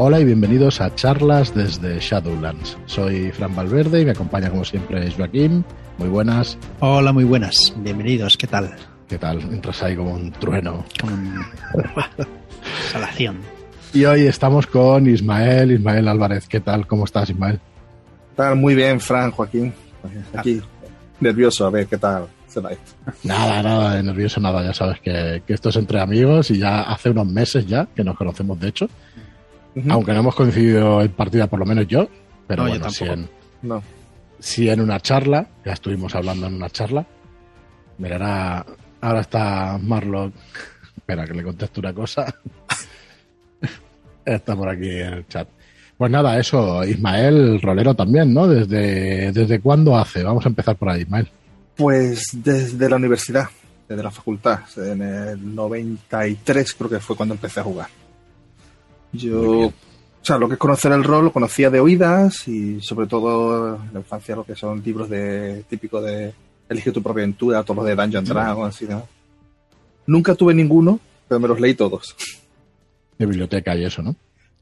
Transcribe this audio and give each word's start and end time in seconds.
Hola 0.00 0.20
y 0.20 0.24
bienvenidos 0.24 0.80
a 0.80 0.94
charlas 0.94 1.52
desde 1.52 1.98
Shadowlands. 1.98 2.78
Soy 2.86 3.32
Fran 3.32 3.56
Valverde 3.56 4.00
y 4.00 4.04
me 4.04 4.12
acompaña 4.12 4.48
como 4.48 4.64
siempre 4.64 5.10
Joaquín. 5.10 5.64
Muy 5.98 6.08
buenas. 6.08 6.56
Hola, 6.78 7.12
muy 7.12 7.24
buenas. 7.24 7.74
Bienvenidos. 7.78 8.36
¿Qué 8.36 8.46
tal? 8.46 8.76
¿Qué 9.08 9.18
tal? 9.18 9.40
Entras 9.40 9.82
ahí 9.82 9.96
como 9.96 10.14
un 10.14 10.30
trueno. 10.30 10.84
Con 11.00 11.44
salación. 12.92 13.38
Y 13.92 14.04
hoy 14.04 14.28
estamos 14.28 14.68
con 14.68 15.08
Ismael, 15.08 15.72
Ismael 15.72 16.06
Álvarez. 16.06 16.46
¿Qué 16.46 16.60
tal? 16.60 16.86
¿Cómo 16.86 17.04
estás, 17.04 17.30
Ismael? 17.30 17.58
Tal, 18.36 18.54
muy 18.54 18.76
bien, 18.76 19.00
Fran, 19.00 19.32
Joaquín. 19.32 19.74
Aquí, 20.32 20.62
nervioso, 21.18 21.66
a 21.66 21.70
ver 21.70 21.88
qué 21.88 21.98
tal. 21.98 22.28
Nada, 23.24 23.62
nada 23.62 23.96
de 23.96 24.02
nervioso, 24.04 24.40
nada. 24.40 24.62
Ya 24.62 24.72
sabes 24.72 25.00
que, 25.00 25.42
que 25.44 25.54
esto 25.54 25.70
es 25.70 25.76
entre 25.76 26.00
amigos 26.00 26.52
y 26.52 26.58
ya 26.58 26.82
hace 26.82 27.10
unos 27.10 27.26
meses 27.26 27.66
ya 27.66 27.86
que 27.86 28.04
nos 28.04 28.16
conocemos, 28.16 28.58
de 28.60 28.68
hecho. 28.68 28.88
Aunque 29.90 30.12
no 30.12 30.20
hemos 30.20 30.34
coincidido 30.34 31.00
en 31.02 31.10
partida, 31.12 31.46
por 31.46 31.58
lo 31.60 31.66
menos 31.66 31.86
yo. 31.86 32.08
Pero 32.46 32.62
No, 32.64 32.68
yo 32.68 32.74
bueno, 32.80 32.90
sí 32.90 33.04
tampoco. 33.04 33.20
en, 33.62 33.68
No. 33.68 33.82
sí 34.38 34.68
en 34.68 34.80
una 34.80 34.98
charla. 35.00 35.46
Ya 35.64 35.72
estuvimos 35.72 36.14
hablando 36.14 36.46
en 36.46 36.54
una 36.54 36.70
charla. 36.70 37.06
Mirará, 37.98 38.64
ahora 39.00 39.20
está 39.20 39.78
Marlock. 39.80 40.32
Espera, 40.96 41.26
que 41.26 41.34
le 41.34 41.42
contesto 41.42 41.80
una 41.80 41.92
cosa. 41.92 42.26
está 44.24 44.56
por 44.56 44.68
aquí 44.68 44.88
en 44.90 45.12
el 45.14 45.26
chat. 45.28 45.48
Pues 45.96 46.10
nada, 46.10 46.38
eso, 46.38 46.84
Ismael 46.84 47.60
Rolero 47.60 47.94
también, 47.94 48.32
¿no? 48.32 48.46
¿Desde, 48.46 49.32
¿Desde 49.32 49.58
cuándo 49.60 49.96
hace? 49.96 50.22
Vamos 50.22 50.44
a 50.46 50.48
empezar 50.48 50.76
por 50.76 50.88
ahí, 50.90 51.02
Ismael. 51.02 51.28
Pues 51.74 52.30
desde 52.32 52.88
la 52.88 52.96
universidad, 52.96 53.46
desde 53.88 54.02
la 54.02 54.10
facultad, 54.10 54.60
en 54.76 55.02
el 55.02 55.54
93 55.54 56.74
creo 56.74 56.90
que 56.90 57.00
fue 57.00 57.16
cuando 57.16 57.34
empecé 57.34 57.60
a 57.60 57.64
jugar. 57.64 57.88
Yo, 59.12 59.66
o 59.68 59.72
sea, 60.22 60.38
lo 60.38 60.48
que 60.48 60.54
es 60.54 60.58
conocer 60.58 60.92
el 60.92 61.04
rol 61.04 61.26
lo 61.26 61.32
conocía 61.32 61.70
de 61.70 61.80
oídas 61.80 62.46
y 62.48 62.80
sobre 62.80 63.06
todo 63.06 63.76
en 63.76 63.92
la 63.94 64.00
infancia 64.00 64.36
lo 64.36 64.44
que 64.44 64.54
son 64.54 64.82
libros 64.84 65.08
de 65.08 65.64
típicos 65.68 66.04
de 66.04 66.32
Elige 66.68 66.92
tu 66.92 67.02
propia 67.02 67.22
aventura, 67.22 67.62
todos 67.62 67.76
los 67.78 67.86
de 67.86 67.96
Dungeon 67.96 68.24
Dragons 68.24 68.74
así, 68.74 68.84
¿no? 68.86 69.06
Nunca 70.06 70.34
tuve 70.34 70.52
ninguno, 70.54 71.00
pero 71.26 71.40
me 71.40 71.48
los 71.48 71.58
leí 71.60 71.74
todos. 71.74 72.14
De 73.18 73.26
biblioteca 73.26 73.74
y 73.76 73.84
eso, 73.84 74.02
¿no? 74.02 74.14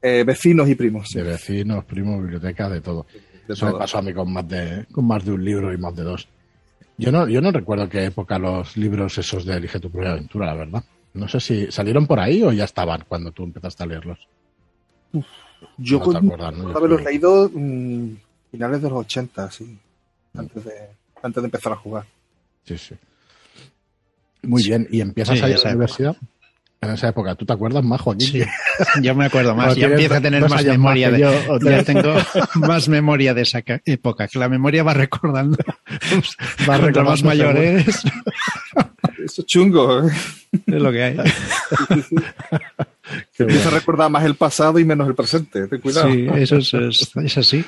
Eh, 0.02 0.22
vecinos 0.24 0.68
y 0.68 0.74
primos. 0.76 1.08
sí, 1.08 1.18
De 1.18 1.24
vecinos, 1.24 1.84
primos, 1.84 2.20
biblioteca, 2.22 2.68
de 2.68 2.80
todo. 2.80 3.06
de 3.46 3.54
Eso 3.54 3.64
me 3.66 3.70
todo. 3.72 3.80
pasó 3.80 3.98
a 3.98 4.02
mí 4.02 4.12
con 4.14 4.32
más 4.32 4.48
de, 4.48 4.86
con 4.92 5.06
más 5.06 5.24
de 5.24 5.32
un 5.32 5.44
libro 5.44 5.72
y 5.72 5.78
más 5.78 5.94
de 5.96 6.02
dos. 6.04 6.28
Yo 6.98 7.10
no, 7.12 7.28
yo 7.28 7.40
no 7.40 7.50
recuerdo 7.50 7.88
qué 7.88 8.04
época 8.06 8.38
los 8.38 8.76
libros 8.76 9.18
esos 9.18 9.44
de 9.44 9.56
Elige 9.56 9.80
tu 9.80 9.90
propia 9.90 10.12
aventura, 10.12 10.46
la 10.46 10.54
verdad. 10.54 10.84
No 11.16 11.28
sé 11.28 11.40
si 11.40 11.72
salieron 11.72 12.06
por 12.06 12.20
ahí 12.20 12.42
o 12.42 12.52
ya 12.52 12.64
estaban 12.64 13.04
cuando 13.08 13.32
tú 13.32 13.42
empezaste 13.44 13.82
a 13.82 13.86
leerlos. 13.86 14.18
Yo 15.78 15.98
No 15.98 16.04
con- 16.04 17.04
leído 17.04 17.50
mm, 17.52 18.16
finales 18.50 18.82
de 18.82 18.90
los 18.90 18.98
80, 19.00 19.50
sí. 19.50 19.78
Antes 20.34 20.64
de, 20.64 20.72
antes 21.22 21.42
de 21.42 21.46
empezar 21.46 21.72
a 21.72 21.76
jugar. 21.76 22.04
Sí, 22.64 22.76
sí. 22.76 22.94
Muy 24.42 24.62
bien. 24.62 24.86
¿Y 24.90 25.00
empiezas 25.00 25.38
Sí, 25.38 25.44
ahí 25.44 25.52
a 25.52 25.54
esa 25.56 25.68
la 25.68 25.74
universidad? 25.74 26.16
En 26.86 26.94
esa 26.94 27.08
época. 27.08 27.34
¿Tú 27.34 27.44
te 27.44 27.52
acuerdas 27.52 27.82
más, 27.84 28.00
Joaquín? 28.00 28.26
Sí, 28.26 28.42
yo 29.02 29.14
me 29.14 29.26
acuerdo 29.26 29.54
más. 29.54 29.74
Ya 29.76 29.86
empiezo 29.86 30.14
a 30.14 30.20
tener 30.20 30.48
más 30.48 30.64
memoria 30.64 31.10
de, 31.10 31.18
yo, 31.20 31.58
ya 31.70 31.82
tengo 31.82 32.14
más 32.54 32.88
memoria 32.88 33.34
de 33.34 33.42
esa 33.42 33.62
ca- 33.62 33.80
época. 33.84 34.28
Que 34.28 34.38
la 34.38 34.48
memoria 34.48 34.82
va 34.82 34.94
recordando. 34.94 35.58
Va 36.68 36.76
recordando 36.78 37.10
más 37.10 37.22
mayor 37.22 37.56
eres, 37.56 38.02
Eso 39.24 39.42
es 39.42 39.46
chungo. 39.46 40.06
¿eh? 40.06 40.12
es 40.66 40.80
lo 40.82 40.90
que 40.92 41.02
hay. 41.02 41.16
Qué 43.36 43.42
Empieza 43.44 43.64
bueno. 43.64 43.76
a 43.76 43.80
recordar 43.80 44.10
más 44.10 44.24
el 44.24 44.34
pasado 44.34 44.78
y 44.78 44.84
menos 44.84 45.06
el 45.08 45.14
presente. 45.14 45.66
Ten 45.68 45.80
cuidado. 45.80 46.10
Sí, 46.12 46.26
eso 46.34 46.56
es, 46.56 46.74
es, 46.74 47.10
es 47.16 47.38
así. 47.38 47.64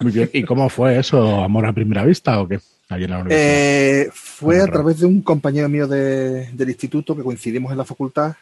Muy 0.00 0.12
bien. 0.12 0.30
¿Y 0.32 0.42
cómo 0.44 0.68
fue 0.68 0.98
eso? 0.98 1.42
¿Amor 1.42 1.66
a 1.66 1.72
primera 1.72 2.04
vista 2.04 2.40
o 2.40 2.48
qué? 2.48 2.60
Allí 2.92 3.04
en 3.04 3.10
la 3.10 3.18
universidad. 3.20 3.50
Eh, 3.52 4.10
fue 4.12 4.60
a 4.60 4.66
través 4.66 5.00
de 5.00 5.06
un 5.06 5.22
compañero 5.22 5.68
mío 5.68 5.86
de- 5.86 6.46
del 6.52 6.68
instituto 6.68 7.16
que 7.16 7.22
coincidimos 7.22 7.72
en 7.72 7.78
la 7.78 7.84
facultad 7.84 8.34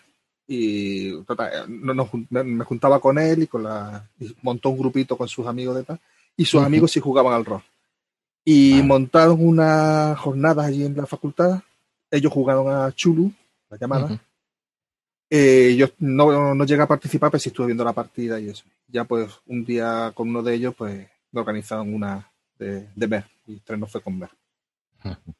y 0.48 1.12
no- 1.68 2.06
jun- 2.06 2.26
me 2.30 2.64
juntaba 2.64 3.00
con 3.00 3.18
él 3.18 3.44
y 3.44 3.46
con 3.46 3.62
la 3.62 4.04
y 4.18 4.34
montó 4.42 4.70
un 4.70 4.78
grupito 4.78 5.16
con 5.16 5.28
sus 5.28 5.46
amigos 5.46 5.76
de 5.76 5.84
tal 5.84 6.00
y 6.36 6.44
sus 6.44 6.62
amigos 6.62 6.90
sí 6.90 6.98
jugaban 7.00 7.32
al 7.34 7.44
rol 7.44 7.62
y 8.44 8.80
Ah. 8.80 8.82
montaron 8.82 9.36
unas 9.46 10.18
jornadas 10.18 10.66
allí 10.66 10.84
en 10.84 10.96
la 10.96 11.06
facultad 11.06 11.60
ellos 12.10 12.32
jugaron 12.32 12.68
a 12.72 12.90
Chulu 12.92 13.30
la 13.70 13.76
llamada. 13.78 14.20
Eh, 15.32 15.76
yo 15.78 15.86
no, 16.00 16.54
no 16.56 16.64
llegué 16.64 16.82
a 16.82 16.88
participar 16.88 17.30
pero 17.30 17.40
sí 17.40 17.50
estuve 17.50 17.66
viendo 17.66 17.84
la 17.84 17.92
partida 17.92 18.40
y 18.40 18.48
eso 18.48 18.64
ya 18.88 19.04
pues 19.04 19.30
un 19.46 19.64
día 19.64 20.10
con 20.12 20.28
uno 20.30 20.42
de 20.42 20.54
ellos 20.54 20.74
pues 20.76 21.06
me 21.30 21.40
organizaron 21.40 21.94
una 21.94 22.28
de, 22.58 22.88
de 22.96 23.06
ver 23.06 23.24
y 23.46 23.60
tres 23.60 23.78
no 23.78 23.86
fue 23.86 24.00
con 24.00 24.18
ver 24.18 24.30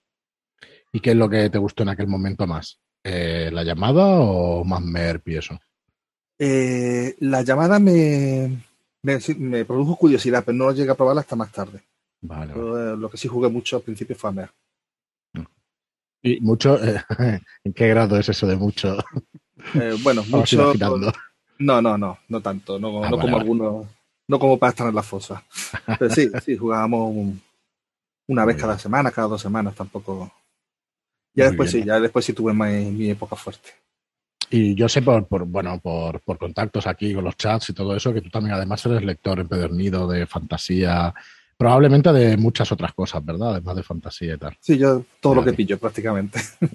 ¿Y 0.93 1.01
qué 1.01 1.11
es 1.11 1.17
lo 1.17 1.29
que 1.29 1.51
te 1.51 1.59
gustó 1.59 1.83
en 1.83 1.91
aquel 1.91 2.07
momento 2.09 2.47
más? 2.47 2.81
Eh, 3.05 3.51
¿La 3.53 3.63
llamada 3.65 4.05
o 4.07 4.65
más 4.65 4.83
MERP 4.83 5.29
y 5.29 5.37
eso? 5.37 5.59
Eh, 6.39 7.17
la 7.21 7.43
llamada 7.43 7.79
me, 7.79 8.63
me, 9.03 9.19
me 9.39 9.65
produjo 9.65 9.97
curiosidad, 9.97 10.43
pero 10.45 10.57
no 10.57 10.73
llegué 10.73 10.91
a 10.91 10.95
probarla 10.95 11.21
hasta 11.21 11.37
más 11.37 11.53
tarde. 11.53 11.83
Vale, 12.23 12.53
eh, 12.53 12.97
lo 12.97 13.11
que 13.11 13.17
sí 13.17 13.29
jugué 13.29 13.49
mucho 13.49 13.77
al 13.77 13.83
principio 13.83 14.17
fue 14.17 14.31
a 14.31 14.33
Mer. 14.33 14.51
Y 16.23 16.41
mucho, 16.41 16.79
¿en 17.65 17.73
qué 17.75 17.89
grado 17.89 18.19
es 18.19 18.29
eso 18.29 18.47
de 18.47 18.57
mucho? 18.57 18.99
Bueno, 20.03 20.23
mucho. 20.29 20.75
No, 21.59 21.81
no, 21.81 21.97
no, 21.97 22.19
no 22.29 22.41
tanto. 22.41 22.79
No, 22.79 23.05
Ah, 23.05 23.11
no 23.11 23.17
vale, 23.17 23.31
como 23.31 23.37
algunos. 23.39 23.87
No 24.29 24.39
como 24.39 24.59
para 24.59 24.71
estar 24.71 24.89
en 24.89 24.95
la 24.95 25.03
fosa. 25.03 25.43
Pero 25.99 26.15
sí, 26.15 26.31
sí, 26.45 26.57
jugábamos 26.57 27.11
un- 27.15 27.43
una 28.31 28.45
vez 28.45 28.57
cada 28.57 28.79
semana, 28.79 29.11
cada 29.11 29.29
dos 29.29 29.41
semanas 29.43 29.75
tampoco. 29.75 30.33
Ya 31.35 31.45
Muy 31.45 31.51
después 31.51 31.73
bien. 31.73 31.83
sí, 31.85 31.89
ya 31.89 32.01
después 32.01 32.25
sí 32.25 32.33
tuve 32.33 32.53
mi, 32.53 32.91
mi 32.91 33.11
época 33.11 33.37
fuerte. 33.37 33.71
Y 34.51 34.75
yo 34.75 34.89
sé 34.89 35.03
por, 35.03 35.27
por 35.29 35.45
bueno, 35.45 35.79
por, 35.81 36.21
por 36.21 36.39
contactos 36.39 36.87
aquí 36.87 37.15
con 37.15 37.25
los 37.25 37.37
chats 37.37 37.71
y 37.71 37.73
todo 37.73 37.95
eso, 37.95 38.13
que 38.13 38.21
tú 38.21 38.31
también 38.31 38.55
además 38.55 38.85
eres 38.87 39.03
lector 39.05 39.39
empedernido 39.39 40.09
de 40.09 40.27
fantasía, 40.27 41.15
probablemente 41.57 42.13
de 42.13 42.37
muchas 42.37 42.73
otras 42.73 42.93
cosas, 42.95 43.25
¿verdad? 43.25 43.51
Además 43.53 43.77
de 43.77 43.83
fantasía 43.85 44.35
y 44.35 44.39
tal. 44.39 44.57
Sí, 44.61 44.77
yo 44.77 45.05
todo 45.21 45.37
lo 45.37 45.45
que 45.45 45.53
pillo 45.53 45.79
prácticamente. 45.79 46.41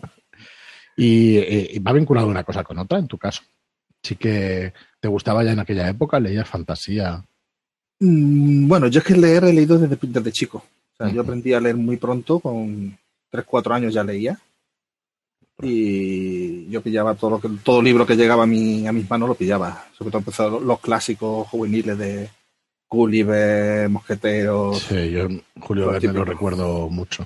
Y, 0.97 1.35
eh, 1.39 1.71
y 1.73 1.79
va 1.79 1.91
vinculado 1.91 2.27
una 2.29 2.45
cosa 2.45 2.63
con 2.63 2.77
otra, 2.79 2.97
en 2.99 3.07
tu 3.07 3.17
caso. 3.17 3.41
Sí 4.01 4.15
que 4.15 4.71
te 5.01 5.09
gustaba 5.09 5.44
ya 5.44 5.51
en 5.51 5.59
aquella 5.59 5.89
época, 5.89 6.21
leías 6.21 6.47
fantasía. 6.47 7.21
Mm, 7.99 8.65
Bueno, 8.67 8.88
yo 8.88 8.99
es 8.99 9.05
que 9.05 9.17
leer 9.17 9.44
he 9.44 9.51
leído 9.51 9.77
desde, 9.77 9.97
desde 10.01 10.31
chico. 10.31 10.63
O 10.97 11.03
sea, 11.03 11.13
yo 11.13 11.22
aprendí 11.22 11.53
a 11.53 11.59
leer 11.59 11.75
muy 11.75 11.97
pronto, 11.97 12.39
con 12.39 12.97
3, 13.29 13.45
4 13.45 13.73
años 13.73 13.94
ya 13.94 14.03
leía. 14.03 14.39
Y 15.61 16.69
yo 16.69 16.81
pillaba 16.81 17.16
todo 17.16 17.31
lo 17.31 17.39
que, 17.39 17.50
todo 17.63 17.81
libro 17.81 18.06
que 18.06 18.16
llegaba 18.16 18.44
a, 18.44 18.47
mi, 18.47 18.88
a 18.88 18.91
mis 18.91 19.09
manos 19.09 19.29
lo 19.29 19.35
pillaba. 19.35 19.85
Sobre 19.97 20.11
todo 20.11 20.19
empezó 20.19 20.59
los, 20.59 20.79
clásicos 20.79 21.47
juveniles 21.47 21.97
de 21.97 22.29
Gulliver, 22.89 23.89
Mosqueteros. 23.89 24.79
Sí, 24.79 25.11
yo 25.11 25.28
Julio 25.59 25.91
Verne 25.91 26.11
lo 26.13 26.25
recuerdo 26.25 26.89
mucho 26.89 27.25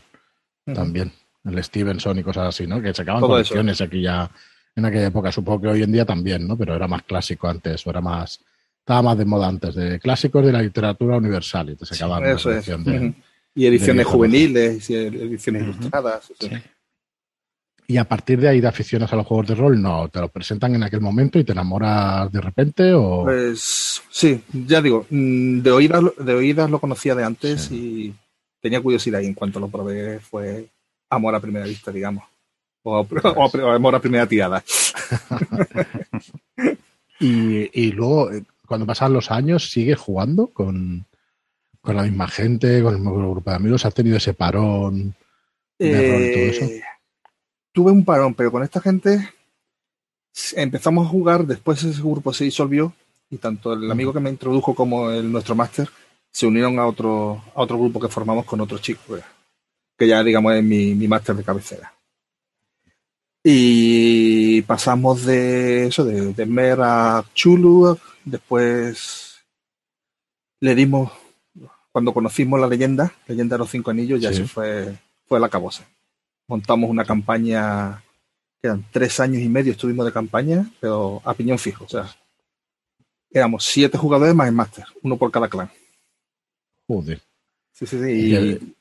también. 0.73 1.11
El 1.43 1.63
Stevenson 1.63 2.19
y 2.19 2.23
cosas 2.23 2.49
así, 2.49 2.67
¿no? 2.67 2.81
Que 2.81 2.93
sacaban 2.93 3.21
Todo 3.21 3.39
eso. 3.39 3.49
colecciones 3.53 3.81
aquí 3.81 4.01
ya 4.03 4.29
en 4.75 4.85
aquella 4.85 5.07
época. 5.07 5.31
Supongo 5.31 5.61
que 5.61 5.67
hoy 5.69 5.81
en 5.83 5.91
día 5.91 6.05
también, 6.05 6.47
¿no? 6.47 6.55
Pero 6.55 6.75
era 6.75 6.87
más 6.87 7.01
clásico 7.03 7.47
antes, 7.47 7.85
o 7.87 7.89
era 7.89 8.01
más. 8.01 8.39
Estaba 8.79 9.01
más 9.01 9.17
de 9.17 9.25
moda 9.25 9.47
antes, 9.47 9.73
de 9.73 9.99
clásicos 9.99 10.45
de 10.45 10.51
la 10.51 10.61
literatura 10.61 11.17
universal 11.17 11.71
y 11.71 11.75
te 11.75 11.85
sacaban 11.85 12.21
una 12.23 12.31
es. 12.33 12.43
de- 12.43 12.75
Ujú. 12.75 13.15
Y 13.59 13.65
ediciones 13.67 14.05
juveniles 14.05 14.89
y 14.89 14.95
ediciones 14.95 15.63
ilustradas. 15.63 16.31
Sí. 16.39 16.49
Y 17.87 17.97
a 17.97 18.03
partir 18.05 18.39
de 18.39 18.47
ahí 18.47 18.61
de 18.61 18.67
aficiones 18.67 19.11
a 19.11 19.15
los 19.15 19.25
juegos 19.25 19.47
de 19.47 19.55
rol, 19.55 19.81
no, 19.81 20.07
te 20.09 20.19
los 20.21 20.29
presentan 20.31 20.75
en 20.75 20.83
aquel 20.83 21.01
momento 21.01 21.39
y 21.39 21.43
te 21.43 21.51
enamoras 21.53 22.31
de 22.31 22.39
repente 22.39 22.93
o... 22.93 23.23
Pues 23.23 24.01
sí, 24.11 24.41
ya 24.53 24.79
digo, 24.81 25.07
mm, 25.09 25.59
de 25.61 25.71
oídas, 25.71 26.03
lo- 26.03 26.13
de 26.17 26.33
oídas 26.35 26.69
lo 26.69 26.79
conocía 26.79 27.15
de 27.15 27.23
antes 27.23 27.71
y 27.71 28.13
tenía 28.61 28.79
curiosidad 28.81 29.21
y 29.21 29.25
en 29.25 29.33
cuanto 29.33 29.59
lo 29.59 29.69
probé 29.69 30.19
fue 30.19 30.67
amor 31.09 31.33
a 31.33 31.39
primera 31.39 31.65
vista, 31.65 31.91
digamos. 31.91 32.23
O, 32.83 32.99
o 33.01 33.45
o 33.63 33.71
amor 33.71 33.95
a 33.95 33.99
primera 33.99 34.27
tirada. 34.27 34.63
Y, 37.21 37.69
y 37.87 37.91
luego, 37.91 38.31
eh, 38.31 38.43
cuando 38.65 38.85
pasan 38.85 39.11
los 39.11 39.29
años, 39.29 39.69
¿sigues 39.69 39.97
jugando 39.99 40.47
con, 40.47 41.05
con 41.81 41.95
la 41.95 42.03
misma 42.03 42.27
gente, 42.27 42.81
con 42.81 42.93
el 42.93 42.99
mismo 42.99 43.31
grupo 43.31 43.49
de 43.49 43.55
amigos? 43.55 43.85
¿Has 43.85 43.93
tenido 43.93 44.17
ese 44.17 44.33
parón 44.33 45.15
y 45.77 45.91
todo 45.91 46.01
eso? 46.01 46.65
Eh, 46.65 46.83
tuve 47.71 47.91
un 47.91 48.03
parón, 48.05 48.33
pero 48.33 48.51
con 48.51 48.63
esta 48.63 48.81
gente 48.81 49.29
empezamos 50.55 51.07
a 51.07 51.09
jugar, 51.09 51.45
después 51.45 51.83
ese 51.83 52.01
grupo 52.01 52.33
se 52.33 52.45
disolvió 52.45 52.93
y 53.29 53.37
tanto 53.37 53.73
el 53.73 53.89
amigo 53.89 54.13
que 54.13 54.19
me 54.19 54.29
introdujo 54.29 54.73
como 54.73 55.11
el 55.11 55.31
nuestro 55.31 55.55
máster 55.55 55.89
se 56.31 56.47
unieron 56.47 56.79
a 56.79 56.85
otro, 56.85 57.43
a 57.55 57.61
otro 57.61 57.77
grupo 57.77 57.99
que 57.99 58.07
formamos 58.07 58.45
con 58.45 58.61
otros 58.61 58.81
chicos, 58.81 59.19
eh, 59.19 59.23
que 59.97 60.07
ya 60.07 60.23
digamos 60.23 60.53
es 60.53 60.63
mi, 60.63 60.95
mi 60.95 61.07
máster 61.07 61.35
de 61.35 61.43
cabecera. 61.43 61.93
Y 63.43 64.61
pasamos 64.63 65.25
de 65.25 65.87
eso, 65.87 66.03
de, 66.03 66.33
de 66.33 66.45
Mer 66.45 66.79
a 66.81 67.23
Chulu, 67.33 67.97
después 68.25 69.39
le 70.59 70.75
dimos, 70.75 71.11
cuando 71.99 72.13
conocimos 72.13 72.57
la 72.61 72.67
leyenda, 72.67 73.11
leyenda 73.27 73.55
de 73.55 73.59
los 73.59 73.69
cinco 73.69 73.91
anillos, 73.91 74.21
ya 74.21 74.29
Sí. 74.29 74.37
se 74.37 74.47
fue, 74.47 74.95
fue 75.27 75.37
la 75.37 75.49
cabosa. 75.49 75.83
Montamos 76.47 76.89
una 76.89 77.03
campaña, 77.03 78.01
quedan 78.61 78.85
tres 78.89 79.19
años 79.19 79.41
y 79.41 79.49
medio 79.49 79.73
estuvimos 79.73 80.05
de 80.05 80.13
campaña, 80.13 80.65
pero 80.79 81.21
a 81.25 81.33
piñón 81.33 81.59
fijo, 81.59 81.83
o 81.83 81.89
sea, 81.89 82.07
éramos 83.31 83.65
siete 83.65 83.97
jugadores 83.97 84.33
más 84.33 84.47
el 84.47 84.55
máster, 84.55 84.85
uno 85.03 85.17
por 85.17 85.29
cada 85.29 85.49
clan. 85.49 85.69
Joder. 86.87 87.21
Sí, 87.73 87.85
sí, 87.85 87.99
sí. 88.01 88.09
Y 88.11 88.25
Y 88.31 88.35
el- 88.35 88.75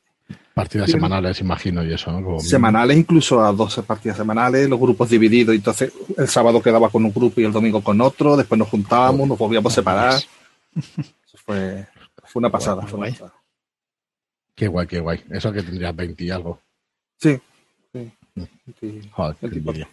Partidas 0.55 0.87
Sí. 0.87 0.93
semanales, 0.93 1.41
imagino, 1.41 1.85
y 1.85 1.93
eso, 1.93 2.11
¿no? 2.13 2.25
Como- 2.25 2.41
semanales, 2.41 2.97
incluso 2.97 3.45
a 3.45 3.53
12 3.53 3.83
partidas 3.83 4.17
semanales, 4.17 4.69
los 4.69 4.79
grupos 4.81 5.09
divididos. 5.11 5.55
Entonces, 5.55 5.93
el 6.17 6.29
sábado 6.29 6.61
quedaba 6.61 6.89
con 6.91 7.05
un 7.05 7.13
grupo 7.13 7.41
y 7.41 7.45
el 7.45 7.53
domingo 7.53 7.81
con 7.83 8.01
otro. 8.01 8.37
Después 8.37 8.59
nos 8.59 8.69
juntábamos, 8.69 9.27
nos 9.29 9.39
volvíamos 9.39 9.73
a 9.73 9.75
separar. 9.77 10.15
Eso 10.15 11.39
fue, 11.45 11.87
fue 12.29 12.41
una 12.41 12.51
pasada. 12.51 12.83
Guay, 12.83 12.89
fue 12.89 12.99
una 12.99 13.07
guay. 13.07 13.13
pasada. 13.13 13.43
Qué 14.55 14.69
guay, 14.69 14.87
qué 14.87 15.01
guay. 15.01 15.25
Eso 15.31 15.53
que 15.53 15.63
tendría 15.63 15.93
20 15.93 16.25
y 16.25 16.31
algo. 16.31 16.61
Sí. 17.17 17.39
sí. 17.93 18.13
Sí. 18.81 19.01
Joder, 19.13 19.37
qué 19.37 19.47
24. 19.49 19.59
envidia. 19.59 19.89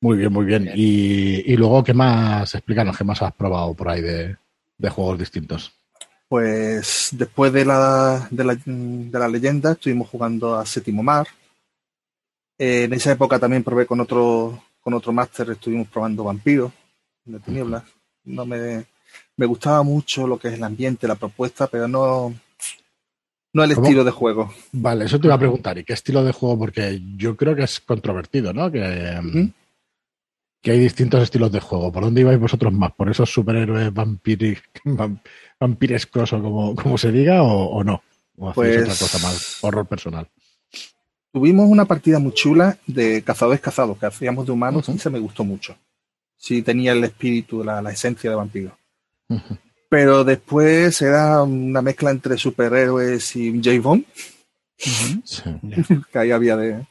Muy 0.00 0.18
bien, 0.18 0.32
muy 0.32 0.44
bien. 0.44 0.70
Y, 0.74 1.52
y 1.52 1.56
luego, 1.56 1.82
¿qué 1.82 1.94
más? 1.94 2.54
Explícanos, 2.54 2.96
¿qué 2.96 3.04
más 3.04 3.22
has 3.22 3.34
probado 3.34 3.74
por 3.74 3.88
ahí 3.88 4.02
de, 4.02 4.36
de 4.76 4.90
juegos 4.90 5.18
distintos? 5.18 5.72
Pues 6.28 7.10
después 7.12 7.52
de 7.52 7.64
la, 7.64 8.28
de, 8.30 8.44
la, 8.44 8.54
de 8.64 9.18
la 9.18 9.28
leyenda 9.28 9.72
estuvimos 9.72 10.08
jugando 10.08 10.56
a 10.56 10.66
Séptimo 10.66 11.02
Mar. 11.02 11.26
Eh, 12.58 12.84
en 12.84 12.92
esa 12.92 13.12
época 13.12 13.38
también 13.38 13.62
probé 13.64 13.86
con 13.86 14.00
otro, 14.00 14.62
con 14.80 14.94
otro 14.94 15.12
máster, 15.12 15.50
estuvimos 15.50 15.88
probando 15.88 16.24
Vampiros 16.24 16.72
de 17.24 17.38
Tinieblas. 17.40 17.84
No 18.24 18.44
me, 18.44 18.86
me 19.36 19.46
gustaba 19.46 19.82
mucho 19.82 20.26
lo 20.26 20.38
que 20.38 20.48
es 20.48 20.54
el 20.54 20.64
ambiente, 20.64 21.06
la 21.08 21.14
propuesta, 21.14 21.66
pero 21.66 21.86
no, 21.88 22.34
no 23.52 23.64
el 23.64 23.74
¿Cómo? 23.74 23.86
estilo 23.86 24.04
de 24.04 24.10
juego. 24.10 24.52
Vale, 24.72 25.04
eso 25.04 25.18
te 25.20 25.26
iba 25.26 25.34
a 25.34 25.38
preguntar. 25.38 25.76
¿Y 25.78 25.84
qué 25.84 25.92
estilo 25.92 26.24
de 26.24 26.32
juego? 26.32 26.58
Porque 26.58 27.00
yo 27.16 27.36
creo 27.36 27.54
que 27.54 27.64
es 27.64 27.80
controvertido, 27.80 28.52
¿no? 28.52 28.70
Que, 28.70 28.80
Ujú. 29.24 29.50
que 30.62 30.70
hay 30.70 30.78
distintos 30.78 31.22
estilos 31.22 31.52
de 31.52 31.60
juego. 31.60 31.92
¿Por 31.92 32.04
dónde 32.04 32.22
ibais 32.22 32.38
vosotros 32.40 32.72
más? 32.72 32.92
¿Por 32.92 33.10
esos 33.10 33.30
superhéroes 33.32 33.92
vampiri- 33.92 34.60
vam- 34.84 35.20
vampirescos 35.60 36.32
o 36.32 36.42
como, 36.42 36.74
como 36.74 36.96
se 36.98 37.12
diga 37.12 37.42
o, 37.42 37.66
o 37.76 37.84
no? 37.84 38.02
¿O 38.38 38.50
hacéis 38.50 38.54
Pues- 38.54 38.82
otra 38.84 38.94
cosa 38.98 39.18
más? 39.26 39.58
Horror 39.62 39.86
personal. 39.86 40.28
Tuvimos 41.32 41.68
una 41.68 41.84
partida 41.84 42.18
muy 42.18 42.32
chula 42.32 42.78
de 42.86 43.22
cazadores 43.22 43.60
cazados, 43.60 43.98
que 43.98 44.06
hacíamos 44.06 44.46
de 44.46 44.52
humanos 44.52 44.88
Ujú. 44.88 44.96
y 44.96 45.00
se 45.00 45.10
me 45.10 45.18
gustó 45.18 45.44
mucho. 45.44 45.76
Sí 46.38 46.62
tenía 46.62 46.92
el 46.92 47.04
espíritu, 47.04 47.62
la, 47.62 47.82
la 47.82 47.90
esencia 47.92 48.30
de 48.30 48.36
vampiro. 48.36 48.78
Pero 49.88 50.24
después 50.24 51.00
era 51.02 51.42
una 51.42 51.80
mezcla 51.82 52.10
entre 52.10 52.36
superhéroes 52.36 53.36
y 53.36 53.60
James 53.62 53.82
Bond. 53.82 54.04
Sí. 54.76 55.42
Que 56.12 56.18
ahí 56.18 56.30
había 56.32 56.56
de... 56.56 56.84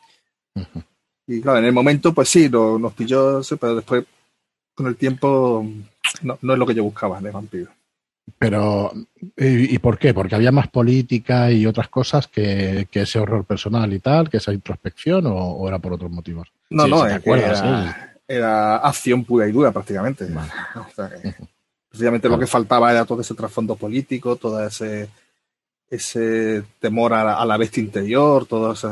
Y 1.28 1.42
claro, 1.42 1.60
en 1.60 1.66
el 1.66 1.74
momento 1.74 2.14
pues 2.14 2.30
sí, 2.30 2.50
lo- 2.50 2.78
nos 2.80 2.94
pilló, 2.94 3.42
pero 3.60 3.76
después 3.76 4.06
con 4.74 4.88
el 4.88 4.96
tiempo 4.96 5.66
no, 6.22 6.38
no 6.42 6.54
es 6.54 6.60
lo 6.60 6.66
que 6.66 6.76
yo 6.76 6.84
buscaba 6.84 7.20
de 7.20 7.32
vampiro. 7.32 7.72
Pero, 8.40 8.92
¿y, 9.38 9.76
y 9.76 9.80
por 9.80 9.98
qué? 10.00 10.14
Porque 10.14 10.34
había 10.36 10.52
más 10.52 10.68
política 10.70 11.52
y 11.52 11.66
otras 11.68 11.90
cosas 11.90 12.28
que, 12.28 12.88
que 12.90 13.02
ese 13.02 13.20
horror 13.20 13.46
personal 13.46 13.92
y 13.94 14.00
tal, 14.00 14.30
que 14.30 14.38
esa 14.38 14.52
introspección, 14.52 15.28
o, 15.28 15.34
o 15.36 15.68
era 15.68 15.78
por 15.80 15.94
otros 15.94 16.10
motivos. 16.12 16.52
No, 16.72 16.86
Sí, 16.86 16.90
no, 16.90 16.98
si 16.98 17.04
te 17.04 17.08
es 17.08 17.14
que 17.14 17.16
acuerdas, 17.30 17.60
era, 17.60 18.14
era 18.28 18.76
acción 18.78 19.24
pura 19.26 19.48
y 19.48 19.52
dura 19.52 19.72
prácticamente. 19.72 20.26
Vale. 20.26 20.50
O 20.76 20.94
sea, 20.96 21.10
que 21.10 21.36
precisamente 21.96 22.30
lo 22.30 22.38
que 22.38 22.48
faltaba 22.48 22.92
era 22.92 23.06
todo 23.06 23.22
ese 23.22 23.34
trasfondo 23.34 23.76
político, 23.76 24.36
todo 24.36 24.64
ese 24.66 25.10
ese 25.90 26.64
temor 26.80 27.14
a 27.14 27.24
la, 27.24 27.34
a 27.36 27.46
la 27.46 27.58
bestia 27.58 27.82
interior, 27.82 28.46
todo 28.46 28.74
ese, 28.74 28.88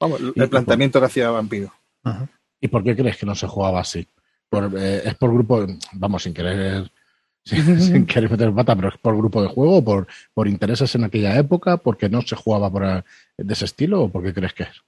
vamos, 0.00 0.20
el 0.34 0.48
planteamiento 0.48 1.00
que 1.00 1.06
hacía 1.06 1.30
Vampiro. 1.30 1.72
Ajá. 2.02 2.28
¿Y 2.60 2.68
por 2.68 2.82
qué 2.82 2.96
crees 2.96 3.16
que 3.16 3.26
no 3.26 3.34
se 3.34 3.46
jugaba 3.46 3.80
así? 3.80 4.06
Por, 4.48 4.72
eh, 4.76 5.02
¿Es 5.04 5.14
por 5.14 5.32
grupo, 5.32 5.66
vamos, 5.92 6.22
sin 6.22 6.34
querer 6.34 6.90
sin, 7.44 7.80
sin 7.80 8.06
querer 8.06 8.30
meter 8.30 8.52
pata, 8.52 8.74
pero 8.76 8.88
es 8.88 8.98
por 8.98 9.16
grupo 9.16 9.42
de 9.42 9.48
juego, 9.48 9.82
por, 9.82 10.06
por 10.34 10.48
intereses 10.48 10.94
en 10.94 11.04
aquella 11.04 11.36
época, 11.38 11.76
porque 11.76 12.08
no 12.08 12.22
se 12.22 12.36
jugaba 12.36 12.70
por, 12.70 12.84
eh, 12.84 13.04
de 13.36 13.52
ese 13.52 13.64
estilo, 13.64 14.02
o 14.02 14.08
por 14.08 14.22
qué 14.22 14.34
crees 14.34 14.54
que 14.54 14.64
es? 14.64 14.82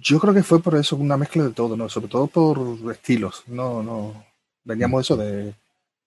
Yo 0.00 0.18
creo 0.18 0.34
que 0.34 0.42
fue 0.42 0.60
por 0.60 0.74
eso, 0.74 0.96
una 0.96 1.16
mezcla 1.16 1.44
de 1.44 1.50
todo, 1.50 1.76
¿no? 1.76 1.88
Sobre 1.88 2.08
todo 2.08 2.26
por 2.26 2.90
estilos. 2.90 3.44
No, 3.46 3.82
no. 3.82 4.24
Veníamos 4.64 5.02
eso 5.06 5.16
de, 5.16 5.54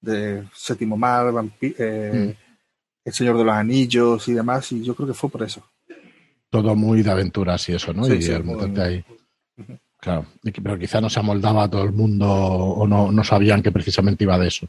de 0.04 0.44
Séptimo 0.54 0.98
Mar, 0.98 1.26
Vampi- 1.32 1.76
eh, 1.78 2.36
El 3.06 3.14
Señor 3.14 3.38
de 3.38 3.44
los 3.46 3.54
Anillos 3.56 4.28
y 4.28 4.34
demás, 4.34 4.72
y 4.72 4.84
yo 4.84 4.94
creo 4.96 5.08
que 5.08 5.14
fue 5.14 5.30
por 5.30 5.44
eso. 5.44 5.64
Todo 6.50 6.76
muy 6.76 7.02
de 7.02 7.10
aventuras 7.12 7.68
y 7.70 7.74
eso, 7.74 7.94
¿no? 7.94 8.04
Sí, 8.06 8.14
y 8.14 8.22
sí, 8.22 8.32
el 8.32 8.44
meterte 8.44 8.82
ahí. 8.82 9.06
Claro, 10.00 10.26
pero 10.62 10.78
quizá 10.78 11.00
no 11.00 11.10
se 11.10 11.20
amoldaba 11.20 11.64
a 11.64 11.70
todo 11.70 11.84
el 11.84 11.94
mundo 11.94 12.28
o 12.30 12.86
no, 12.86 13.12
no 13.12 13.24
sabían 13.24 13.64
que 13.64 13.72
precisamente 13.72 14.26
iba 14.26 14.38
de 14.38 14.48
eso. 14.48 14.68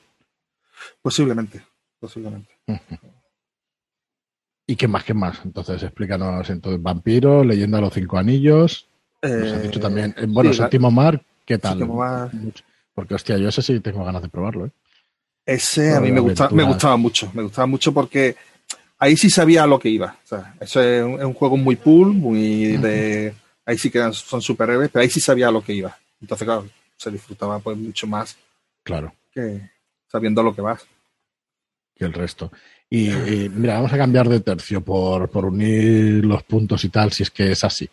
Posiblemente, 1.02 1.60
posiblemente. 1.98 2.50
¿Y 4.66 4.76
qué 4.76 4.88
más, 4.88 5.04
qué 5.04 5.12
más? 5.12 5.40
Entonces, 5.44 5.82
explícanos. 5.82 6.48
Entonces, 6.48 6.80
Vampiro, 6.82 7.44
Leyenda 7.44 7.78
de 7.78 7.82
los 7.82 7.92
Cinco 7.92 8.16
Anillos. 8.16 8.88
Nos 9.22 9.52
has 9.54 9.62
dicho 9.62 9.80
también. 9.80 10.14
eh, 10.16 10.26
bueno, 10.28 10.52
sí, 10.52 10.58
Séptimo 10.58 10.90
Mar, 10.90 11.22
¿qué 11.44 11.58
tal? 11.58 11.72
Séptimo 11.78 11.96
Mar. 11.96 12.30
Porque, 12.94 13.14
hostia, 13.14 13.37
yo 13.37 13.48
ese 13.48 13.60
sí 13.62 13.80
tengo 13.80 14.04
ganas 14.04 14.22
de 14.22 14.28
probarlo, 14.28 14.66
¿eh? 14.66 14.70
Ese 15.46 15.94
a 15.94 16.00
mí 16.00 16.11
me, 16.11 16.20
gusta, 16.20 16.49
me 16.50 16.62
gustaba 16.62 16.96
mucho, 16.96 17.31
me 17.35 17.43
gustaba 17.43 17.67
mucho 17.67 17.93
porque 17.93 18.35
ahí 18.99 19.17
sí 19.17 19.29
sabía 19.29 19.64
a 19.64 19.67
lo 19.67 19.79
que 19.79 19.91
iba. 19.91 20.17
O 20.25 20.26
sea, 20.26 20.55
eso 20.61 20.82
es 20.82 21.05
un, 21.05 21.14
es 21.14 21.25
un 21.25 21.35
juego 21.35 21.56
muy 21.56 21.76
pool, 21.76 22.14
muy 22.14 22.76
de... 22.79 23.35
Ahí 23.67 23.79
sí 23.79 23.91
que 23.91 24.12
son 24.12 24.43
superhéroes, 24.43 24.91
pero 24.91 25.02
ahí 25.02 25.11
sí 25.11 25.20
sabía 25.20 25.49
a 25.49 25.50
lo 25.50 25.62
que 25.62 25.73
iba. 25.73 25.96
Entonces, 26.20 26.44
claro, 26.44 26.69
se 26.96 27.11
disfrutaba 27.11 27.58
pues 27.58 27.76
mucho 27.76 28.06
más 28.06 28.37
Claro, 28.82 29.14
que 29.32 29.70
sabiendo 30.06 30.41
a 30.43 30.44
lo 30.44 30.55
que 30.55 30.61
vas. 30.61 30.87
que 31.94 32.05
el 32.05 32.12
resto. 32.12 32.52
Y, 32.90 33.11
y, 33.11 33.49
mira, 33.49 33.75
vamos 33.75 33.93
a 33.93 33.97
cambiar 33.99 34.29
de 34.29 34.40
tercio 34.40 34.82
por, 34.82 35.29
por 35.31 35.47
unir 35.47 36.25
los 36.25 36.43
puntos 36.43 36.85
y 36.85 36.90
tal, 36.90 37.11
si 37.12 37.23
es 37.23 37.31
que 37.31 37.52
es 37.52 37.64
así. 37.64 37.88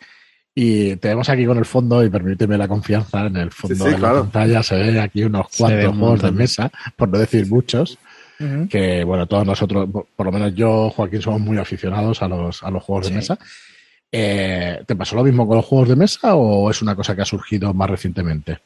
Y 0.54 0.96
tenemos 0.96 1.28
aquí 1.30 1.46
con 1.46 1.56
el 1.58 1.64
fondo, 1.64 2.04
y 2.04 2.10
permíteme 2.10 2.58
la 2.58 2.68
confianza, 2.68 3.26
en 3.26 3.36
el 3.38 3.50
fondo 3.50 3.74
sí, 3.76 3.84
de 3.84 3.90
la 3.92 3.98
claro. 3.98 4.20
pantalla 4.22 4.62
se 4.62 4.76
ven 4.76 4.98
aquí 4.98 5.24
unos 5.24 5.46
cuantos 5.56 5.90
un 5.92 5.98
juegos 5.98 6.22
de 6.22 6.30
mesa, 6.32 6.70
por 6.94 7.08
no 7.08 7.18
decir 7.18 7.46
muchos, 7.48 7.98
que 8.68 9.04
bueno, 9.04 9.26
todos 9.26 9.46
nosotros, 9.46 9.88
por 9.90 10.06
por 10.16 10.26
lo 10.26 10.32
menos 10.32 10.54
yo, 10.54 10.90
Joaquín, 10.90 11.22
somos 11.22 11.40
muy 11.40 11.58
aficionados 11.58 12.20
a 12.22 12.28
los, 12.28 12.62
a 12.62 12.70
los 12.70 12.82
juegos 12.82 13.08
de 13.08 13.14
mesa. 13.14 13.38
Eh, 14.10 14.82
¿Te 14.86 14.94
pasó 14.96 15.16
lo 15.16 15.22
mismo 15.24 15.46
con 15.46 15.56
los 15.56 15.64
juegos 15.64 15.88
de 15.88 15.96
mesa 15.96 16.34
o 16.34 16.68
es 16.70 16.82
una 16.82 16.94
cosa 16.96 17.14
que 17.16 17.22
ha 17.22 17.24
surgido 17.24 17.72
más 17.72 17.88
recientemente? 17.88 18.58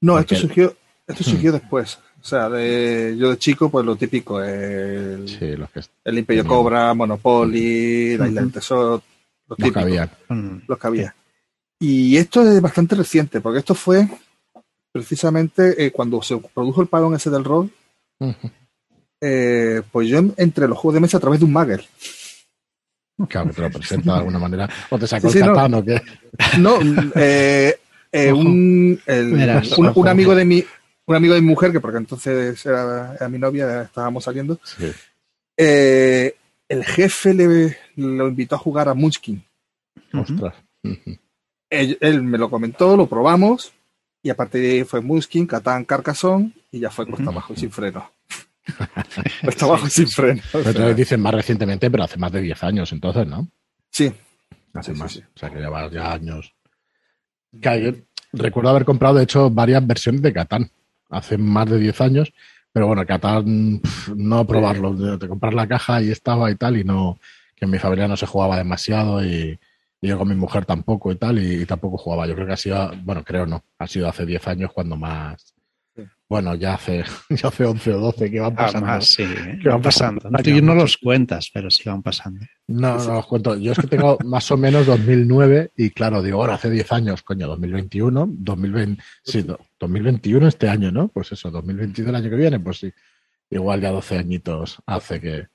No, 0.00 0.14
Porque- 0.14 0.34
esto 0.34 0.46
surgió, 0.46 0.74
esto 1.06 1.24
surgió 1.24 1.52
después. 1.52 1.98
O 2.20 2.24
sea, 2.24 2.50
de, 2.50 3.16
yo 3.18 3.30
de 3.30 3.38
chico, 3.38 3.70
pues 3.70 3.86
lo 3.86 3.96
típico, 3.96 4.42
el, 4.42 5.26
Sí, 5.26 5.56
los 5.56 5.70
que, 5.70 5.80
el 6.04 6.18
Imperio. 6.18 6.44
Cobra, 6.44 6.92
Monopoly, 6.92 8.18
la 8.18 8.28
Isla 8.28 8.40
del. 8.42 8.52
Tesoro, 8.52 8.90
los 8.90 9.02
los 9.48 9.56
que 9.56 9.62
típicos. 9.64 9.82
habían. 9.84 10.10
Mm. 10.28 10.62
los 10.68 10.78
que 10.78 10.86
había. 10.86 11.14
Y 11.80 12.16
esto 12.18 12.42
es 12.42 12.60
bastante 12.60 12.94
reciente, 12.94 13.40
porque 13.40 13.58
esto 13.60 13.74
fue 13.74 14.06
precisamente 14.92 15.86
eh, 15.86 15.90
cuando 15.90 16.20
se 16.22 16.36
produjo 16.36 16.82
el 16.82 16.88
parón 16.88 17.14
ese 17.14 17.30
del 17.30 17.44
rol, 17.44 17.70
eh, 19.20 19.82
pues 19.90 20.08
yo 20.08 20.18
en- 20.18 20.34
entre 20.36 20.68
los 20.68 20.76
juegos 20.78 20.94
de 20.94 21.00
mesa 21.00 21.16
a 21.16 21.20
través 21.20 21.40
de 21.40 21.46
un 21.46 21.52
Magel. 21.52 21.82
Claro, 23.28 23.48
que 23.48 23.54
te 23.54 23.62
lo 23.62 23.70
presenta 23.70 24.12
de 24.12 24.18
alguna 24.18 24.38
manera. 24.38 24.68
¿O 24.90 24.98
te 24.98 25.06
sacó 25.06 25.28
Sí, 25.30 25.38
el 25.38 25.44
sí, 25.44 25.48
no. 25.48 25.54
Catán 25.54 25.74
o 25.74 25.84
qué? 25.84 26.02
No, 26.58 26.78
eh, 27.16 27.78
eh, 28.12 28.32
un, 28.32 29.00
el- 29.06 29.34
un, 29.96 30.08
amigo 30.08 30.34
de 30.34 30.44
mi 30.44 30.64
un 31.06 31.16
amigo 31.16 31.34
de 31.34 31.40
mi 31.40 31.46
mujer, 31.48 31.72
que 31.72 31.80
porque 31.80 31.98
entonces 31.98 32.64
era, 32.64 33.14
era 33.16 33.28
mi 33.28 33.38
novia, 33.38 33.82
estábamos 33.82 34.24
saliendo, 34.24 34.58
Sí. 34.62 34.90
eh, 35.56 36.34
el 36.68 36.84
jefe 36.84 37.34
le, 37.34 37.76
lo 37.96 38.28
invitó 38.28 38.54
a 38.54 38.58
jugar 38.58 38.88
a 38.88 38.94
Munchkin. 38.94 39.42
Ostras. 40.14 40.54
Él, 41.70 41.96
él 42.00 42.22
me 42.22 42.36
lo 42.38 42.50
comentó, 42.50 42.96
lo 42.96 43.06
probamos, 43.06 43.72
y 44.22 44.30
a 44.30 44.36
partir 44.36 44.60
de 44.60 44.70
ahí 44.72 44.84
fue 44.84 45.00
Muskin, 45.00 45.46
Catán, 45.46 45.84
Carcassonne, 45.84 46.52
y 46.72 46.80
ya 46.80 46.90
fue 46.90 47.06
cuesta 47.06 47.30
abajo 47.30 47.52
y 47.52 47.56
sin 47.56 47.70
freno. 47.70 48.10
cuesta 49.42 49.64
abajo 49.66 49.86
y 49.86 49.90
sin 49.90 50.08
freno. 50.08 50.40
O 50.48 50.58
Pero 50.58 50.72
sea, 50.72 50.86
te 50.86 50.94
dicen 50.94 51.20
más 51.20 51.34
recientemente, 51.34 51.90
pero 51.90 52.04
hace 52.04 52.18
más 52.18 52.32
de 52.32 52.42
10 52.42 52.62
años 52.64 52.92
entonces, 52.92 53.26
¿no? 53.26 53.48
sí, 53.90 54.12
Hace 54.74 54.94
Sí, 54.94 55.00
más. 55.00 55.12
sí. 55.12 55.20
O 55.20 55.38
sea, 55.38 55.50
que 55.50 55.58
llevas 55.58 55.90
ya 55.90 56.12
años. 56.12 56.54
Que 57.60 57.82
yo 57.82 57.92
recuerdo 58.32 58.70
haber 58.70 58.84
comprado, 58.84 59.16
de 59.16 59.24
hecho, 59.24 59.50
varias 59.50 59.84
versiones 59.84 60.22
de 60.22 60.32
Catán. 60.32 60.70
Hace 61.08 61.36
más 61.38 61.68
de 61.68 61.78
10 61.78 62.00
años. 62.02 62.32
Pero 62.72 62.86
bueno, 62.86 63.04
Catán, 63.04 63.80
no 64.14 64.46
probarlo. 64.46 64.94
De, 64.94 65.16
de 65.18 65.26
comprar 65.28 65.54
la 65.54 65.66
caja 65.66 66.00
y 66.02 66.10
estaba 66.12 66.50
y 66.52 66.54
tal, 66.54 66.76
y 66.76 66.84
no. 66.84 67.18
Que 67.56 67.64
en 67.64 67.72
mi 67.72 67.78
familia 67.80 68.06
no 68.06 68.16
se 68.16 68.26
jugaba 68.26 68.56
demasiado 68.56 69.24
y, 69.24 69.58
Y 70.00 70.08
yo 70.08 70.18
con 70.18 70.28
mi 70.28 70.34
mujer 70.34 70.64
tampoco 70.64 71.12
y 71.12 71.16
tal, 71.16 71.38
y, 71.38 71.66
tampoco 71.66 71.98
jugaba. 71.98 72.26
Yo 72.26 72.34
creo 72.34 72.46
que 72.46 72.52
ha 72.54 72.56
sido, 72.56 72.90
bueno, 73.04 73.22
creo 73.22 73.44
no, 73.46 73.62
ha 73.78 73.86
sido 73.86 74.08
hace 74.08 74.24
10 74.24 74.46
años 74.48 74.70
cuando 74.72 74.96
más. 74.96 75.54
Bueno, 76.28 76.54
ya 76.54 76.74
hace, 76.74 77.04
ya 77.30 77.48
hace 77.48 77.64
11 77.66 77.92
o 77.94 77.98
12 78.00 78.30
que 78.30 78.40
van 78.40 78.52
Ah, 78.52 78.56
pasando. 78.56 78.86
más, 78.86 79.04
sí, 79.08 79.24
¿Qué 79.62 79.68
van 79.68 79.82
pasando. 79.82 80.20
pasando? 80.22 80.42
Tú 80.42 80.64
no 80.64 80.74
los 80.74 80.96
cuentas, 80.96 81.50
pero 81.52 81.70
sí 81.70 81.82
van 81.88 82.02
pasando. 82.02 82.40
No, 82.68 82.96
no 83.04 83.14
los 83.14 83.26
cuento. 83.26 83.56
Yo 83.56 83.72
es 83.72 83.78
que 83.78 83.88
tengo 83.88 84.16
más 84.24 84.50
o 84.52 84.56
menos 84.56 84.86
2009 84.86 85.72
y 85.76 85.90
claro, 85.90 86.22
digo, 86.22 86.40
ahora 86.40 86.54
hace 86.54 86.70
10 86.70 86.92
años, 86.92 87.22
coño, 87.22 87.48
2021, 87.48 88.26
2020, 88.30 89.02
sí, 89.24 89.42
do- 89.42 89.58
2021 89.80 90.46
este 90.46 90.68
año, 90.68 90.90
¿no? 90.92 91.08
Pues 91.08 91.32
eso, 91.32 91.50
2022 91.50 92.08
el 92.08 92.14
año 92.14 92.30
que 92.30 92.36
viene, 92.36 92.60
pues 92.60 92.78
sí. 92.78 92.92
Igual 93.50 93.80
ya 93.80 93.90
12 93.90 94.16
añitos 94.16 94.78
hace 94.86 95.20
que, 95.20 95.48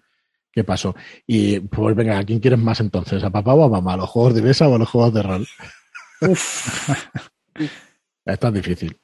que 0.56 0.64
pasó. 0.64 0.96
Y 1.28 1.60
pues 1.60 1.96
venga, 1.96 2.18
¿a 2.18 2.24
quién 2.24 2.40
quieres 2.40 2.60
más 2.60 2.80
entonces? 2.80 3.22
¿A 3.24 3.30
papá 3.30 3.54
o 3.54 3.66
a 3.66 3.70
mamá? 3.70 3.94
¿A 3.94 3.98
los 3.98 4.10
juegos 4.10 4.34
de 4.34 4.42
mesa 4.42 4.68
o 4.70 4.76
a 4.76 4.80
los 4.80 4.90
juegos 4.90 5.14
de 5.14 5.22
rol? 5.22 5.48
Esto 8.26 8.48
es 8.48 8.54
difícil. 8.54 8.98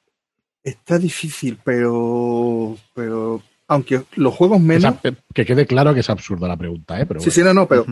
Está 0.63 0.97
difícil, 0.97 1.59
pero. 1.63 2.77
pero 2.95 3.41
aunque 3.67 4.03
los 4.15 4.33
juegos 4.33 4.59
menos. 4.61 4.95
Que 5.33 5.45
quede 5.45 5.65
claro 5.65 5.93
que 5.93 5.99
es 5.99 6.09
absurda 6.09 6.47
la 6.47 6.57
pregunta, 6.57 6.99
¿eh? 6.99 7.05
Pero 7.05 7.19
Sí, 7.19 7.25
bueno. 7.25 7.33
sí, 7.35 7.43
no, 7.43 7.53
no, 7.53 7.67
pero 7.67 7.85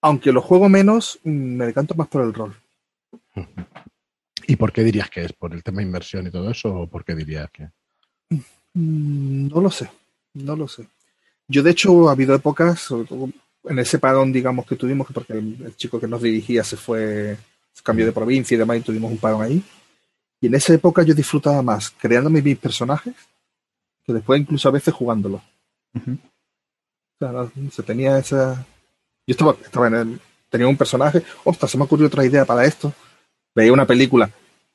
aunque 0.00 0.32
los 0.32 0.44
juego 0.44 0.68
menos, 0.68 1.18
mm, 1.24 1.30
me 1.30 1.66
decanto 1.66 1.94
más 1.94 2.08
por 2.08 2.22
el 2.22 2.32
rol. 2.34 2.54
¿Y 4.46 4.56
por 4.56 4.72
qué 4.72 4.82
dirías 4.82 5.08
que 5.10 5.24
es? 5.24 5.32
¿Por 5.32 5.52
el 5.54 5.62
tema 5.62 5.78
de 5.78 5.84
inversión 5.86 6.26
y 6.26 6.30
todo 6.30 6.50
eso? 6.50 6.74
¿O 6.74 6.86
por 6.88 7.04
qué 7.04 7.14
dirías 7.14 7.50
que.? 7.50 7.68
Mm, 8.74 9.48
No 9.48 9.60
lo 9.60 9.70
sé, 9.70 9.90
no 10.34 10.56
lo 10.56 10.66
sé. 10.68 10.86
Yo, 11.52 11.62
de 11.62 11.70
hecho, 11.70 12.08
ha 12.08 12.12
habido 12.12 12.34
épocas, 12.34 12.88
en 13.64 13.78
ese 13.78 13.98
parón, 13.98 14.32
digamos, 14.32 14.66
que 14.66 14.76
tuvimos, 14.76 15.06
porque 15.12 15.34
el, 15.34 15.56
el 15.66 15.76
chico 15.76 16.00
que 16.00 16.08
nos 16.08 16.22
dirigía 16.22 16.64
se 16.64 16.76
fue, 16.76 17.36
se 17.72 17.82
cambió 17.82 18.06
de 18.06 18.12
provincia 18.12 18.54
y 18.54 18.58
demás, 18.58 18.78
y 18.78 18.80
tuvimos 18.80 19.10
un 19.10 19.18
parón 19.18 19.42
ahí. 19.42 19.62
Y 20.40 20.46
en 20.48 20.54
esa 20.54 20.74
época 20.74 21.02
yo 21.02 21.14
disfrutaba 21.14 21.62
más 21.62 21.90
creándome 21.90 22.42
mis 22.42 22.58
personajes 22.58 23.14
que 24.04 24.12
después 24.12 24.40
incluso 24.40 24.68
a 24.68 24.72
veces 24.72 24.92
jugándolos. 24.92 25.40
Ujú. 25.94 26.12
O 26.12 27.18
sea, 27.20 27.50
se 27.70 27.82
tenía 27.84 28.18
esa. 28.18 28.66
Yo 29.26 29.32
estaba, 29.32 29.54
estaba 29.64 29.86
en 29.86 29.94
el. 29.94 30.20
Tenía 30.50 30.66
un 30.66 30.76
personaje. 30.76 31.22
Ostras, 31.44 31.70
se 31.70 31.78
me 31.78 31.84
ocurrió 31.84 32.08
otra 32.08 32.24
idea 32.26 32.44
para 32.44 32.64
esto. 32.64 32.92
Veía 33.54 33.72
una 33.72 33.86
película. 33.86 34.28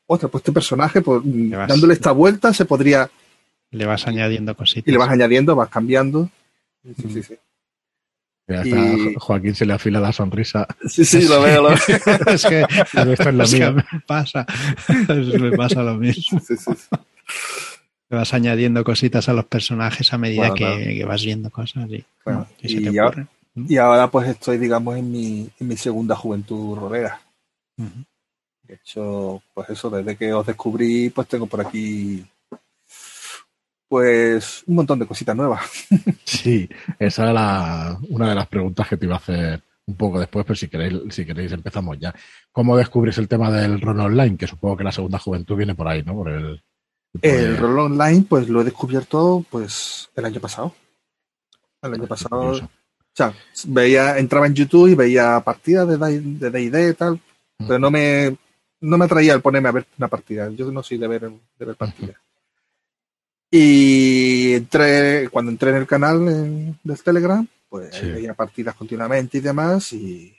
Ostras, 0.05 0.31
pues 0.31 0.39
este 0.41 0.53
personaje, 0.53 1.01
pues, 1.01 1.21
vas- 1.25 1.67
dándole 1.67 1.93
esta 1.93 2.13
vuelta, 2.13 2.53
se 2.53 2.63
podría. 2.63 3.09
Le 3.71 3.85
vas 3.85 4.07
añadiendo 4.07 4.55
cositas. 4.55 4.87
Y 4.87 4.91
le 4.91 4.97
vas 4.97 5.09
añadiendo, 5.09 5.53
vas 5.55 5.67
cambiando. 5.69 6.29
Sí, 6.83 6.93
sí, 7.09 7.23
sí. 7.23 7.33
Y- 8.49 8.53
está, 8.53 9.19
Joaquín 9.19 9.55
se 9.55 9.65
le 9.65 9.73
afila 9.73 9.99
la 9.99 10.13
sonrisa. 10.13 10.65
Sí, 10.87 11.03
sí, 11.03 11.27
lo 11.27 11.41
veo. 11.41 11.63
Lo 11.63 11.69
veo. 11.69 11.77
es 12.27 12.45
que, 12.45 12.61
esto 12.61 13.11
es 13.11 13.33
lo 13.33 13.47
mío. 13.47 13.73
me 13.73 13.99
pasa. 14.07 14.45
Me 14.87 15.51
pasa 15.57 15.83
lo 15.83 15.95
mismo. 15.95 16.39
Sí, 16.39 16.55
sí, 16.55 16.71
sí. 16.73 16.87
Le 18.09 18.17
vas 18.17 18.33
añadiendo 18.33 18.85
cositas 18.85 19.27
a 19.27 19.33
los 19.33 19.45
personajes 19.45 20.13
a 20.13 20.17
medida 20.17 20.47
Bueno, 20.49 20.55
que, 20.55 20.63
claro. 20.63 20.77
que 20.79 21.05
vas 21.05 21.23
viendo 21.25 21.49
cosas. 21.49 21.89
Y, 21.89 22.05
Bueno, 22.23 22.47
y 22.61 22.69
se 22.69 22.75
y 22.77 22.83
te 23.65 23.79
ahora, 23.79 24.09
pues, 24.09 24.29
estoy, 24.29 24.57
digamos, 24.57 24.95
en 24.97 25.11
mi, 25.11 25.49
en 25.59 25.67
mi 25.67 25.75
segunda 25.75 26.15
juventud 26.15 26.77
rolera. 26.77 27.19
De 27.75 28.75
hecho, 28.75 29.41
pues 29.53 29.69
eso, 29.71 29.89
desde 29.89 30.15
que 30.15 30.31
os 30.33 30.45
descubrí, 30.45 31.09
pues 31.09 31.27
tengo 31.27 31.47
por 31.47 31.61
aquí. 31.61 32.25
Pues 33.89 34.63
un 34.67 34.75
montón 34.75 34.99
de 34.99 35.05
cositas 35.07 35.35
nuevas. 35.35 35.61
Sí, 36.25 36.67
esa 36.99 37.23
era 37.23 37.33
la- 37.33 37.99
una 38.09 38.29
de 38.29 38.35
las 38.35 38.47
preguntas 38.47 38.87
que 38.87 38.97
te 38.97 39.05
iba 39.05 39.15
a 39.15 39.19
hacer 39.19 39.61
un 39.85 39.95
poco 39.95 40.19
después, 40.19 40.45
pero 40.45 40.55
si 40.57 40.67
queréis, 40.67 40.95
si 41.09 41.25
queréis 41.25 41.51
empezamos 41.53 41.97
ya. 41.97 42.13
¿Cómo 42.51 42.75
descubres 42.75 43.17
el 43.17 43.27
tema 43.29 43.49
del 43.49 43.79
rol 43.79 43.99
online? 44.01 44.35
Que 44.37 44.45
supongo 44.47 44.75
que 44.77 44.83
la 44.83 44.91
segunda 44.91 45.17
juventud 45.19 45.55
viene 45.55 45.73
por 45.75 45.87
ahí, 45.87 46.03
¿no? 46.03 46.13
Por 46.15 46.29
el, 46.29 46.61
por 47.13 47.25
El 47.25 47.45
el- 47.45 47.57
rol 47.57 47.79
online, 47.79 48.25
pues 48.27 48.49
lo 48.49 48.59
he 48.61 48.65
descubierto 48.65 49.45
pues 49.49 50.09
el 50.15 50.25
año 50.25 50.41
pasado. 50.41 50.75
El 51.81 51.93
año 51.93 52.07
pasado, 52.07 52.51
o 52.51 52.69
sea, 53.13 53.33
veía, 53.67 54.17
entraba 54.17 54.47
en 54.47 54.55
YouTube 54.55 54.89
y 54.89 54.95
veía 54.95 55.39
partidas 55.39 55.87
de 55.87 56.49
D&D 56.49 56.89
y 56.89 56.93
tal, 56.93 57.19
pero 57.59 57.79
no 57.79 57.89
me, 57.89 58.35
no 58.81 58.97
me 58.97 59.05
atraía 59.05 59.33
el 59.33 59.41
ponerme 59.41 59.69
a 59.69 59.73
ver 59.73 59.85
una 59.97 60.07
partida. 60.09 60.49
Yo 60.49 60.69
no 60.71 60.83
soy 60.83 60.97
de 60.97 61.07
ver, 61.07 61.21
de 61.57 61.65
ver 61.65 61.75
partidas. 61.77 62.17
Y 63.49 64.53
entré, 64.55 65.29
cuando 65.29 65.51
entré 65.51 65.69
en 65.71 65.77
el 65.77 65.87
canal 65.87 66.27
en- 66.27 66.79
del 66.83 67.01
Telegram, 67.01 67.47
pues 67.69 67.95
Sí. 67.95 68.07
veía 68.11 68.33
partidas 68.33 68.75
continuamente 68.75 69.37
y 69.37 69.41
demás 69.41 69.93
y, 69.93 70.35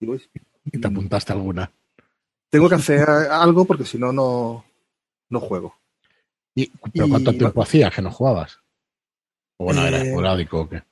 y, 0.00 0.06
pues, 0.06 0.28
Y 0.64 0.78
te 0.78 0.88
apuntaste 0.88 1.32
alguna. 1.32 1.70
tengo 2.50 2.68
que 2.68 2.74
hacer 2.74 3.08
algo 3.30 3.64
porque 3.64 3.84
si 3.84 3.98
no, 3.98 4.12
no, 4.12 4.64
no 5.28 5.40
juego. 5.40 5.74
¿Y, 6.54 6.66
¿Pero 6.92 7.08
cuánto 7.08 7.32
tiempo 7.36 7.62
hacías 7.62 7.94
que 7.94 8.02
no 8.02 8.10
jugabas? 8.10 8.58
O 9.58 9.64
bueno, 9.66 9.86
era 9.86 9.98
Eh, 9.98 10.08
esporádico 10.08 10.60
o 10.62 10.68
qué. 10.68 10.82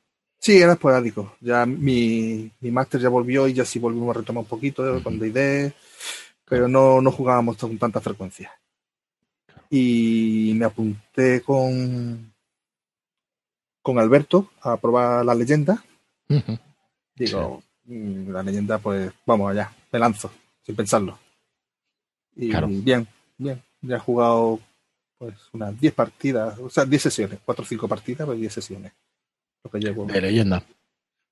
Sí, 0.41 0.57
era 0.59 0.75
esporádico. 0.75 1.35
Ya 1.41 1.67
mi, 1.67 2.49
mi 2.61 2.71
máster 2.71 3.01
ya 3.01 3.09
volvió 3.09 3.49
y 3.49 3.55
ya 3.55 3.65
sí 3.65 3.81
volvimos 3.81 4.15
a 4.15 4.21
retomar 4.21 4.43
un 4.45 4.49
poquito 4.49 4.83
Ujú. 4.85 5.03
con 5.03 5.19
D&D, 5.19 5.73
pero 6.45 6.69
no, 6.69 7.01
no 7.01 7.11
jugábamos 7.11 7.57
con 7.57 7.77
tanta 7.77 8.01
frecuencia. 8.01 8.53
Y 9.71 10.53
me 10.57 10.65
apunté 10.65 11.43
con, 11.43 12.33
con 13.83 13.99
Alberto 13.99 14.51
a 14.63 14.77
probar 14.77 15.25
la 15.25 15.35
leyenda. 15.35 15.83
Ujú. 16.29 16.59
Digo, 17.15 17.63
mm, 17.85 18.31
la 18.31 18.43
leyenda, 18.43 18.79
pues 18.79 19.13
vamos 19.27 19.51
allá, 19.51 19.73
me 19.93 19.99
lanzo, 19.99 20.31
sin 20.63 20.75
pensarlo. 20.77 21.19
Y 22.37 22.51
Claro. 22.51 22.69
bien, 22.71 23.07
bien. 23.37 23.63
Ya 23.83 23.97
he 23.97 24.01
jugado 24.01 24.61
pues 25.19 25.35
unas 25.53 25.79
10 25.81 25.95
partidas, 25.95 26.57
o 26.61 26.71
sea, 26.71 26.85
10 26.85 27.03
sesiones, 27.03 27.41
4 27.45 27.65
o 27.65 27.67
5 27.67 27.89
partidas, 27.89 28.25
pues 28.25 28.39
10 28.39 28.53
sesiones. 28.53 28.93
Lo 29.65 29.71
que 29.71 29.81
llevo. 29.81 30.07
De 30.07 30.21
leyenda, 30.21 30.63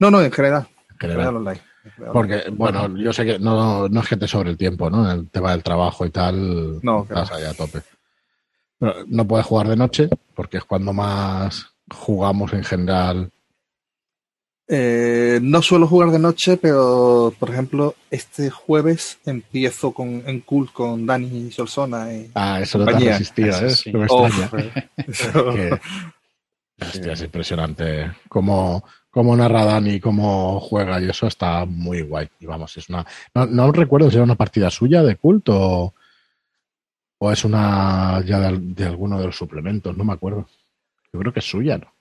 No, 0.01 0.11
no, 0.11 0.21
en 0.21 0.33
general. 0.33 0.67
en 0.69 0.95
En 0.95 0.99
general. 0.99 1.37
online. 1.37 1.61
En 1.85 1.91
general 1.93 2.13
Porque, 2.13 2.43
bueno, 2.51 2.97
yo 2.99 3.13
sé 3.13 3.25
que 3.25 3.39
no, 3.39 3.89
no 3.89 4.01
es 4.01 4.09
que 4.09 4.17
te 4.17 4.27
sobre 4.27 4.51
el 4.51 4.57
tiempo, 4.57 4.91
¿no? 4.91 5.09
En 5.09 5.19
el 5.21 5.31
tema 5.31 5.53
del 5.53 5.63
trabajo 5.63 6.05
y 6.05 6.11
tal, 6.11 6.81
No, 6.83 7.03
estás 7.05 7.31
ahí 7.31 7.45
a 7.45 7.55
tope. 7.55 7.81
No 8.81 9.27
puedes 9.27 9.47
jugar 9.47 9.69
de 9.69 9.77
noche, 9.77 10.09
porque 10.35 10.59
es 10.59 10.65
cuando 10.65 10.93
más 10.93 11.67
jugamos 11.91 12.53
en 12.53 12.63
general. 12.65 13.31
Eh, 14.69 15.39
no 15.43 15.63
suelo 15.63 15.87
jugar 15.87 16.11
de 16.11 16.19
noche, 16.19 16.57
pero 16.57 17.33
por 17.39 17.51
ejemplo, 17.51 17.95
este 18.11 18.51
jueves 18.51 19.19
empiezo 19.25 19.93
con, 19.93 20.25
en 20.27 20.41
Cult 20.41 20.73
con 20.73 21.07
Dani 21.07 21.51
Solsona. 21.53 22.13
Y, 22.13 22.31
Ah, 22.35 22.61
eso 22.61 22.79
no 22.79 22.85
te 22.87 22.95
has 22.97 23.03
resistido, 23.05 23.49
¿eh? 23.61 23.67
Eso 23.67 23.77
sí. 23.77 23.93
No 23.93 24.01
me 24.01 24.07
Oh, 24.11 24.27
extraña. 24.27 24.71
Que- 25.55 25.81
Hostia, 26.79 27.13
es 27.13 27.23
impresionante. 27.23 28.13
Cómo, 28.29 28.85
cómo 29.09 29.35
narra 29.35 29.65
Dani, 29.65 29.99
cómo 29.99 30.61
juega 30.61 31.01
y 31.01 31.09
eso 31.09 31.27
está 31.27 31.65
muy 31.65 32.03
guay. 32.03 32.29
Y 32.41 32.45
vamos, 32.47 32.77
es 32.77 32.89
una. 32.91 33.07
No, 33.35 33.47
no 33.47 33.73
recuerdo 33.73 34.11
si 34.11 34.17
era 34.17 34.25
una 34.25 34.35
partida 34.35 34.69
suya 34.69 35.03
de 35.03 35.17
culto 35.17 35.55
o, 35.59 35.95
o 37.19 37.33
es 37.33 37.45
una 37.45 38.23
ya 38.25 38.39
de, 38.41 38.59
de 38.59 38.85
alguno 38.85 39.19
de 39.19 39.27
los 39.27 39.37
suplementos, 39.37 39.97
no 39.97 40.05
me 40.05 40.13
acuerdo. 40.13 40.49
Yo 41.13 41.21
creo 41.21 41.33
que 41.33 41.41
es 41.41 41.49
suya, 41.49 41.79
¿no? 41.79 41.93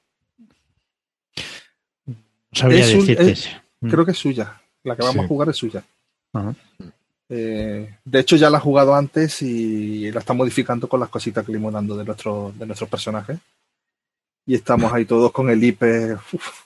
No 2.06 2.16
sabría 2.52 2.82
Es 2.82 2.94
un- 2.94 3.00
decirte. 3.02 3.32
es- 3.32 3.50
Creo 3.82 4.06
que 4.06 4.12
es 4.12 4.18
suya. 4.18 4.62
La 4.84 4.96
que 4.96 5.02
vamos 5.04 5.16
Sí. 5.16 5.26
a 5.26 5.28
jugar 5.28 5.50
es 5.50 5.56
suya. 5.58 5.84
Ajá. 6.34 6.56
Eh, 7.30 7.96
de 8.04 8.20
hecho, 8.20 8.36
ya 8.36 8.50
la 8.50 8.58
he 8.58 8.62
jugado 8.62 8.96
antes 8.96 9.42
y 9.42 10.12
la 10.12 10.20
está 10.20 10.34
modificando 10.34 10.88
con 10.88 11.00
las 11.00 11.10
cositas 11.10 11.46
que 11.46 11.52
le 11.52 11.58
hemos 11.58 11.74
dando 11.74 11.96
de, 11.98 12.04
nuestro, 12.06 12.54
de 12.56 12.66
nuestros 12.66 12.90
personajes. 12.90 13.38
Y 14.46 14.56
estamos 14.56 14.92
ahí 14.94 15.06
todos 15.06 15.32
con 15.32 15.50
el 15.50 15.64
IP. 15.64 15.84
uf. 16.34 16.62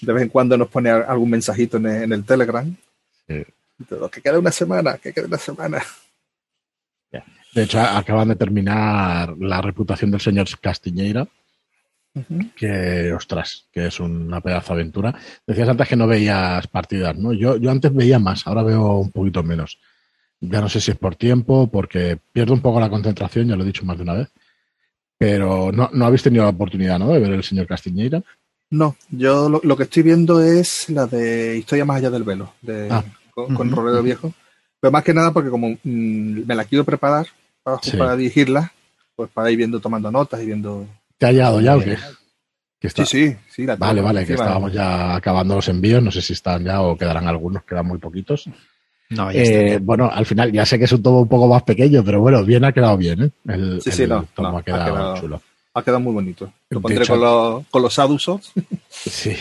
De 0.00 0.12
vez 0.12 0.22
en 0.22 0.28
cuando 0.28 0.56
nos 0.56 0.68
pone 0.68 0.90
algún 0.90 1.30
mensajito 1.30 1.76
en 1.78 1.86
el, 1.86 2.02
en 2.04 2.12
el 2.12 2.24
Telegram. 2.24 2.74
Sí. 3.26 3.42
Y 3.78 3.84
todo, 3.84 4.08
que 4.10 4.22
queda 4.22 4.38
una 4.38 4.52
semana, 4.52 4.96
que 4.98 5.12
queda 5.12 5.26
una 5.26 5.38
semana. 5.38 5.82
De 7.56 7.62
hecho, 7.62 7.80
acaban 7.80 8.28
de 8.28 8.36
terminar 8.36 9.34
la 9.38 9.62
reputación 9.62 10.10
del 10.10 10.20
señor 10.20 10.46
Castiñeira, 10.60 11.26
que, 12.54 13.12
ostras, 13.14 13.66
que 13.72 13.86
es 13.86 13.98
una 13.98 14.42
pedazo 14.42 14.74
de 14.74 14.80
aventura. 14.80 15.14
Decías 15.46 15.66
antes 15.68 15.88
que 15.88 15.96
no 15.96 16.06
veías 16.06 16.66
partidas, 16.66 17.16
¿no? 17.16 17.32
Yo, 17.32 17.56
yo 17.56 17.70
antes 17.70 17.94
veía 17.94 18.18
más, 18.18 18.46
ahora 18.46 18.62
veo 18.62 18.98
un 18.98 19.10
poquito 19.10 19.42
menos. 19.42 19.78
Ya 20.40 20.60
no 20.60 20.68
sé 20.68 20.82
si 20.82 20.90
es 20.90 20.98
por 20.98 21.16
tiempo, 21.16 21.66
porque 21.70 22.18
pierdo 22.32 22.52
un 22.52 22.60
poco 22.60 22.78
la 22.78 22.90
concentración, 22.90 23.48
ya 23.48 23.56
lo 23.56 23.62
he 23.62 23.66
dicho 23.66 23.86
más 23.86 23.96
de 23.96 24.02
una 24.02 24.12
vez. 24.12 24.28
Pero 25.16 25.72
no, 25.72 25.88
no 25.94 26.04
habéis 26.04 26.22
tenido 26.22 26.44
la 26.44 26.50
oportunidad, 26.50 26.98
¿no? 26.98 27.08
De 27.10 27.20
ver 27.20 27.32
el 27.32 27.42
señor 27.42 27.66
Castiñeira. 27.66 28.22
No, 28.68 28.96
yo 29.10 29.48
lo, 29.48 29.62
lo 29.64 29.76
que 29.78 29.84
estoy 29.84 30.02
viendo 30.02 30.42
es 30.42 30.90
la 30.90 31.06
de 31.06 31.56
Historia 31.56 31.86
más 31.86 31.96
allá 31.96 32.10
del 32.10 32.24
velo, 32.24 32.52
de, 32.60 32.88
Ah. 32.90 33.02
con, 33.34 33.54
con 33.54 33.72
ujú. 33.72 34.02
Viejo. 34.02 34.34
Pero 34.78 34.92
más 34.92 35.04
que 35.04 35.14
nada 35.14 35.32
porque 35.32 35.48
como 35.48 35.70
mm, 35.70 36.46
me 36.46 36.54
la 36.54 36.64
quiero 36.66 36.84
preparar 36.84 37.26
para, 37.66 37.78
Sí. 37.82 37.96
para 37.96 38.16
dirigirla, 38.16 38.72
pues 39.16 39.28
para 39.34 39.50
ir 39.50 39.56
viendo, 39.56 39.80
tomando 39.80 40.10
notas 40.12 40.40
y 40.40 40.46
viendo... 40.46 40.86
¿Te 41.18 41.26
ha 41.26 41.32
llegado 41.32 41.60
ya 41.60 41.76
o 41.76 41.80
qué? 41.80 41.98
Que 42.78 42.86
está- 42.86 43.04
Sí, 43.04 43.30
sí, 43.30 43.36
sí. 43.50 43.66
La 43.66 43.74
Vale, 43.74 43.94
tengo 43.96 44.06
vale, 44.06 44.24
que 44.26 44.34
estábamos 44.34 44.72
ya 44.72 45.16
acabando 45.16 45.56
los 45.56 45.68
envíos. 45.68 46.00
No 46.02 46.10
sé 46.12 46.22
si 46.22 46.34
están 46.34 46.62
ya 46.64 46.80
o 46.82 46.96
quedarán 46.96 47.26
algunos, 47.26 47.64
quedan 47.64 47.86
muy 47.86 47.98
poquitos. 47.98 48.48
No, 49.10 49.32
ya 49.32 49.40
está 49.42 49.58
Eh, 49.58 49.78
bueno, 49.82 50.08
al 50.12 50.26
final 50.26 50.52
ya 50.52 50.64
sé 50.66 50.78
que 50.78 50.84
es 50.84 50.92
un 50.92 51.02
tomo 51.02 51.20
un 51.22 51.28
poco 51.28 51.48
más 51.48 51.62
pequeño, 51.64 52.04
pero 52.04 52.20
bueno, 52.20 52.44
bien 52.44 52.64
ha 52.64 52.72
quedado 52.72 52.96
bien, 52.96 53.22
¿eh? 53.22 53.30
El, 53.48 53.80
Sí, 53.82 53.90
sí, 53.90 54.02
el 54.04 54.10
no, 54.10 54.26
tomo 54.34 54.50
no, 54.52 54.58
ha, 54.58 54.62
quedado 54.62 54.82
ha 54.82 54.86
quedado- 54.86 55.20
chulo. 55.20 55.42
Ha 55.74 55.82
quedado 55.82 56.00
muy 56.00 56.12
bonito. 56.14 56.52
Lo 56.70 56.80
pondré 56.80 57.02
hecho- 57.02 57.12
con, 57.14 57.20
los, 57.22 57.66
con 57.68 57.82
los 57.82 57.98
adusos. 57.98 58.52
Sí. 58.88 59.36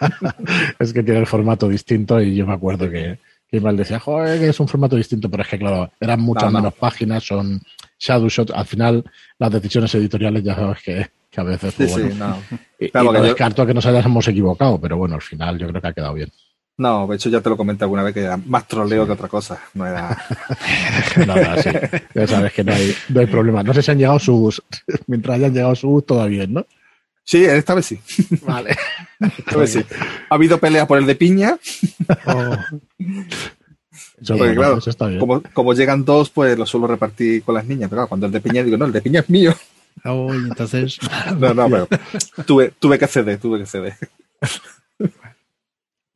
es 0.78 0.92
que 0.92 1.02
tiene 1.02 1.20
el 1.20 1.26
formato 1.26 1.68
distinto 1.68 2.20
y 2.20 2.34
yo 2.34 2.46
me 2.46 2.52
acuerdo 2.54 2.90
que, 2.90 3.18
que 3.50 3.56
Imal 3.56 3.76
decía, 3.76 3.98
joder, 3.98 4.38
que 4.38 4.48
es 4.48 4.60
un 4.60 4.68
formato 4.68 4.96
distinto, 4.96 5.28
pero 5.30 5.42
es 5.42 5.48
que, 5.48 5.58
claro, 5.58 5.90
eran 6.00 6.20
muchas 6.20 6.44
No, 6.44 6.50
no. 6.50 6.58
menos 6.58 6.74
páginas, 6.74 7.24
son 7.24 7.60
shadow 7.98 8.28
shot. 8.28 8.50
Al 8.52 8.66
final, 8.66 9.04
las 9.38 9.50
decisiones 9.50 9.94
editoriales 9.94 10.42
ya 10.44 10.54
sabes 10.54 10.78
que, 10.82 11.06
que 11.30 11.40
a 11.40 11.44
veces, 11.44 11.74
Sí, 11.74 11.84
pues, 11.84 11.92
bueno, 11.92 12.10
sí, 12.10 12.16
no. 12.18 12.58
y, 12.78 12.90
Claro, 12.90 13.10
y 13.10 13.12
no 13.14 13.18
yo- 13.18 13.24
descarto 13.24 13.66
que 13.66 13.74
nos 13.74 13.86
hayamos 13.86 14.26
equivocado, 14.28 14.80
pero 14.80 14.96
bueno, 14.96 15.16
al 15.16 15.22
final 15.22 15.58
yo 15.58 15.68
creo 15.68 15.82
que 15.82 15.88
ha 15.88 15.92
quedado 15.92 16.14
bien. 16.14 16.30
No, 16.78 17.06
de 17.06 17.16
hecho 17.16 17.28
ya 17.28 17.42
te 17.42 17.50
lo 17.50 17.58
comenté 17.58 17.84
alguna 17.84 18.02
vez 18.02 18.14
que 18.14 18.20
era 18.22 18.38
más 18.38 18.66
troleo 18.66 19.04
que 19.04 19.12
otra 19.12 19.28
cosa. 19.28 19.58
No 19.74 19.86
era. 19.86 20.16
No, 21.26 21.34
sí. 21.62 21.68
Ya 22.14 22.26
sabes 22.26 22.52
que 22.54 22.64
no 22.64 22.72
hay, 22.72 22.94
no 23.10 23.20
hay 23.20 23.26
problema. 23.26 23.62
No 23.62 23.74
sé 23.74 23.82
si 23.82 23.90
han 23.90 23.98
llegado 23.98 24.18
sus, 24.18 24.62
mientras 25.06 25.36
hayan 25.36 25.52
llegado 25.52 25.74
sus, 25.74 26.06
todo 26.06 26.26
bien, 26.26 26.54
¿no? 26.54 26.64
Sí, 27.24 27.44
esta 27.44 27.74
vez 27.74 27.86
sí. 27.86 28.00
Vale. 28.42 28.76
Esta 29.20 29.56
vez 29.56 29.72
sí. 29.72 29.84
Ha 30.28 30.34
habido 30.34 30.58
pelea 30.58 30.86
por 30.86 30.98
el 30.98 31.06
de 31.06 31.14
piña. 31.14 31.58
Eso, 34.20 34.34
Porque, 34.34 34.38
bueno, 34.38 34.54
claro, 34.54 34.78
eso 34.78 34.90
está 34.90 35.06
bien. 35.06 35.20
Como, 35.20 35.42
como 35.52 35.74
llegan 35.74 36.04
dos, 36.04 36.30
pues 36.30 36.58
lo 36.58 36.66
suelo 36.66 36.86
repartir 36.86 37.42
con 37.42 37.54
las 37.54 37.64
niñas. 37.64 37.88
Pero 37.88 38.00
claro, 38.00 38.08
cuando 38.08 38.26
el 38.26 38.32
de 38.32 38.40
piña 38.40 38.62
digo, 38.62 38.76
no, 38.76 38.86
el 38.86 38.92
de 38.92 39.02
piña 39.02 39.20
es 39.20 39.30
mío. 39.30 39.54
Uy, 40.04 40.36
entonces. 40.48 40.98
No, 41.38 41.54
no, 41.54 41.68
pero 41.68 41.88
tuve, 42.46 42.72
tuve 42.78 42.98
que 42.98 43.06
ceder, 43.06 43.38
tuve 43.38 43.60
que 43.60 43.66
ceder. 43.66 43.94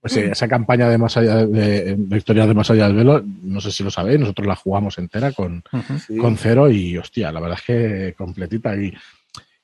Pues 0.01 0.13
sí, 0.13 0.21
esa 0.21 0.49
campaña 0.49 0.89
de 0.91 0.99
más 0.99 1.17
allá 1.17 1.47
de, 1.47 1.97
de 1.97 2.17
historias 2.17 2.47
de 2.47 2.53
más 2.53 2.71
allá 2.71 2.89
del 2.89 2.97
velo, 2.97 3.23
no 3.43 3.61
sé 3.63 3.71
si 3.71 3.83
lo 3.83 3.91
sabéis, 3.91 4.21
nosotros 4.21 4.47
la 4.47 4.55
jugamos 4.55 4.99
entera 4.99 5.33
con. 5.33 5.65
Sí. 6.07 6.19
con 6.19 6.37
cero 6.37 6.71
y 6.71 6.99
hostia, 6.99 7.33
la 7.33 7.41
verdad 7.41 7.59
es 7.59 7.65
que 7.65 8.15
completita 8.15 8.77
y 8.77 8.93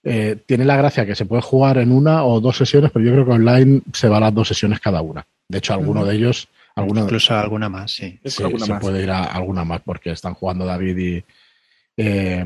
eh, 0.04 0.36
tiene 0.46 0.64
la 0.64 0.76
gracia 0.76 1.04
que 1.06 1.14
se 1.14 1.26
puede 1.26 1.42
jugar 1.42 1.78
en 1.78 1.92
una 1.92 2.24
o 2.24 2.40
dos 2.40 2.56
sesiones, 2.56 2.90
pero 2.92 3.04
yo 3.04 3.12
creo 3.12 3.24
que 3.26 3.32
online 3.32 3.82
se 3.92 4.08
va 4.08 4.16
a 4.16 4.20
las 4.20 4.34
dos 4.34 4.48
sesiones 4.48 4.80
cada 4.80 5.02
una. 5.02 5.26
De 5.48 5.58
hecho, 5.58 5.74
alguno 5.74 6.04
de 6.04 6.14
ellos, 6.16 6.48
alguno 6.74 7.02
Incluso 7.02 7.34
alguna 7.34 7.68
más, 7.68 7.92
sí. 7.92 8.18
sí, 8.24 8.42
alguna 8.42 8.64
se 8.66 8.72
más. 8.72 8.80
puede 8.80 9.02
ir 9.02 9.10
a 9.10 9.24
alguna 9.24 9.64
más 9.64 9.80
porque 9.82 10.10
están 10.10 10.34
jugando 10.34 10.64
David 10.64 10.96
y 10.98 11.24
eh, 11.96 12.44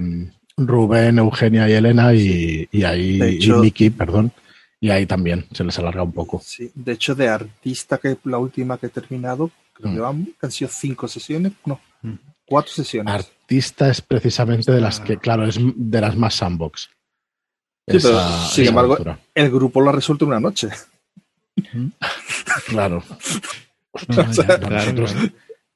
Rubén, 0.56 1.18
Eugenia 1.18 1.68
y 1.68 1.72
Elena 1.72 2.14
y, 2.14 2.68
y 2.70 2.82
ahí 2.84 3.20
hecho- 3.22 3.58
y 3.58 3.60
Miki, 3.60 3.90
perdón, 3.90 4.32
y 4.80 4.90
ahí 4.90 5.06
también 5.06 5.46
se 5.52 5.64
les 5.64 5.78
alarga 5.78 6.02
un 6.02 6.12
poco. 6.12 6.40
Sí, 6.44 6.70
de 6.74 6.92
hecho, 6.92 7.14
de 7.14 7.28
artista, 7.28 7.98
que 7.98 8.16
la 8.24 8.38
última 8.38 8.78
que 8.78 8.86
he 8.86 8.90
terminado, 8.90 9.50
creo 9.72 9.90
Mm. 9.90 9.94
que 9.94 10.00
van- 10.00 10.24
que 10.24 10.46
han 10.46 10.52
sido 10.52 10.70
cinco 10.72 11.08
sesiones, 11.08 11.52
no, 11.66 11.80
Mm. 12.02 12.14
cuatro 12.46 12.72
sesiones. 12.72 13.12
Artista 13.14 13.88
es 13.90 14.00
precisamente 14.00 14.72
de 14.72 14.80
las 14.80 15.00
Ah. 15.00 15.04
que, 15.04 15.16
claro, 15.18 15.44
es 15.46 15.58
de 15.60 16.00
las 16.00 16.16
más 16.16 16.34
sandbox. 16.34 16.88
Sí, 17.86 17.98
pero, 18.02 18.18
Esa- 18.18 18.46
sin 18.48 18.62
esa 18.64 18.70
embargo, 18.70 18.94
aventura. 18.94 19.18
El 19.34 19.50
grupo 19.50 19.80
lo 19.80 19.90
ha 19.90 19.92
resuelto 19.92 20.24
en 20.24 20.30
una 20.30 20.40
noche. 20.40 20.68
claro. 22.66 23.02
Bueno, 24.08 24.32
claro, 24.34 24.70
nosotros- 24.70 25.12
claro. 25.12 25.28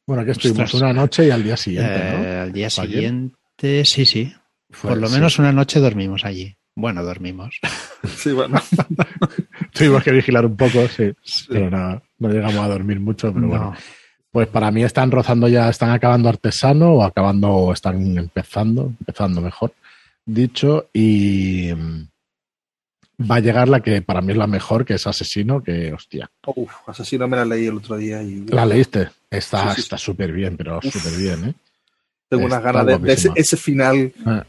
bueno, 0.04 0.24
que 0.24 0.30
estuvimos 0.32 0.74
Ostras. 0.74 0.82
una 0.82 0.92
noche 0.92 1.26
y 1.28 1.30
al 1.30 1.44
día 1.44 1.56
siguiente, 1.56 1.94
Eh, 1.94 2.40
al 2.40 2.52
día 2.52 2.68
siguiente, 2.68 3.84
sí, 3.84 4.04
sí. 4.06 4.34
Fue- 4.70 4.90
Por 4.90 4.98
lo 4.98 5.06
sí. 5.06 5.14
menos 5.14 5.38
una 5.38 5.52
noche 5.52 5.78
dormimos 5.78 6.24
allí. 6.24 6.56
Bueno, 6.74 7.04
dormimos. 7.04 7.60
Sí, 8.16 8.32
bueno. 8.32 8.60
Tuvimos 9.72 10.02
que 10.02 10.10
vigilar 10.12 10.46
un 10.46 10.56
poco, 10.56 10.86
sí. 10.88 11.12
Pero 11.48 11.70
no, 11.70 12.02
no 12.18 12.28
llegamos 12.28 12.64
a 12.64 12.68
dormir 12.68 12.98
mucho, 13.00 13.32
pero 13.32 13.46
bueno. 13.48 13.64
No. 13.70 13.76
Pues 14.32 14.48
para 14.48 14.70
mí 14.72 14.82
están 14.84 15.10
rozando 15.12 15.46
ya, 15.48 15.68
están 15.68 15.90
acabando 15.90 16.28
artesano 16.28 16.94
o 16.94 17.02
acabando, 17.04 17.48
o 17.50 17.72
están 17.72 18.18
empezando, 18.18 18.92
empezando 19.00 19.40
mejor, 19.40 19.72
dicho, 20.28 20.88
y 20.92 21.70
mm, 21.74 22.08
va 23.30 23.36
a 23.36 23.40
llegar 23.40 23.68
la 23.68 23.80
que 23.80 24.02
para 24.02 24.20
mí 24.20 24.32
es 24.32 24.38
la 24.38 24.46
mejor, 24.46 24.84
que 24.84 24.94
es 24.94 25.06
Asesino, 25.06 25.62
que 25.62 25.92
hostia. 25.92 26.30
Uf, 26.46 26.72
Asesino 26.86 27.26
me 27.26 27.36
la 27.36 27.44
leí 27.44 27.66
el 27.66 27.76
otro 27.78 27.96
día 27.96 28.22
y 28.22 28.46
¿La 28.46 28.64
leíste? 28.66 29.08
Está 29.30 29.70
Sí, 29.70 29.74
sí, 29.76 29.80
está 29.82 29.98
súper 29.98 30.32
bien, 30.32 30.56
pero 30.56 30.80
súper 30.82 31.12
bien, 31.16 31.48
¿eh? 31.48 31.54
tengo 32.28 32.44
unas 32.44 32.62
ganas 32.62 32.86
de, 32.86 32.98
de 32.98 33.12
ese, 33.36 33.56
final, 33.56 34.12
Ah, 34.26 34.44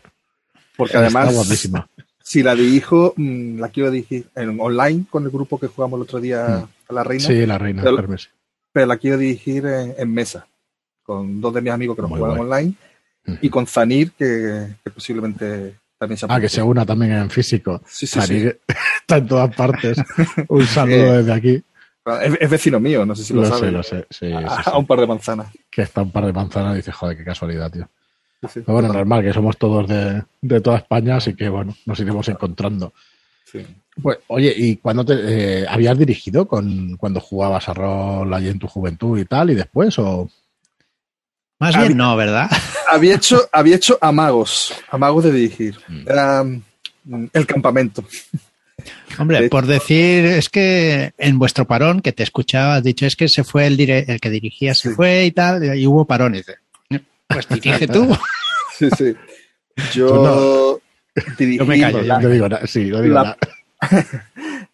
porque 0.75 0.97
además, 0.97 1.33
si 2.21 2.43
la 2.43 2.53
dirijo, 2.53 3.13
mm, 3.15 3.59
la 3.59 3.69
quiero 3.69 3.89
dirigir 3.89 4.27
en 4.35 4.59
online 4.59 5.05
con 5.09 5.23
el 5.23 5.29
grupo 5.31 5.57
que 5.59 5.67
jugamos 5.67 5.97
el 5.97 6.03
otro 6.03 6.19
día 6.19 6.57
a 6.57 6.93
la 6.93 7.03
reina, 7.03 7.25
Sí, 7.25 7.45
la 7.45 7.57
reina 7.57 7.81
Pero- 7.83 8.05
pero 8.71 8.85
la 8.85 8.97
quiero 8.97 9.17
dirigir 9.17 9.65
en, 9.65 9.95
en 9.97 10.13
mesa, 10.13 10.45
con 11.01 11.41
dos 11.41 11.53
de 11.53 11.61
mis 11.61 11.71
amigos 11.73 11.95
que 11.95 12.01
nos 12.03 12.11
juegan 12.11 12.37
online. 12.39 12.73
Y 13.41 13.49
con 13.49 13.67
Zanir, 13.67 14.11
que, 14.11 14.67
que 14.83 14.91
posiblemente 14.91 15.75
también 15.97 16.17
se 16.17 16.25
Ah, 16.29 16.39
que 16.39 16.49
se 16.49 16.61
una 16.61 16.85
también 16.85 17.11
en 17.13 17.29
físico. 17.29 17.81
Sí, 17.85 18.07
sí, 18.07 18.19
sí. 18.21 18.27
Fanny 18.27 18.51
está 19.01 19.17
en 19.17 19.27
todas 19.27 19.55
partes. 19.55 19.97
Un 20.47 20.65
saludo 20.65 20.95
Eh, 21.15 21.17
desde 21.17 21.33
aquí. 21.33 21.63
Es, 22.23 22.37
es 22.39 22.49
vecino 22.49 22.79
mío, 22.79 23.05
no 23.05 23.15
sé 23.15 23.23
si 23.23 23.33
lo, 23.33 23.41
Lo 23.41 23.47
sabe. 23.47 23.59
sé, 23.59 23.71
lo 23.71 23.83
sé. 23.83 24.07
Sí, 24.09 24.27
sí, 24.27 24.33
a, 24.33 24.77
un 24.77 24.87
par 24.87 24.99
de 24.99 25.07
manzanas. 25.07 25.47
Que 25.69 25.81
está 25.83 26.01
un 26.01 26.11
par 26.11 26.25
de 26.25 26.33
manzanas 26.33 26.73
y 26.73 26.77
dice, 26.77 26.91
joder, 26.91 27.17
qué 27.17 27.23
casualidad, 27.23 27.71
tío. 27.71 27.87
Pero 28.41 28.63
bueno, 28.67 28.87
normal, 28.93 29.21
que 29.21 29.33
somos 29.33 29.57
todos 29.57 29.87
de, 29.87 30.23
de 30.41 30.61
toda 30.61 30.77
España, 30.77 31.17
así 31.17 31.35
que 31.35 31.49
bueno, 31.49 31.75
nos 31.85 31.99
iremos 31.99 32.27
encontrando. 32.29 32.93
Sí. 33.43 33.65
Pues, 34.01 34.19
oye, 34.27 34.53
¿y 34.55 34.77
cuándo 34.77 35.03
te 35.03 35.13
eh, 35.61 35.65
habías 35.67 35.97
dirigido 35.97 36.47
con 36.47 36.95
cuando 36.95 37.19
jugabas 37.19 37.67
a 37.67 37.73
rol 37.73 38.33
allí 38.33 38.47
en 38.47 38.57
tu 38.59 38.67
juventud 38.67 39.19
y 39.19 39.25
tal, 39.25 39.49
y 39.51 39.55
después? 39.55 39.99
O 39.99 40.29
Más 41.59 41.75
Ah, 41.75 41.81
bien 41.81 41.97
no, 41.97 42.15
¿verdad? 42.15 42.49
Había 42.91 43.15
hecho, 43.15 43.47
había 43.51 43.75
hecho 43.75 43.97
amagos, 44.01 44.73
amagos 44.89 45.25
de 45.25 45.31
dirigir. 45.31 45.77
Mm. 45.87 46.09
Era 46.09 46.43
mm, 46.43 47.25
el 47.33 47.45
campamento. 47.45 48.03
Hombre, 49.19 49.41
De- 49.41 49.49
por 49.49 49.67
decir, 49.67 50.25
es 50.25 50.49
que 50.49 51.11
en 51.17 51.37
vuestro 51.37 51.65
parón, 51.65 52.01
que 52.01 52.13
te 52.13 52.23
escuchaba, 52.23 52.75
has 52.77 52.83
dicho, 52.83 53.05
es 53.05 53.15
que 53.15 53.27
se 53.27 53.43
fue 53.43 53.67
el, 53.67 53.77
dire- 53.77 54.05
el 54.07 54.19
que 54.19 54.29
dirigía, 54.31 54.73
se 54.73 54.89
Sí. 54.89 54.95
fue 54.95 55.25
y 55.25 55.31
tal, 55.31 55.77
y 55.77 55.85
hubo 55.85 56.05
parones. 56.05 56.45
Pues 57.27 57.47
dirige 57.49 57.87
tú. 57.87 58.07
Sí, 58.79 58.87
sí. 58.97 59.13
Yo 59.93 60.79
dirigí 61.37 61.57
Yo 61.57 61.65
me 61.65 61.79
callo, 61.81 62.01
la, 62.01 62.19
no 62.21 62.29
digo 62.29 62.47
nada, 62.47 62.65
sí, 62.65 62.85
no 62.85 63.01
digo 63.01 63.13
la- 63.15 63.23
nada. 63.23 63.37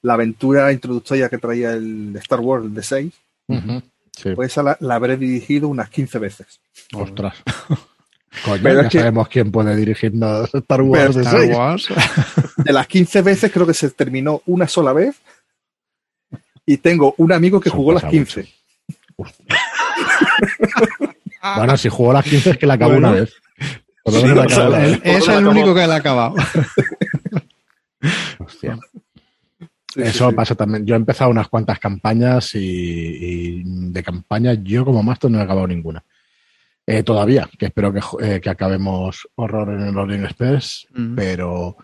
la 0.04 0.14
aventura 0.14 0.72
introductoria 0.72 1.28
que 1.28 1.40
traía 1.40 1.72
el 1.72 2.16
Star 2.18 2.40
Wars, 2.40 2.72
de 2.74 2.84
6. 2.84 3.14
Ujú, 3.48 3.82
Sí, 4.16 4.34
Pues 4.36 4.52
esa 4.52 4.64
la, 4.64 4.78
la 4.80 4.96
habré 4.96 5.18
dirigido 5.18 5.68
unas 5.68 5.90
15 5.90 6.20
veces. 6.20 6.60
ostras. 6.94 7.36
Coño, 8.46 8.64
Pero 8.64 8.82
ya 8.82 8.88
es 8.88 8.92
que- 8.92 9.00
sabemos 9.00 9.28
quién 9.30 9.52
puede 9.52 9.76
dirigirnos 9.76 10.54
Star 10.54 10.82
Wars 10.82 11.16
de 11.16 11.22
Star. 11.22 11.46
Wars. 11.52 11.88
De 12.58 12.74
las 12.74 12.88
15 12.88 13.22
veces 13.22 13.52
creo 13.52 13.66
que 13.68 13.74
se 13.74 13.90
terminó 13.92 14.42
una 14.46 14.68
sola 14.68 14.92
vez. 14.94 15.16
Y 16.66 16.78
tengo 16.78 17.14
un 17.18 17.32
amigo 17.32 17.60
que 17.62 17.70
Eso 17.70 17.78
jugó 17.78 17.94
las 17.94 18.02
pasa 18.04 18.12
15. 18.12 18.48
Bueno, 21.58 21.78
si 21.78 21.90
jugó 21.90 22.12
las 22.14 22.26
15 22.26 22.50
es 22.52 22.58
que 22.58 22.66
la 22.66 22.74
acabó 22.74 22.92
Bueno. 22.94 23.10
una 23.10 23.20
vez. 23.22 23.34
Sí, 24.08 24.24
menos 24.24 24.36
la 24.36 24.44
acabó. 24.44 24.76
Es 25.04 25.28
el 25.28 25.48
único 25.48 25.74
que 25.76 25.88
le 25.88 25.94
ha 25.94 25.96
acabado. 25.98 26.36
Hostia. 28.40 28.78
Sí, 29.96 30.02
Eso 30.02 30.30
sí. 30.30 30.36
pasa 30.36 30.56
también. 30.56 30.86
Yo 30.86 30.94
he 30.94 30.98
empezado 30.98 31.32
unas 31.32 31.48
cuantas 31.48 31.80
campañas 31.80 32.54
y, 32.56 32.60
y 32.60 33.64
de 33.66 34.04
campaña 34.04 34.54
yo 34.54 34.84
como 34.84 35.02
máster 35.02 35.32
no 35.32 35.40
he 35.40 35.42
acabado 35.42 35.68
ninguna. 35.68 36.04
Eh, 36.86 37.02
todavía, 37.02 37.50
que 37.58 37.68
espero 37.68 37.94
que, 37.94 38.02
eh, 38.22 38.42
que 38.42 38.50
acabemos 38.50 39.28
horror 39.36 39.70
en 39.70 39.88
el 39.88 39.98
Orient 39.98 40.26
Express, 40.26 40.86
pero, 41.16 41.78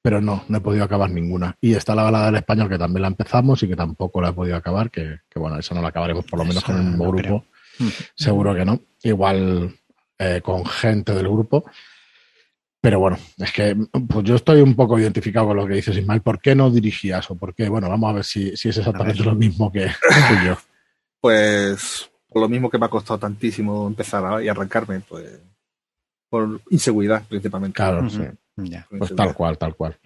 pero 0.00 0.20
no, 0.20 0.44
no 0.48 0.58
he 0.58 0.60
podido 0.60 0.82
acabar 0.82 1.10
ninguna. 1.10 1.54
Y 1.60 1.74
está 1.74 1.94
la 1.94 2.04
balada 2.04 2.26
del 2.26 2.36
español 2.36 2.68
que 2.70 2.78
también 2.78 3.02
la 3.02 3.08
empezamos 3.08 3.62
y 3.62 3.68
que 3.68 3.76
tampoco 3.76 4.20
la 4.20 4.30
he 4.30 4.32
podido 4.32 4.56
acabar, 4.56 4.90
que, 4.90 5.20
que 5.28 5.38
bueno, 5.38 5.58
esa 5.58 5.74
no 5.74 5.82
la 5.82 5.88
acabaremos 5.88 6.24
por 6.24 6.38
lo 6.38 6.46
menos 6.46 6.64
con 6.64 6.76
el 6.76 6.84
mismo 6.84 7.04
no 7.04 7.12
grupo. 7.12 7.44
Seguro 8.16 8.54
que 8.54 8.64
no. 8.64 8.80
Igual 9.02 9.76
eh, 10.18 10.40
con 10.42 10.64
gente 10.64 11.14
del 11.14 11.28
grupo. 11.28 11.64
Pero 12.80 13.00
bueno, 13.00 13.18
es 13.38 13.52
que 13.52 13.76
pues 14.08 14.24
yo 14.24 14.36
estoy 14.36 14.60
un 14.60 14.76
poco 14.76 14.98
identificado 14.98 15.48
con 15.48 15.56
lo 15.56 15.66
que 15.66 15.74
dices, 15.74 15.96
Ismael. 15.96 16.20
¿Por 16.22 16.40
qué 16.40 16.54
no 16.54 16.70
dirigías? 16.70 17.28
¿O 17.30 17.34
por 17.34 17.54
qué? 17.54 17.68
Bueno, 17.68 17.88
vamos 17.88 18.10
a 18.10 18.12
ver 18.14 18.24
si, 18.24 18.56
si 18.56 18.68
es 18.68 18.76
exactamente 18.78 19.22
lo 19.24 19.34
mismo 19.34 19.72
que, 19.72 19.80
que 19.86 20.46
yo. 20.46 20.56
Pues 21.20 22.08
por 22.28 22.42
lo 22.42 22.48
mismo 22.48 22.70
que 22.70 22.78
me 22.78 22.86
ha 22.86 22.90
costado 22.90 23.18
tantísimo 23.18 23.88
empezar 23.88 24.24
a- 24.24 24.42
y 24.42 24.48
arrancarme, 24.48 25.00
pues 25.00 25.40
por 26.30 26.60
inseguridad 26.70 27.24
principalmente. 27.28 27.74
Claro, 27.74 28.08
sí. 28.08 28.18
Pues 28.98 29.14
tal 29.16 29.34
cual, 29.34 29.58
tal 29.58 29.74
cual. 29.74 29.96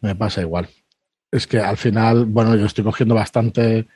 Me 0.00 0.14
pasa 0.14 0.40
igual. 0.42 0.68
Es 1.32 1.46
que 1.48 1.58
al 1.58 1.76
final, 1.76 2.24
bueno, 2.26 2.54
yo 2.54 2.66
estoy 2.66 2.84
cogiendo 2.84 3.16
bastante 3.16 3.88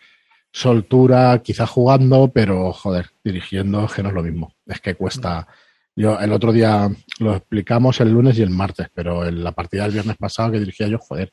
soltura, 0.50 1.40
quizá 1.42 1.66
jugando, 1.66 2.28
pero 2.28 2.72
joder, 2.72 3.10
dirigiendo 3.22 3.84
es 3.84 3.92
que 3.92 4.02
no 4.02 4.08
es 4.08 4.14
lo 4.14 4.22
mismo. 4.22 4.52
Es 4.66 4.80
que 4.80 4.94
cuesta. 4.96 5.46
Yo 5.94 6.18
el 6.18 6.33
otro 6.33 6.52
día 6.52 6.90
lo 7.18 7.37
explicamos 7.37 8.00
el 8.00 8.11
lunes 8.12 8.38
y 8.38 8.42
el 8.42 8.50
martes, 8.50 8.88
pero 8.94 9.26
en 9.26 9.44
la 9.44 9.52
partida 9.52 9.83
del 9.85 9.92
viernes 9.92 10.16
pasado 10.16 10.50
que 10.52 10.59
dirigía 10.59 10.88
yo, 10.88 10.98
joder, 10.98 11.31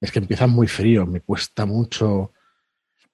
es 0.00 0.10
que 0.10 0.18
empieza 0.18 0.46
muy 0.46 0.66
frío, 0.66 1.06
me 1.06 1.20
cuesta 1.20 1.64
mucho 1.66 2.32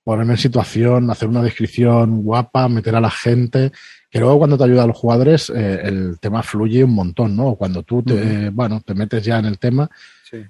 ponerme 0.04 0.34
en 0.34 0.38
situación, 0.38 1.10
hacer 1.10 1.28
una 1.28 1.42
descripción 1.42 2.22
guapa, 2.22 2.68
meter 2.68 2.94
a 2.94 3.00
la 3.00 3.10
gente, 3.10 3.72
que 4.08 4.20
luego 4.20 4.38
cuando 4.38 4.56
te 4.56 4.64
ayuda 4.64 4.84
a 4.84 4.86
los 4.86 4.96
jugadores 4.96 5.50
eh, 5.50 5.80
el 5.82 6.18
tema 6.20 6.42
fluye 6.44 6.84
un 6.84 6.94
montón, 6.94 7.36
¿no? 7.36 7.56
Cuando 7.56 7.82
tú 7.82 8.02
te, 8.04 8.50
bueno, 8.50 8.80
te 8.80 8.94
metes 8.94 9.24
ya 9.24 9.38
en 9.40 9.46
el 9.46 9.58
tema, 9.58 9.90
Sí. 10.30 10.44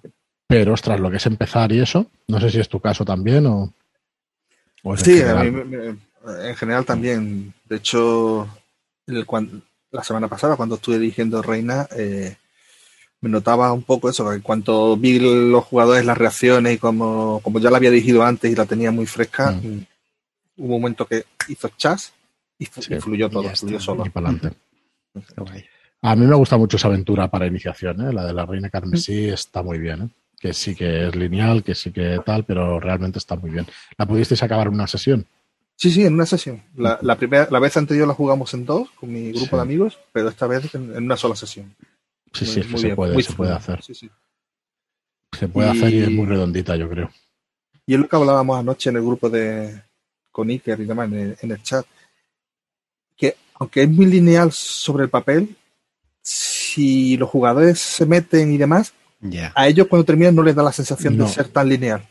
pero 0.47 0.75
ostras, 0.75 1.01
lo 1.01 1.11
que 1.11 1.17
es 1.17 1.27
empezar 1.27 1.73
y 1.73 1.81
eso, 1.81 2.11
no 2.29 2.39
sé 2.39 2.51
si 2.51 2.61
es 2.61 2.69
tu 2.69 2.81
caso 2.81 3.05
también 3.05 3.47
o... 3.47 3.73
o 4.83 4.95
es 4.95 5.01
en 5.09 5.15
Sí, 5.15 5.23
a 5.23 5.39
general. 5.43 5.53
mí 5.53 5.99
en 6.49 6.57
general 6.57 6.85
también. 6.85 7.55
De 7.69 7.77
hecho, 7.77 8.47
el, 9.07 9.25
cuan- 9.25 9.63
la 9.90 10.03
semana 10.05 10.29
pasada, 10.29 10.57
cuando 10.57 10.75
estuve 10.77 10.99
dirigiendo 10.99 11.42
Reina, 11.42 11.87
eh, 11.96 12.37
me 13.20 13.31
notaba 13.31 13.72
un 13.72 13.83
poco 13.83 14.11
eso, 14.11 14.29
que 14.29 14.37
en 14.37 14.42
cuanto 14.42 14.96
vi 14.96 15.18
los 15.18 15.64
jugadores, 15.64 16.05
las 16.05 16.18
reacciones 16.18 16.75
y 16.75 16.79
como, 16.79 17.40
como 17.42 17.59
ya 17.61 17.70
la 17.70 17.79
había 17.79 17.90
dirigido 17.90 18.22
antes 18.25 18.51
y 18.51 18.55
la 18.55 18.66
tenía 18.66 18.90
muy 18.90 19.07
fresca, 19.07 19.53
Mm. 19.53 19.66
mm, 19.66 19.87
hubo 20.59 20.75
un 20.77 20.81
momento 20.83 21.07
que 21.07 21.25
hizo 21.49 21.68
chas 21.77 22.12
y, 22.59 22.66
Sí, 22.66 22.94
y 22.94 23.01
fluyó 23.01 23.29
todo, 23.31 23.44
está. 23.44 23.57
fluyó 23.57 23.81
solo. 23.81 24.05
Y 24.07 24.11
para 24.11 24.29
adelante. 24.29 24.57
A 26.03 26.14
mí 26.14 26.27
me 26.27 26.35
gusta 26.37 26.57
mucho 26.59 26.77
esa 26.77 26.88
aventura 26.88 27.29
para 27.29 27.46
iniciación, 27.46 28.01
¿eh? 28.09 28.12
la 28.12 28.25
de 28.27 28.33
la 28.35 28.44
Reina 28.46 28.68
Carmesí 28.70 29.29
está 29.29 29.62
muy 29.62 29.79
bien, 29.79 30.03
¿eh? 30.03 30.09
que 30.38 30.53
sí 30.53 30.75
que 30.75 31.09
es 31.09 31.16
lineal, 31.16 31.62
que 31.64 31.75
sí 31.75 31.90
que 31.90 32.20
tal, 32.25 32.44
pero 32.44 32.79
realmente 32.79 33.18
está 33.18 33.35
muy 33.37 33.51
bien. 33.51 33.66
¿La 33.96 34.07
pudisteis 34.07 34.42
acabar 34.42 34.66
en 34.68 34.75
una 34.75 34.87
sesión? 34.87 35.27
Sí, 35.77 35.91
sí, 35.91 36.05
en 36.05 36.15
una 36.15 36.25
sesión. 36.27 36.62
La, 36.75 36.99
la 37.03 37.17
primera, 37.17 37.49
la 37.51 37.59
vez 37.59 37.77
anterior 37.77 38.09
la 38.09 38.15
jugamos 38.15 38.53
en 38.55 38.65
dos 38.65 38.89
con 38.93 39.12
mi 39.12 39.31
grupo 39.33 39.45
Sí. 39.51 39.57
de 39.57 39.62
amigos, 39.62 39.99
pero 40.12 40.29
esta 40.31 40.47
vez 40.47 40.75
en, 40.75 40.95
en 40.97 41.05
una 41.05 41.17
sola 41.17 41.37
sesión. 41.37 41.75
Sí, 42.33 42.45
Muy- 42.47 42.55
sí, 42.55 42.61
muy 42.71 42.81
se 42.81 42.87
bien, 42.87 42.97
puede, 42.97 43.23
se 43.23 43.33
puede 43.35 43.53
hacer. 43.53 43.83
Sí, 43.83 43.95
sí. 43.95 44.11
Se 45.39 45.49
puede 45.49 45.69
Y- 45.69 45.79
hacer 45.79 45.95
y 45.95 46.03
es 46.03 46.11
muy 46.11 46.27
redondita, 46.27 46.77
yo 46.77 46.89
creo. 46.89 47.11
Y 47.87 47.95
es 47.95 48.01
lo 48.01 48.09
que 48.09 48.17
hablábamos 48.17 48.59
anoche 48.59 48.89
en 48.91 48.97
el 48.97 49.03
grupo 49.03 49.29
de 49.31 49.83
con 50.33 50.49
Iker 50.51 50.81
y 50.81 50.85
demás, 50.87 51.09
en 51.09 51.15
el, 51.19 51.37
en 51.41 51.51
el 51.53 51.62
chat, 51.62 51.87
que 53.17 53.37
aunque 53.55 53.83
es 53.83 53.89
muy 53.91 54.07
lineal 54.07 54.53
sobre 54.53 55.05
el 55.05 55.11
papel, 55.11 55.57
si 56.23 57.17
los 57.17 57.29
jugadores 57.31 57.79
se 57.79 58.05
meten 58.07 58.53
y 58.53 58.59
demás, 58.59 58.93
a 59.55 59.67
ellos 59.69 59.87
cuando 59.89 60.05
terminan 60.05 60.35
no 60.35 60.43
les 60.43 60.55
da 60.55 60.62
la 60.62 60.73
sensación 60.73 61.17
No. 61.17 61.25
de 61.25 61.31
ser 61.31 61.49
tan 61.49 61.69
lineal. 61.69 62.07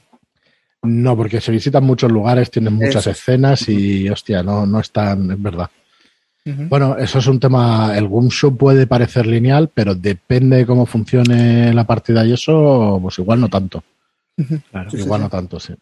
No, 0.86 1.16
porque 1.16 1.42
se 1.42 1.52
visitan 1.52 1.84
muchos 1.84 2.12
lugares, 2.12 2.52
tienen 2.52 2.74
muchas 2.74 3.08
Eso. 3.08 3.12
escenas 3.12 3.68
y, 3.70 4.10
hostia, 4.10 4.44
no, 4.44 4.66
no 4.66 4.80
es 4.80 4.92
tan, 4.92 5.32
es 5.32 5.42
verdad. 5.42 5.70
Bueno, 6.48 6.96
eso 6.96 7.18
es 7.18 7.26
un 7.26 7.40
tema, 7.40 7.98
el 7.98 8.08
Boom 8.08 8.30
Show 8.30 8.56
puede 8.56 8.86
parecer 8.86 9.26
lineal, 9.26 9.72
pero 9.74 9.96
depende 9.96 10.58
de 10.58 10.66
cómo 10.68 10.86
funcione 10.86 11.74
la 11.74 11.86
partida 11.86 12.24
y 12.24 12.34
eso, 12.34 13.00
pues 13.02 13.18
igual 13.18 13.42
no 13.42 13.50
tanto. 13.50 13.84
Claro. 14.70 14.92
Sí, 14.92 14.98
sí, 14.98 15.04
igual 15.04 15.22
sí. 15.22 15.24
no 15.24 15.30
tanto, 15.30 15.60
sí. 15.60 15.74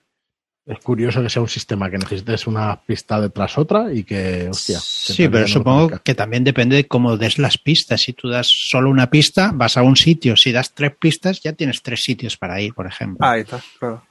Es 0.66 0.80
curioso 0.80 1.22
que 1.22 1.30
sea 1.30 1.42
un 1.42 1.50
sistema 1.50 1.92
que 1.92 1.98
necesites 1.98 2.48
una 2.48 2.80
pista 2.82 3.20
detrás 3.20 3.58
otra 3.58 3.92
y 3.92 4.06
que, 4.06 4.48
hostia. 4.50 4.80
Sí, 4.80 5.28
pero 5.28 5.46
supongo 5.46 6.00
que 6.02 6.16
también 6.16 6.46
depende 6.46 6.78
de 6.78 6.88
cómo 6.88 7.18
des 7.18 7.38
las 7.38 7.58
pistas. 7.58 8.00
Si 8.02 8.14
tú 8.14 8.30
das 8.30 8.48
solo 8.48 8.90
una 8.90 9.10
pista, 9.10 9.52
vas 9.54 9.76
a 9.76 9.82
un 9.82 9.98
sitio. 9.98 10.38
Si 10.38 10.54
das 10.54 10.74
tres 10.74 10.94
pistas, 10.98 11.42
ya 11.42 11.52
tienes 11.52 11.82
tres 11.82 12.02
sitios 12.02 12.38
para 12.38 12.62
ir, 12.62 12.74
por 12.74 12.88
ejemplo. 12.88 13.28
Ahí 13.28 13.42
está, 13.42 13.62
claro. 13.78 14.04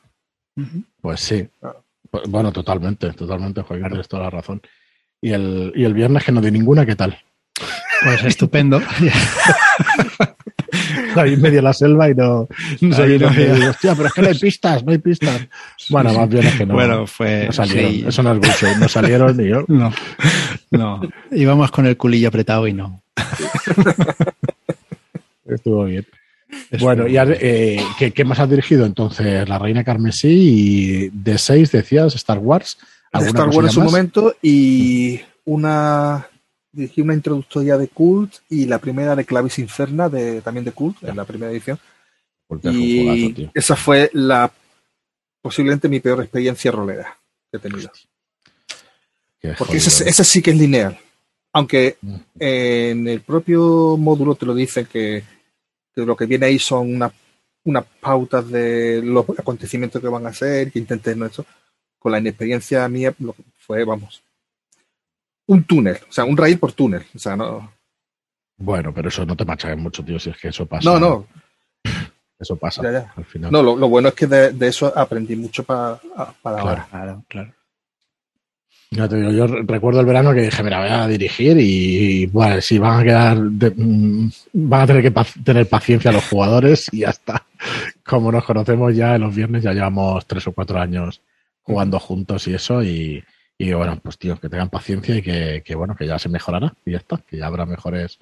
Pues 1.00 1.20
sí. 1.20 1.48
Claro. 1.60 1.84
Pues, 2.10 2.28
Bueno, 2.28 2.52
totalmente, 2.52 3.12
totalmente, 3.12 3.62
Joaquín, 3.62 3.88
tienes 3.88 4.08
toda 4.08 4.24
la 4.24 4.30
razón. 4.30 4.60
Y 5.20 5.32
el, 5.32 5.72
y 5.74 5.84
el 5.84 5.94
viernes 5.94 6.24
que 6.24 6.32
no 6.32 6.40
di 6.40 6.50
ninguna, 6.50 6.84
¿qué 6.84 6.96
tal? 6.96 7.16
Pues 8.04 8.24
estupendo. 8.24 8.80
Ahí 11.14 11.34
en 11.34 11.42
medio 11.42 11.56
de 11.56 11.62
la 11.62 11.74
selva 11.74 12.08
y 12.10 12.14
no, 12.14 12.48
no 12.80 12.96
Ahí 12.96 13.18
no 13.18 13.28
había. 13.28 13.70
Hostia, 13.70 13.94
pero 13.94 14.08
es 14.08 14.14
que 14.14 14.22
no 14.22 14.28
hay 14.28 14.38
pistas, 14.38 14.82
no 14.84 14.92
hay 14.92 14.98
pistas. 14.98 15.46
Bueno, 15.90 16.14
más 16.14 16.28
bien 16.28 16.46
es 16.46 16.54
que 16.54 16.64
no, 16.64 16.74
bueno, 16.74 17.06
fue. 17.06 17.46
no 17.46 17.52
salieron. 17.52 17.92
sí. 17.92 18.04
Eso 18.06 18.22
no 18.22 18.32
es 18.32 18.38
mucho, 18.38 18.78
no 18.78 18.88
salieron 18.88 19.36
ni 19.36 19.48
yo. 19.48 19.64
No, 19.68 19.92
no. 20.70 21.00
Íbamos 21.30 21.70
con 21.70 21.84
el 21.86 21.98
culillo 21.98 22.28
apretado 22.28 22.66
y 22.66 22.72
no. 22.72 23.02
Estuvo 25.44 25.84
bien. 25.84 26.06
Bueno, 26.80 27.06
y 27.06 27.16
eh, 27.16 27.80
¿qué, 27.98 28.12
qué 28.12 28.24
más 28.24 28.38
has 28.40 28.48
dirigido 28.50 28.84
entonces? 28.86 29.48
La 29.48 29.58
Reina 29.58 29.84
Carmesí 29.84 30.28
y 30.28 31.08
de 31.10 31.38
seis 31.38 31.70
decías 31.72 32.14
Star 32.14 32.38
Wars. 32.38 32.78
De 33.12 33.18
¿Alguna 33.18 33.40
Star 33.40 33.48
Wars 33.48 33.68
en 33.68 33.72
su 33.72 33.80
más? 33.80 33.90
momento 33.90 34.36
y 34.42 35.20
una 35.44 36.26
dirigí 36.72 37.02
una 37.02 37.14
introductoria 37.14 37.76
de 37.76 37.88
Cult 37.88 38.36
y 38.48 38.64
la 38.64 38.78
primera 38.78 39.14
de 39.14 39.24
Clavis 39.26 39.58
Inferna 39.58 40.08
de 40.08 40.40
también 40.40 40.64
de 40.64 40.72
Cult 40.72 41.02
en 41.04 41.16
la 41.16 41.24
primera 41.26 41.52
edición 41.52 41.78
Porque 42.46 42.70
y 42.70 43.50
esa 43.52 43.76
fue 43.76 44.08
la 44.14 44.50
posiblemente 45.42 45.88
mi 45.90 46.00
peor 46.00 46.22
experiencia 46.22 46.70
rolera 46.70 47.18
que 47.50 47.58
he 47.58 47.60
tenido 47.60 47.90
Qué 49.38 49.52
porque 49.58 49.76
esa, 49.76 50.04
¿eh? 50.04 50.08
esa 50.08 50.24
sí 50.24 50.40
que 50.40 50.52
es 50.52 50.56
lineal 50.56 50.98
aunque 51.52 51.98
Mm. 52.00 52.14
en 52.40 53.08
el 53.08 53.20
propio 53.20 53.96
módulo 53.98 54.34
te 54.34 54.46
lo 54.46 54.54
dicen 54.54 54.86
que, 54.86 55.22
que 55.94 56.02
lo 56.06 56.16
que 56.16 56.26
viene 56.26 56.46
ahí 56.46 56.58
son 56.58 56.94
una- 56.94 57.12
unas 57.64 57.84
pautas 58.00 58.48
de 58.48 59.00
los 59.02 59.24
acontecimientos 59.38 60.00
que 60.02 60.08
van 60.08 60.26
a 60.26 60.30
hacer 60.30 60.70
que 60.72 60.78
intenten 60.80 61.22
eso 61.22 61.44
con 61.98 62.10
la 62.12 62.18
inexperiencia 62.18 62.88
mía 62.88 63.14
lo 63.20 63.32
que 63.34 63.42
fue 63.58 63.84
vamos 63.84 64.22
un 65.46 65.64
túnel 65.64 65.98
o 66.08 66.12
sea 66.12 66.24
un 66.24 66.36
raíz 66.36 66.58
por 66.58 66.72
túnel 66.72 67.04
o 67.14 67.18
sea 67.18 67.36
no 67.36 67.72
Bueno, 68.56 68.92
pero 68.94 69.08
eso 69.08 69.24
no 69.26 69.36
te 69.36 69.44
machaques 69.44 69.78
mucho, 69.78 70.04
tío, 70.04 70.18
si 70.18 70.30
es 70.30 70.36
que 70.38 70.48
eso 70.48 70.66
pasa. 70.66 70.88
no 70.90 70.98
no 70.98 71.26
Eso 72.38 72.56
pasa 72.56 72.82
Ya, 72.82 72.92
ya. 72.92 73.12
al 73.16 73.24
final. 73.24 73.52
no 73.52 73.62
lo, 73.62 73.76
lo 73.76 73.88
bueno 73.88 74.08
es 74.08 74.14
que 74.14 74.26
de, 74.26 74.52
de 74.52 74.66
eso 74.68 74.92
aprendí 74.96 75.36
mucho 75.36 75.62
para 75.64 76.00
para 76.42 76.60
Claro. 76.62 76.68
ahora 76.68 76.88
Claro, 76.90 77.24
claro. 77.28 77.52
Ya 78.94 79.08
te 79.08 79.16
digo, 79.16 79.30
yo 79.30 79.46
recuerdo 79.46 80.00
el 80.00 80.06
verano 80.06 80.34
que 80.34 80.42
dije, 80.42 80.62
mira, 80.62 80.80
voy 80.80 80.90
a 80.90 81.06
dirigir 81.08 81.56
y, 81.58 82.26
bueno, 82.26 82.60
si 82.60 82.78
van 82.78 83.00
a 83.00 83.02
quedar, 83.02 83.38
de- 83.40 83.70
mm, 83.74 84.30
van 84.52 84.80
a 84.82 84.86
tener 84.86 85.02
que 85.02 85.24
tener 85.42 85.66
paciencia 85.66 86.12
los 86.12 86.24
jugadores 86.28 86.88
y 86.92 86.98
ya 87.00 87.08
está. 87.08 87.46
Como 88.04 88.30
nos 88.30 88.44
conocemos 88.44 88.94
ya 88.94 89.14
en 89.14 89.22
los 89.22 89.34
viernes, 89.34 89.62
ya 89.62 89.72
llevamos 89.72 90.26
tres 90.26 90.46
o 90.46 90.52
cuatro 90.52 90.78
años 90.78 91.22
jugando 91.62 91.98
juntos 91.98 92.46
y 92.48 92.54
eso 92.54 92.82
y, 92.82 93.24
y 93.56 93.72
bueno, 93.72 93.98
pues 94.02 94.18
tío, 94.18 94.38
que 94.38 94.50
tengan 94.50 94.68
paciencia 94.68 95.16
y 95.16 95.22
que, 95.22 95.62
que, 95.64 95.74
bueno, 95.74 95.96
que 95.96 96.06
ya 96.06 96.18
se 96.18 96.28
mejorará 96.28 96.74
y 96.84 96.90
ya 96.90 96.98
está, 96.98 97.16
que 97.26 97.38
ya 97.38 97.46
habrá 97.46 97.64
mejores 97.64 98.18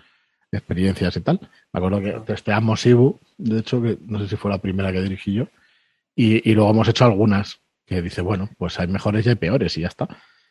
experiencias 0.53 1.17
y 1.17 1.21
tal. 1.21 1.41
Me 1.73 1.79
acuerdo 1.79 2.01
que 2.01 2.13
testeamos 2.25 2.87
Ibu, 2.87 3.19
de 3.39 3.59
hecho, 3.59 3.83
que 3.83 3.99
no 4.07 4.21
sé 4.21 4.29
si 4.29 4.37
fue 4.37 4.53
la 4.53 4.59
primera 4.59 4.93
que 4.93 5.03
dirigí 5.03 5.33
yo, 5.35 5.49
y, 6.15 6.49
y 6.49 6.55
luego 6.55 6.71
hemos 6.71 6.87
hecho 6.89 7.05
algunas 7.07 7.59
que 7.87 8.01
dice, 8.03 8.21
bueno, 8.21 8.49
pues 8.57 8.79
hay 8.79 8.87
mejores 8.87 9.27
y 9.27 9.31
hay 9.31 9.35
peores 9.35 9.77
y 9.77 9.81
ya 9.81 9.89
está. 9.89 10.07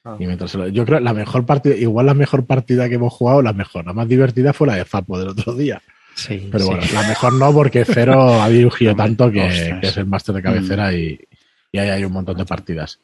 Ah. 0.06 0.16
Y 0.20 0.26
mientras 0.26 0.54
lo- 0.56 0.68
yo 0.70 0.86
creo 0.86 1.00
la 1.00 1.14
mejor 1.14 1.46
partida, 1.46 1.76
igual 1.76 2.06
la 2.06 2.14
mejor 2.14 2.46
partida 2.46 2.88
que 2.88 2.96
hemos 2.96 3.14
jugado, 3.14 3.42
la 3.42 3.54
mejor, 3.54 3.86
la 3.86 3.94
más 3.94 4.08
divertida 4.08 4.54
fue 4.54 4.68
la 4.68 4.76
de 4.76 4.86
Zapo 4.86 5.20
del 5.20 5.30
otro 5.30 5.54
día. 5.56 5.82
Sí, 6.16 6.48
Pero 6.52 6.64
sí. 6.66 6.70
bueno, 6.72 6.84
la 6.94 7.08
mejor 7.08 7.34
no, 7.34 7.54
porque 7.54 7.86
Cero 7.86 8.42
ha 8.42 8.50
dirigido 8.50 8.96
tanto 8.96 9.32
que. 9.32 9.42
Mm. 9.42 9.86
es 9.86 9.98
el 9.98 10.06
máster 10.06 10.36
de 10.36 10.42
cabecera 10.42 10.94
y, 10.94 11.20
y 11.72 11.78
ahí 11.78 11.90
hay 11.90 12.04
un 12.06 12.12
montón 12.14 12.38
de 12.38 12.46
partidas. 12.46 13.00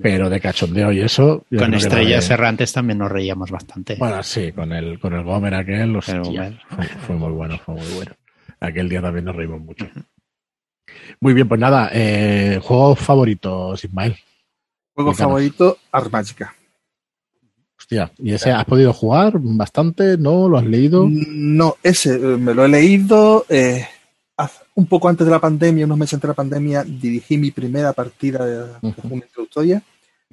Pero 0.00 0.30
de 0.30 0.38
cachondeo 0.40 0.92
y 0.92 1.00
eso. 1.00 1.44
Con 1.58 1.74
estrellas 1.74 2.24
nadie- 2.26 2.34
errantes 2.34 2.72
también 2.72 2.98
nos 2.98 3.10
reíamos 3.10 3.50
bastante. 3.50 3.96
Bueno, 3.96 4.22
sí, 4.22 4.52
con 4.52 4.72
el, 4.72 5.00
con 5.00 5.14
el 5.14 5.24
Gomer 5.24 5.54
aquel, 5.54 5.92
Gomer. 6.00 6.60
Fue, 6.68 6.84
fue 6.86 7.16
muy 7.16 7.32
bueno, 7.32 7.58
fue 7.58 7.74
muy 7.74 7.88
bueno. 7.96 8.12
Aquel 8.60 8.88
día 8.88 9.02
también 9.02 9.24
nos 9.24 9.34
reímos 9.34 9.60
mucho. 9.60 9.88
Muy 11.20 11.34
bien, 11.34 11.48
pues 11.48 11.60
nada, 11.60 11.90
eh, 11.92 12.60
juegos 12.62 12.98
favoritos, 13.00 13.82
Ismael. 13.84 14.16
Juego 15.02 15.14
favorito 15.14 15.78
Art 15.92 16.10
Magica 16.10 16.54
Hostia, 17.78 18.12
¿y 18.18 18.34
ese 18.34 18.50
has 18.52 18.64
podido 18.66 18.92
jugar 18.92 19.32
bastante? 19.36 20.18
¿No? 20.18 20.48
¿Lo 20.48 20.58
has 20.58 20.66
leído? 20.66 21.06
No, 21.08 21.76
ese 21.82 22.14
eh, 22.14 22.36
me 22.36 22.52
lo 22.54 22.64
he 22.64 22.68
leído 22.68 23.46
eh, 23.48 23.86
un 24.74 24.86
poco 24.86 25.08
antes 25.08 25.26
de 25.26 25.30
la 25.30 25.40
pandemia, 25.40 25.86
unos 25.86 25.98
meses 25.98 26.14
antes 26.14 26.28
de 26.28 26.32
la 26.32 26.34
pandemia, 26.34 26.84
dirigí 26.84 27.36
mi 27.36 27.50
primera 27.50 27.92
partida 27.92 28.44
de, 28.44 28.92
fue 28.92 29.10
una 29.10 29.24
introductoria 29.24 29.82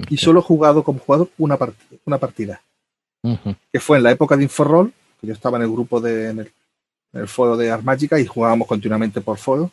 y 0.10 0.18
solo 0.18 0.40
he 0.40 0.44
jugado 0.44 0.84
como 0.84 1.00
jugador 1.00 1.30
una 1.38 1.58
partida, 1.58 2.00
una 2.06 2.18
partida, 2.18 2.62
Ujú. 3.24 3.56
que 3.72 3.80
fue 3.80 3.98
en 3.98 4.04
la 4.04 4.12
época 4.12 4.38
de 4.38 4.44
Inforroll, 4.44 4.94
que 5.20 5.28
yo 5.28 5.34
estaba 5.34 5.58
en 5.58 5.64
el 5.64 5.72
grupo 5.72 6.00
de 6.00 6.30
en 6.30 6.40
el, 6.40 6.52
en 7.14 7.22
el 7.22 7.28
foro 7.28 7.58
de 7.58 7.72
Armágica 7.72 8.20
y 8.20 8.26
jugábamos 8.26 8.68
continuamente 8.68 9.22
por 9.22 9.38
foro. 9.38 9.72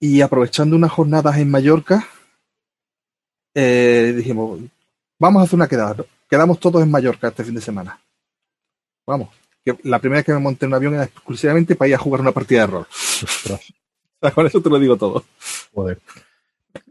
Y 0.00 0.20
aprovechando 0.20 0.76
unas 0.76 0.92
jornadas 0.92 1.36
en 1.38 1.50
Mallorca, 1.50 2.06
eh, 3.60 4.12
dijimos, 4.16 4.60
vamos 5.18 5.40
a 5.40 5.44
hacer 5.44 5.56
una 5.56 5.66
quedada. 5.68 6.04
Quedamos 6.30 6.60
todos 6.60 6.82
en 6.82 6.90
Mallorca 6.90 7.28
este 7.28 7.42
fin 7.44 7.54
de 7.54 7.60
semana. 7.60 7.98
Vamos. 9.06 9.30
Que 9.64 9.76
la 9.84 9.98
primera 9.98 10.18
vez 10.18 10.26
que 10.26 10.32
me 10.32 10.38
monté 10.38 10.66
en 10.66 10.70
un 10.70 10.74
avión 10.76 10.94
era 10.94 11.04
exclusivamente 11.04 11.74
para 11.74 11.88
ir 11.88 11.94
a 11.94 11.98
jugar 11.98 12.20
una 12.20 12.32
partida 12.32 12.60
de 12.60 12.66
rol. 12.68 12.86
Ostras, 13.22 13.60
O 14.20 14.26
sea, 14.26 14.30
con 14.34 14.46
eso 14.46 14.60
te 14.60 14.68
lo 14.70 14.78
digo 14.78 14.96
todo. 14.96 15.24
joder. 15.74 15.98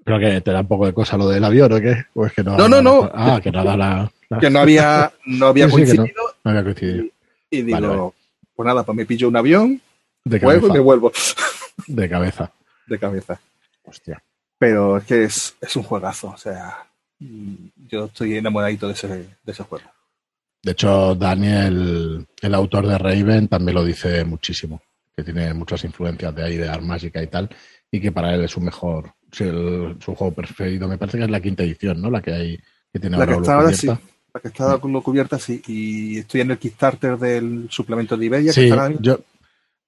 Creo 0.03 0.19
que 0.19 0.41
te 0.41 0.51
da 0.51 0.61
un 0.61 0.67
poco 0.67 0.85
de 0.85 0.93
cosa 0.93 1.17
lo 1.17 1.27
del 1.29 1.43
avión, 1.43 1.71
¿o 1.71 1.79
qué? 1.79 2.05
¿O 2.13 2.25
es 2.25 2.33
que 2.33 2.43
no, 2.43 2.57
No, 2.57 2.67
no, 2.67 2.81
no. 2.81 3.09
Ah, 3.13 3.39
que 3.41 3.51
no 3.51 3.63
da 3.63 3.75
la... 3.77 4.11
la- 4.29 4.39
Que 4.39 4.49
no 4.49 4.59
había, 4.59 5.11
no 5.25 5.47
había 5.47 5.69
Sí, 5.69 5.75
sí, 5.75 5.85
que 5.85 5.93
no. 5.93 5.95
coincidido. 6.03 6.23
no 6.43 6.51
había 6.51 6.63
coincidido. 6.63 7.05
Y 7.49 7.61
digo, 7.61 7.79
Vale, 7.79 7.87
vale. 7.87 8.11
pues 8.55 8.65
nada, 8.65 8.83
pues 8.83 8.95
me 8.95 9.05
pillo 9.05 9.27
un 9.29 9.35
avión, 9.37 9.81
De 10.25 10.39
juego 10.39 10.67
y 10.67 10.71
me 10.71 10.79
vuelvo 10.79 11.11
De 11.87 12.09
cabeza. 12.09 12.51
de 12.87 12.99
cabeza. 12.99 13.39
Hostia. 13.83 14.21
Pero 14.59 14.97
es 14.97 15.03
que 15.05 15.23
es, 15.25 15.55
es 15.61 15.75
un 15.75 15.83
juegazo, 15.83 16.29
o 16.29 16.37
sea, 16.37 16.87
mm, 17.19 17.55
yo 17.89 18.05
estoy 18.05 18.37
enamoradito 18.37 18.87
de 18.87 18.93
ese, 18.93 19.07
de 19.07 19.51
ese 19.51 19.63
juego. 19.63 19.85
De 20.63 20.71
hecho, 20.71 21.15
Daniel, 21.15 22.27
el 22.41 22.53
autor 22.55 22.87
de 22.87 22.97
Raven, 22.97 23.47
también 23.47 23.75
lo 23.75 23.85
dice 23.85 24.23
muchísimo, 24.25 24.81
que 25.15 25.23
tiene 25.23 25.53
muchas 25.53 25.83
influencias 25.83 26.33
de 26.35 26.43
ahí, 26.43 26.57
de 26.57 26.67
Art 26.67 26.81
Mágica 26.83 27.21
y 27.21 27.27
tal, 27.27 27.49
y 27.91 28.01
que 28.01 28.11
para 28.11 28.33
él 28.33 28.43
es 28.43 28.51
su 28.51 28.59
mejor, 28.61 29.13
el- 29.39 29.95
su 30.03 30.15
juego 30.15 30.33
preferido. 30.33 30.87
Me 30.87 30.97
parece 30.97 31.17
que 31.19 31.23
es 31.25 31.29
la 31.29 31.39
quinta 31.41 31.63
edición, 31.63 32.01
¿no? 32.01 32.09
La 32.09 32.21
que 32.21 32.33
hay, 32.33 32.57
que 32.91 32.99
tiene 32.99 33.15
La 33.17 33.23
ahora 33.23 33.35
que 33.35 33.39
está 33.41 33.55
ahora 33.55 33.71
sí, 33.73 33.87
la 34.33 34.39
que 34.41 34.47
está 34.49 34.77
con 34.79 34.91
lo 34.91 35.01
cubierta 35.01 35.39
sí, 35.39 35.61
y 35.67 36.17
estoy 36.19 36.41
en 36.41 36.51
el 36.51 36.57
Kickstarter 36.57 37.17
del 37.17 37.67
suplemento 37.69 38.17
de 38.17 38.25
Iberia, 38.25 38.51
que 38.53 38.61
Sí, 38.61 38.71
mismo. 38.71 38.99
yo, 38.99 39.19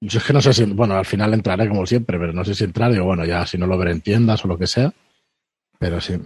yo 0.01 0.19
es 0.19 0.25
que 0.25 0.33
no 0.33 0.41
sé 0.41 0.53
si, 0.53 0.63
bueno, 0.65 0.95
al 0.95 1.05
final 1.05 1.33
entraré 1.33 1.67
como 1.67 1.85
siempre, 1.85 2.17
pero 2.19 2.33
no 2.33 2.45
sé 2.45 2.55
si 2.55 2.63
entrar, 2.63 2.91
digo, 2.91 3.05
bueno, 3.05 3.25
ya 3.25 3.45
si 3.45 3.57
no 3.57 3.67
lo 3.67 3.77
veré 3.77 3.91
en 3.91 4.01
tiendas 4.01 4.43
o 4.45 4.47
lo 4.47 4.57
que 4.57 4.67
sea, 4.67 4.93
pero 5.77 5.99
sí. 6.01 6.17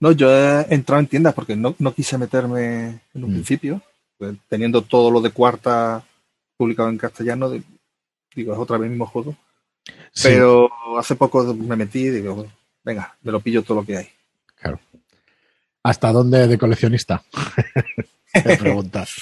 No, 0.00 0.12
yo 0.12 0.30
he 0.30 0.66
entrado 0.74 1.00
en 1.00 1.06
tiendas 1.08 1.34
porque 1.34 1.56
no, 1.56 1.74
no 1.78 1.92
quise 1.94 2.18
meterme 2.18 3.00
en 3.14 3.24
un 3.24 3.30
Mm. 3.30 3.34
principio, 3.34 3.82
pues, 4.16 4.36
teniendo 4.48 4.82
todo 4.82 5.10
lo 5.10 5.20
de 5.20 5.30
cuarta 5.30 6.04
publicado 6.56 6.88
en 6.88 6.98
castellano, 6.98 7.50
digo, 8.34 8.52
es 8.52 8.58
otra 8.58 8.78
vez 8.78 8.86
el 8.86 8.90
mismo 8.90 9.06
juego. 9.06 9.36
Sí, 10.12 10.28
Pero 10.28 10.68
hace 10.98 11.14
poco 11.16 11.42
me 11.54 11.76
metí 11.76 12.00
y 12.00 12.10
digo, 12.10 12.46
venga, 12.84 13.16
me 13.22 13.32
lo 13.32 13.40
pillo 13.40 13.62
todo 13.62 13.78
lo 13.80 13.86
que 13.86 13.96
hay. 13.96 14.08
claro. 14.56 14.80
¿Hasta 15.82 16.12
dónde 16.12 16.46
de 16.48 16.58
coleccionista? 16.58 17.22
Me 18.44 18.56
preguntas. 18.58 19.14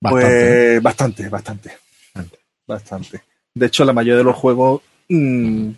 Bastante. 0.00 0.26
Pues 0.28 0.82
bastante, 0.82 1.28
bastante, 1.28 1.70
Bastante. 2.14 2.38
bastante. 2.66 3.22
De 3.54 3.66
hecho, 3.66 3.84
la 3.84 3.92
mayoría 3.92 4.16
de 4.18 4.24
los 4.24 4.36
juegos 4.36 4.80
mm, 5.08 5.70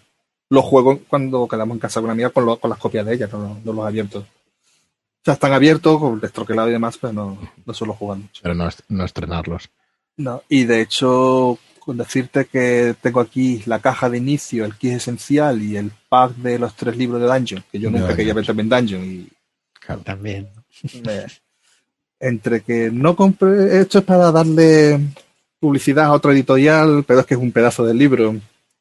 los 0.50 0.64
juego 0.64 1.00
cuando 1.08 1.48
quedamos 1.48 1.74
en 1.74 1.80
casa 1.80 1.94
con 2.00 2.04
una 2.04 2.12
amiga 2.12 2.30
con, 2.30 2.44
lo- 2.46 2.58
con 2.60 2.70
las 2.70 2.78
copias 2.78 3.04
de 3.06 3.14
ellas, 3.14 3.32
no, 3.32 3.60
no 3.64 3.72
los 3.72 3.86
abiertos. 3.86 4.24
O 4.24 5.24
sea, 5.24 5.34
están 5.34 5.52
abiertos, 5.52 5.98
con 5.98 6.20
destroquelado 6.20 6.68
y 6.68 6.72
demás, 6.72 6.98
pero 6.98 7.12
no, 7.12 7.38
no 7.64 7.74
suelo 7.74 7.94
jugar 7.94 8.18
mucho. 8.18 8.40
pero 8.42 8.54
no, 8.54 8.68
est- 8.68 8.80
no 8.88 9.04
estrenarlos. 9.04 9.70
No, 10.16 10.42
y 10.48 10.64
de 10.64 10.82
hecho, 10.82 11.58
con 11.78 11.96
decirte 11.96 12.44
que 12.44 12.94
tengo 13.00 13.20
aquí 13.20 13.62
la 13.66 13.78
caja 13.80 14.10
de 14.10 14.18
inicio, 14.18 14.64
el 14.64 14.74
kit 14.76 14.92
esencial 14.92 15.62
y 15.62 15.76
el 15.76 15.90
pack 16.08 16.32
de 16.36 16.58
los 16.58 16.74
tres 16.76 16.96
libros 16.96 17.20
de 17.20 17.26
Dungeon, 17.28 17.64
que 17.72 17.78
yo 17.80 17.90
nunca 17.90 18.14
quería 18.14 18.34
meterme 18.34 18.62
en 18.62 18.68
Dungeon 18.68 19.04
y 19.04 19.28
Claro. 19.80 20.02
También. 20.02 20.48
me- 21.02 21.26
entre 22.22 22.62
que 22.62 22.90
no 22.90 23.14
compré, 23.16 23.80
esto 23.80 23.98
es 23.98 24.04
para 24.04 24.30
darle 24.30 24.98
publicidad 25.58 26.06
a 26.06 26.12
otro 26.12 26.32
editorial, 26.32 27.04
pero 27.06 27.20
es 27.20 27.26
que 27.26 27.34
es 27.34 27.40
un 27.40 27.52
pedazo 27.52 27.84
del 27.84 27.98
libro. 27.98 28.34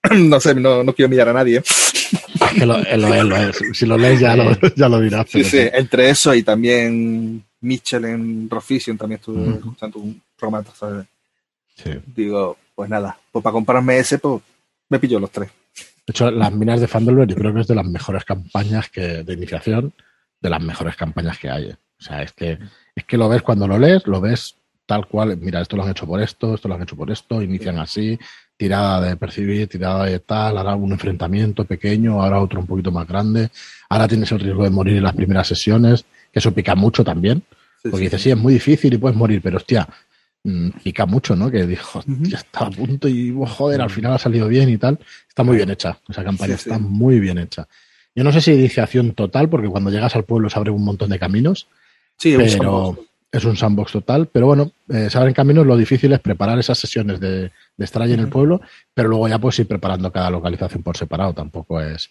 no 0.15 0.39
sé, 0.39 0.55
no, 0.55 0.83
no 0.83 0.93
quiero 0.93 1.09
mirar 1.09 1.29
a 1.29 1.33
nadie. 1.33 1.57
Es 1.57 2.51
que 2.55 2.65
lo, 2.65 2.77
lo 2.77 3.13
es, 3.13 3.23
lo 3.23 3.35
es. 3.37 3.57
Si 3.73 3.85
lo 3.85 3.97
lees 3.97 4.19
ya 4.19 4.35
lo, 4.35 4.51
ya 4.75 4.87
lo 4.87 4.99
dirás. 5.01 5.25
Sí, 5.29 5.43
sí, 5.43 5.57
entre 5.73 6.09
eso 6.09 6.33
y 6.35 6.43
también 6.43 7.43
Mitchell 7.61 8.05
en 8.05 8.49
Rofision, 8.49 8.97
también 8.97 9.19
estuve 9.19 9.41
Ujú. 9.41 9.57
escuchando 9.57 9.99
un 9.99 10.21
sí. 11.75 11.91
Digo, 12.15 12.57
pues 12.75 12.89
nada, 12.89 13.17
pues 13.31 13.43
para 13.43 13.53
comprarme 13.53 13.97
ese, 13.99 14.19
pues 14.19 14.41
me 14.89 14.99
pillo 14.99 15.19
los 15.19 15.31
tres. 15.31 15.49
De 15.75 16.11
hecho, 16.11 16.29
las 16.29 16.51
minas 16.51 16.79
de 16.81 16.87
Fandelver 16.87 17.27
yo 17.27 17.35
creo 17.35 17.53
que 17.53 17.61
es 17.61 17.67
de 17.67 17.75
las 17.75 17.85
mejores 17.85 18.23
campañas 18.25 18.89
que, 18.89 19.23
de 19.23 19.33
iniciación, 19.33 19.93
de 20.39 20.49
las 20.49 20.61
mejores 20.61 20.95
campañas 20.95 21.37
que 21.37 21.49
hay. 21.49 21.69
eh. 21.69 21.75
O 21.99 22.03
sea, 22.03 22.23
es 22.23 22.33
que, 22.33 22.57
es 22.95 23.03
que 23.05 23.17
lo 23.17 23.29
ves 23.29 23.41
cuando 23.41 23.67
lo 23.67 23.77
lees, 23.79 24.05
lo 24.07 24.21
ves 24.21 24.55
tal 24.85 25.07
cual. 25.07 25.37
Mira, 25.37 25.61
esto 25.61 25.77
lo 25.77 25.83
han 25.83 25.91
hecho 25.91 26.05
por 26.05 26.21
esto, 26.21 26.55
esto 26.55 26.67
lo 26.67 26.75
han 26.75 26.83
hecho 26.83 26.95
por 26.95 27.09
esto, 27.11 27.41
inician 27.41 27.79
así, 27.79 28.19
tirada 28.57 29.01
de 29.01 29.15
percibir, 29.15 29.67
tirada 29.67 30.05
de 30.05 30.19
tal, 30.19 30.57
ahora 30.57 30.75
un 30.75 30.91
enfrentamiento 30.91 31.63
pequeño, 31.65 32.21
ahora 32.21 32.39
otro 32.39 32.59
un 32.59 32.67
poquito 32.67 32.91
más 32.91 33.07
grande, 33.07 33.49
ahora 33.89 34.07
tienes 34.07 34.31
el 34.31 34.39
riesgo 34.39 34.63
de 34.63 34.69
morir 34.69 34.97
en 34.97 35.03
las 35.03 35.15
primeras 35.15 35.47
sesiones, 35.47 36.05
que 36.31 36.39
eso 36.39 36.53
pica 36.53 36.75
mucho 36.75 37.03
también, 37.03 37.43
Sí, 37.81 37.89
porque 37.89 37.97
sí, 37.97 38.03
dices, 38.03 38.21
sí. 38.21 38.29
es 38.29 38.37
muy 38.37 38.53
difícil 38.53 38.93
y 38.93 38.97
puedes 38.99 39.17
morir, 39.17 39.41
pero 39.41 39.57
hostia, 39.57 39.87
mm, 40.43 40.69
pica 40.83 41.07
mucho, 41.07 41.35
¿no? 41.35 41.49
Que 41.49 41.65
dijo, 41.65 42.03
ya 42.05 42.37
estaba 42.37 42.67
a 42.67 42.69
punto 42.69 43.07
y 43.07 43.31
oh, 43.31 43.47
joder, 43.47 43.81
al 43.81 43.89
final 43.89 44.13
ha 44.13 44.19
salido 44.19 44.47
bien 44.47 44.69
y 44.69 44.77
tal. 44.77 44.99
Está 45.27 45.41
muy 45.43 45.55
bien 45.55 45.71
hecha, 45.71 45.97
esa 46.07 46.23
campaña 46.23 46.57
Sí, 46.57 46.69
está 46.69 46.77
muy 46.77 47.19
bien 47.19 47.39
hecha. 47.39 47.67
Yo 48.13 48.23
no 48.23 48.31
sé 48.31 48.41
si 48.41 48.51
iniciación 48.51 49.13
total, 49.13 49.49
porque 49.49 49.67
cuando 49.67 49.89
llegas 49.89 50.15
al 50.15 50.25
pueblo 50.25 50.47
se 50.49 50.59
abren 50.59 50.75
un 50.75 50.83
montón 50.83 51.09
de 51.09 51.17
caminos, 51.17 51.67
Sí, 52.17 52.35
un 52.35 52.41
pero 52.43 52.49
sandbox. 52.51 52.99
es 53.31 53.45
un 53.45 53.57
sandbox 53.57 53.91
total. 53.93 54.27
Pero 54.31 54.45
bueno, 54.47 54.71
eh, 54.89 55.09
se 55.09 55.17
abren 55.17 55.33
caminos, 55.33 55.65
lo 55.65 55.75
difícil 55.77 56.13
es 56.13 56.19
preparar 56.19 56.57
esas 56.59 56.77
sesiones 56.77 57.19
de, 57.19 57.41
de 57.77 57.85
estar 57.85 58.01
allí 58.01 58.13
en 58.13 58.19
el 58.21 58.29
pueblo, 58.29 58.61
pero 58.93 59.09
luego 59.09 59.27
ya 59.27 59.39
pues 59.39 59.57
ir 59.59 59.67
preparando 59.67 60.11
cada 60.11 60.29
localización 60.29 60.83
por 60.83 60.95
separado, 60.97 61.33
tampoco 61.33 61.81
es, 61.81 62.09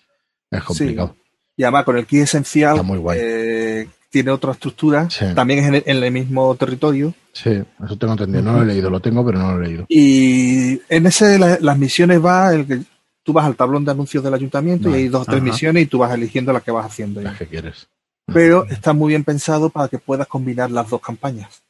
es 0.50 0.62
complicado. 0.64 1.14
Y 1.56 1.62
además 1.62 1.84
con 1.84 1.96
el 1.98 2.06
kit 2.06 2.20
esencial 2.22 2.82
muy 2.82 2.98
guay. 2.98 3.18
eh, 3.20 3.88
tiene 4.08 4.30
otra 4.32 4.52
estructura, 4.52 5.08
Sí. 5.08 5.26
también 5.36 5.60
es 5.60 5.68
en 5.68 5.74
el, 5.76 5.82
en 5.86 6.02
el 6.02 6.10
mismo 6.10 6.54
territorio. 6.56 7.14
Sí, 7.32 7.50
eso 7.84 7.96
tengo 7.96 8.14
entendido. 8.14 8.42
No 8.42 8.54
lo 8.54 8.62
he 8.62 8.66
leído, 8.66 8.90
lo 8.90 8.98
tengo, 8.98 9.24
pero 9.24 9.38
no 9.38 9.52
lo 9.56 9.62
he 9.62 9.68
leído. 9.68 9.86
Y 9.88 10.80
en 10.88 11.06
ese 11.06 11.38
la- 11.38 11.58
las 11.60 11.78
misiones 11.78 12.24
va 12.24 12.52
el 12.52 12.66
que 12.66 12.80
tú 13.22 13.32
vas 13.32 13.44
al 13.46 13.54
tablón 13.54 13.84
de 13.84 13.92
anuncios 13.92 14.24
del 14.24 14.34
ayuntamiento 14.34 14.90
y 14.90 14.94
hay 14.94 15.08
dos 15.08 15.22
o 15.22 15.24
tres 15.26 15.36
Ajá. 15.36 15.44
misiones 15.44 15.84
y 15.84 15.86
tú 15.86 15.98
vas 15.98 16.12
eligiendo 16.12 16.52
las 16.52 16.64
que 16.64 16.72
vas 16.72 16.86
haciendo. 16.86 17.20
ya. 17.22 17.36
¿Qué 17.38 17.46
quieres? 17.46 17.86
Pero 18.32 18.66
está 18.66 18.92
muy 18.92 19.08
bien 19.10 19.24
pensado 19.24 19.70
para 19.70 19.88
que 19.88 19.98
puedas 19.98 20.26
combinar 20.26 20.70
las 20.70 20.88
dos 20.88 21.00
campañas. 21.00 21.62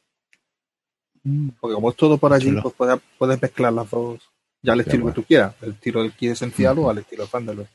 Mm. 1.23 1.49
Porque 1.59 1.75
como 1.75 1.89
es 1.91 1.95
todo 1.95 2.17
por 2.17 2.33
allí, 2.33 2.47
Chulo. 2.47 2.61
pues 2.63 2.75
puedes, 2.75 2.99
puedes 3.17 3.41
mezclar 3.41 3.73
las 3.73 3.89
dos 3.89 4.19
ya 4.63 4.73
al 4.73 4.79
Qué 4.79 4.89
estilo 4.89 5.03
guay. 5.03 5.13
que 5.13 5.21
tú 5.21 5.27
quieras. 5.27 5.55
El 5.61 5.75
tiro 5.75 6.01
del 6.01 6.11
kit 6.13 6.31
esencial 6.31 6.77
Ujú. 6.77 6.87
o 6.87 6.91
al 6.91 6.97
estilo 6.99 7.25
Fandelver. 7.27 7.67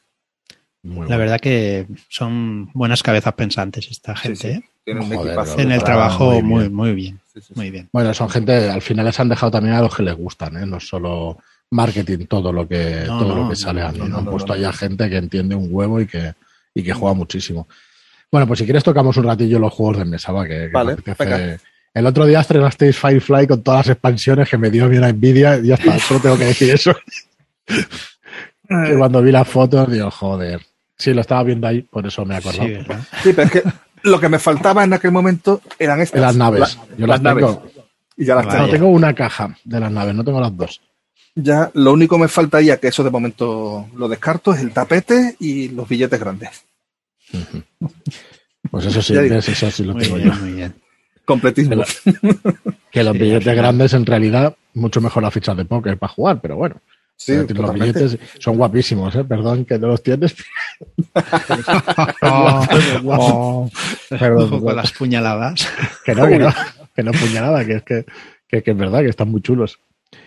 Muy 0.83 0.95
La 0.95 0.99
bueno. 1.07 1.19
verdad 1.19 1.41
que 1.41 1.87
son 2.09 2.71
buenas 2.75 3.03
cabezas 3.03 3.35
pensantes 3.35 3.89
esta 3.91 4.15
gente. 4.17 4.37
sí. 4.41 4.49
¿eh? 4.49 4.63
Tiene 4.85 5.01
un 5.01 5.07
Joder, 5.13 5.27
equipazo. 5.33 5.59
En 5.59 5.73
el 5.73 5.83
trabajo 5.83 6.31
muy 6.41 6.43
muy, 6.43 6.61
bien. 6.61 6.75
muy 6.75 6.95
bien. 6.95 7.21
Sí, 7.35 7.41
sí, 7.41 7.47
sí. 7.49 7.53
Muy 7.57 7.71
bien. 7.73 7.89
Bueno, 7.93 8.15
son 8.15 8.29
gente, 8.31 8.71
al 8.71 8.83
final 8.83 9.05
les 9.07 9.19
han 9.19 9.29
dejado 9.29 9.51
también 9.51 9.75
a 9.75 9.81
los 9.83 9.93
que 9.97 10.05
les 10.05 10.15
gustan, 10.15 10.57
¿eh? 10.59 10.65
no 10.67 10.79
solo 10.79 11.39
marketing, 11.73 12.27
todo 12.27 12.53
lo 12.53 12.69
que, 12.69 13.03
No, 13.05 13.19
todo 13.19 13.35
no, 13.35 13.43
lo 13.43 13.49
que 13.51 13.57
sale. 13.57 13.81
no, 13.81 13.87
han, 13.89 13.99
no, 13.99 14.05
han 14.19 14.25
no, 14.27 14.31
puesto 14.31 14.47
no. 14.49 14.55
allá 14.55 14.73
gente 14.73 15.11
que 15.11 15.17
entiende 15.17 15.57
un 15.57 15.67
huevo 15.73 16.01
y 16.01 16.07
que, 16.07 16.35
y 16.73 16.85
que 16.85 16.93
juega 16.95 17.15
muchísimo. 17.15 17.67
Bueno, 18.31 18.47
pues 18.47 18.59
si 18.59 18.65
quieres 18.65 18.83
tocamos 18.85 19.17
un 19.17 19.25
ratillo 19.25 19.59
los 19.59 19.73
juegos 19.73 19.99
de 19.99 20.05
mesa, 20.05 20.33
va, 20.33 20.45
que, 20.47 20.55
que 20.55 20.69
Vale, 20.73 20.97
me. 21.07 21.59
El 21.95 22.07
otro 22.07 22.27
día 22.27 22.41
estrenasteis 22.41 22.99
Firefly 22.99 23.47
con 23.47 23.63
todas 23.63 23.87
las 23.87 23.95
expansiones 23.95 24.49
que 24.51 24.59
me 24.59 24.71
dio 24.71 24.89
bien 24.89 25.05
a 25.05 25.13
Nvidia 25.13 25.57
y 25.59 25.69
ya 25.69 25.75
está, 25.77 25.99
solo 26.01 26.21
tengo 26.21 26.37
que 26.37 26.45
decir 26.47 26.75
eso. 26.75 26.93
que 27.67 28.97
cuando 28.99 29.23
vi 29.23 29.33
las 29.33 29.49
fotos, 29.49 29.91
digo, 29.91 30.11
joder. 30.11 30.61
Sí, 30.99 31.13
lo 31.13 31.21
estaba 31.21 31.43
viendo 31.43 31.67
ahí, 31.67 31.83
por 31.83 32.07
eso 32.07 32.25
me 32.25 32.35
he 32.35 32.39
acordado. 32.39 32.67
Sí, 33.23 33.33
pero 33.35 33.43
es 33.43 33.51
que 33.51 33.63
lo 34.03 34.19
que 34.21 34.29
me 34.29 34.39
faltaba 34.39 34.83
en 34.85 34.93
aquel 34.93 35.11
momento 35.13 35.61
eran 35.79 36.01
estas. 36.01 36.21
Las 36.21 36.37
naves. 36.37 36.61
La- 36.91 36.97
Yo 36.97 37.07
las 37.07 37.23
las 37.23 37.35
tengo. 37.35 37.51
naves. 37.53 37.73
Y 38.19 38.25
ya 38.25 38.35
las 38.35 38.49
tengo. 38.49 38.69
tengo 38.71 38.89
una 38.89 39.15
caja 39.15 39.57
de 39.65 39.81
las 39.81 39.93
naves, 39.93 40.15
no 40.15 40.25
tengo 40.25 40.41
las 40.41 40.57
dos. 40.57 40.81
Ya, 41.35 41.71
lo 41.75 41.93
único 41.93 42.17
que 42.17 42.23
me 42.23 42.29
faltaría, 42.29 42.79
que 42.79 42.89
eso 42.89 43.05
de 43.05 43.11
momento 43.11 43.89
lo 43.95 44.09
descarto, 44.09 44.55
es 44.55 44.61
el 44.63 44.73
tapete 44.73 45.37
y 45.39 45.69
los 45.69 45.87
billetes 45.87 46.19
grandes. 46.19 46.65
Pues 48.71 48.87
eso 48.87 49.03
sí, 49.03 49.15
eso 49.17 49.71
sí 49.71 49.85
lo 49.85 49.95
Muy 49.95 50.03
tengo 50.05 50.19
yo. 50.19 50.25
bien, 50.25 50.41
muy 50.41 50.53
bien. 50.53 50.75
Completismo. 51.25 51.83
Que 52.91 53.03
los 53.03 53.13
Sí, 53.13 53.19
billetes 53.19 53.57
grandes, 53.57 53.93
en 53.95 54.07
realidad, 54.07 54.57
mucho 54.75 55.01
mejor 55.01 55.23
las 55.23 55.35
fichas 55.35 55.57
de 55.57 55.65
póker 55.65 55.99
para 55.99 56.13
jugar, 56.13 56.41
pero 56.41 56.57
bueno. 56.57 56.77
Sí, 57.19 57.35
los 57.35 57.47
totalmente. 57.47 58.01
billetes 58.05 58.19
son 58.39 58.57
guapísimos, 58.59 59.15
¿eh? 59.17 59.25
Perdón 59.25 59.65
que 59.65 59.79
no 59.79 59.89
los 59.89 60.03
tienes. 60.03 60.35
Oh, 62.23 63.71
Perdón, 64.11 64.43
ojo 64.55 64.61
con 64.65 64.77
las 64.77 64.93
puñaladas. 64.93 65.69
que 66.05 66.15
no, 66.15 66.27
que 66.29 66.39
no, 66.39 66.53
que 66.95 67.03
no 67.03 67.13
puñalada, 67.13 67.65
que 67.65 67.73
es 67.77 67.83
que, 67.83 68.05
que, 68.49 68.63
que 68.63 68.71
es 68.71 68.77
verdad 68.77 69.01
que 69.01 69.09
están 69.09 69.31
muy 69.31 69.41
chulos. 69.43 69.79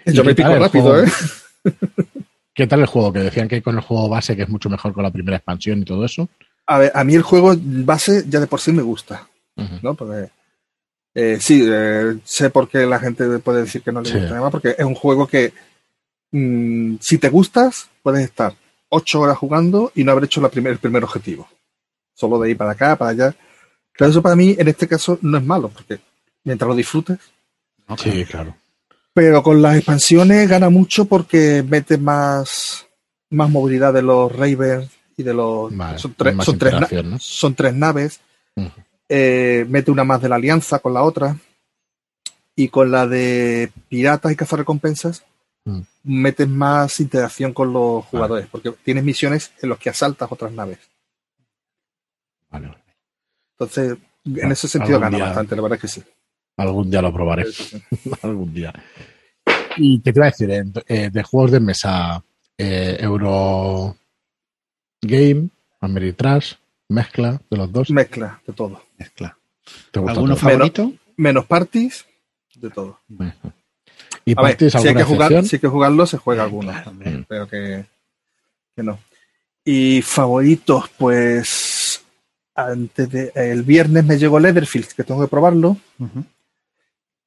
Yo 0.05 0.23
¿Y 0.23 0.25
me 0.27 0.35
pico 0.35 0.55
rápido, 0.55 0.83
juego? 0.85 1.03
¿eh? 1.07 1.11
¿Qué 2.53 2.67
tal 2.67 2.81
el 2.81 2.87
juego? 2.87 3.13
Que 3.13 3.19
decían 3.19 3.47
que 3.47 3.61
con 3.61 3.75
el 3.75 3.81
juego 3.81 4.09
base, 4.09 4.35
que 4.35 4.43
es 4.43 4.49
mucho 4.49 4.69
mejor 4.69 4.93
con 4.93 5.03
la 5.03 5.11
primera 5.11 5.37
expansión 5.37 5.79
y 5.81 5.85
todo 5.85 6.03
eso. 6.05 6.27
A 6.71 6.77
ver, 6.77 6.91
a 6.93 7.03
mí 7.03 7.15
el 7.15 7.23
juego 7.23 7.55
base 7.57 8.25
ya 8.27 8.39
de 8.39 8.45
por 8.47 8.59
sí 8.61 8.71
me 8.71 8.83
gusta. 8.83 9.27
¿no? 9.81 9.93
Porque 9.95 10.29
eh, 11.15 11.37
sí, 11.41 11.65
eh, 11.67 12.17
sé 12.23 12.49
por 12.49 12.69
qué 12.69 12.85
la 12.85 12.99
gente 12.99 13.39
puede 13.39 13.61
decir 13.63 13.81
que 13.81 13.91
no 13.91 14.01
le 14.01 14.09
Sí. 14.09 14.17
gusta, 14.17 14.31
además, 14.35 14.51
porque 14.51 14.75
es 14.77 14.85
un 14.85 14.93
juego 14.95 15.25
que 15.27 15.51
mm, 16.31 16.95
si 17.01 17.17
te 17.17 17.29
gustas, 17.29 17.89
puedes 18.03 18.23
estar 18.23 18.53
ocho 18.89 19.21
horas 19.21 19.37
jugando 19.37 19.91
y 19.95 20.03
no 20.03 20.11
haber 20.11 20.25
hecho 20.25 20.41
la 20.41 20.49
primer, 20.49 20.73
el 20.73 20.79
primer 20.79 21.03
objetivo. 21.03 21.47
Solo 22.13 22.39
de 22.39 22.51
ir 22.51 22.57
para 22.57 22.71
acá, 22.71 22.95
para 22.95 23.11
allá. 23.11 23.35
Pero 23.97 24.11
eso 24.11 24.21
para 24.21 24.35
mí, 24.35 24.55
en 24.57 24.67
este 24.67 24.87
caso, 24.87 25.17
no 25.21 25.37
es 25.39 25.43
malo, 25.43 25.69
porque 25.69 25.99
mientras 26.43 26.67
lo 26.69 26.75
disfrutes, 26.75 27.17
Sí, 27.97 28.23
claro. 28.25 28.55
Pero 29.13 29.41
con 29.41 29.63
las 29.63 29.75
expansiones 29.75 30.47
gana 30.47 30.69
mucho 30.69 31.05
porque 31.05 31.65
mete 31.67 31.97
más, 31.97 32.85
más 33.31 33.49
movilidad 33.49 33.91
de 33.93 34.03
los 34.03 34.31
Ravens 34.31 34.91
y 35.19 35.23
de 35.23 35.33
los. 35.33 35.75
Vale, 35.75 35.99
son, 35.99 36.13
tres, 36.15 36.35
son, 36.43 37.19
son 37.19 37.55
tres 37.55 37.73
naves. 37.73 38.19
Eh, 39.07 39.65
mete 39.69 39.91
una 39.91 40.03
más 40.03 40.21
de 40.21 40.29
la 40.29 40.35
Alianza 40.35 40.79
con 40.79 40.93
la 40.93 41.03
otra. 41.03 41.37
Y 42.55 42.67
con 42.67 42.91
la 42.91 43.07
de 43.07 43.71
Piratas 43.87 44.31
y 44.31 44.35
Cazarrecompensas, 44.35 45.23
Mm. 45.65 45.81
metes 46.03 46.47
más 46.47 46.99
interacción 46.99 47.53
con 47.53 47.73
los 47.73 48.05
jugadores, 48.05 48.47
porque 48.49 48.71
tienes 48.83 49.03
misiones 49.03 49.51
en 49.61 49.69
las 49.69 49.77
que 49.77 49.89
asaltas 49.89 50.31
otras 50.31 50.51
naves. 50.51 50.79
Vale. 52.49 52.71
Entonces, 53.57 53.97
en 54.25 54.51
ese 54.51 54.67
sentido 54.67 54.99
gana 54.99 55.17
día. 55.17 55.25
bastante, 55.25 55.55
la 55.55 55.61
verdad 55.61 55.75
es 55.75 55.81
que 55.81 55.87
sí. 55.87 56.03
Algún 56.57 56.89
día 56.89 57.01
lo 57.01 57.13
probaré. 57.13 57.45
Algún 58.23 58.53
día. 58.53 58.73
¿Y 59.77 60.01
qué 60.01 60.11
te 60.13 60.19
iba 60.19 60.27
a 60.27 60.31
decir? 60.31 60.49
Eh, 60.87 61.09
de 61.11 61.23
juegos 61.23 61.51
de 61.51 61.59
mesa, 61.59 62.23
eh, 62.57 62.97
Euro 62.99 63.95
Game, 65.01 65.49
Ameritrash, 65.79 66.53
mezcla 66.89 67.41
de 67.49 67.57
los 67.57 67.71
dos. 67.71 67.89
Mezcla 67.91 68.41
de 68.45 68.53
todo. 68.53 68.83
Mezcla. 68.97 69.37
¿Te 69.91 69.99
gusta 69.99 70.13
¿Alguno 70.13 70.35
todo? 70.35 70.49
favorito? 70.49 70.93
Menos 71.17 71.45
parties, 71.45 72.05
de 72.55 72.69
todo. 72.69 72.99
¿Y 74.25 74.33
A 74.37 74.41
ver, 74.41 74.51
parties 74.51 74.73
si 74.73 74.87
hay, 74.87 74.95
que 74.95 75.03
jugar, 75.03 75.31
excepción? 75.31 75.45
si 75.45 75.55
hay 75.55 75.59
que 75.59 75.67
jugarlo, 75.67 76.05
se 76.05 76.17
juega 76.17 76.43
alguno. 76.43 76.71
Claro. 76.71 76.93
Mm. 76.93 77.25
Pero 77.27 77.47
que, 77.47 77.85
que 78.75 78.83
no. 78.83 78.99
Y 79.63 80.01
favoritos, 80.01 80.89
pues. 80.97 82.03
Antes 82.55 83.09
de. 83.09 83.31
El 83.35 83.63
viernes 83.63 84.03
me 84.05 84.17
llegó 84.17 84.39
Leatherfield, 84.39 84.87
que 84.93 85.03
tengo 85.03 85.21
que 85.21 85.27
probarlo. 85.29 85.77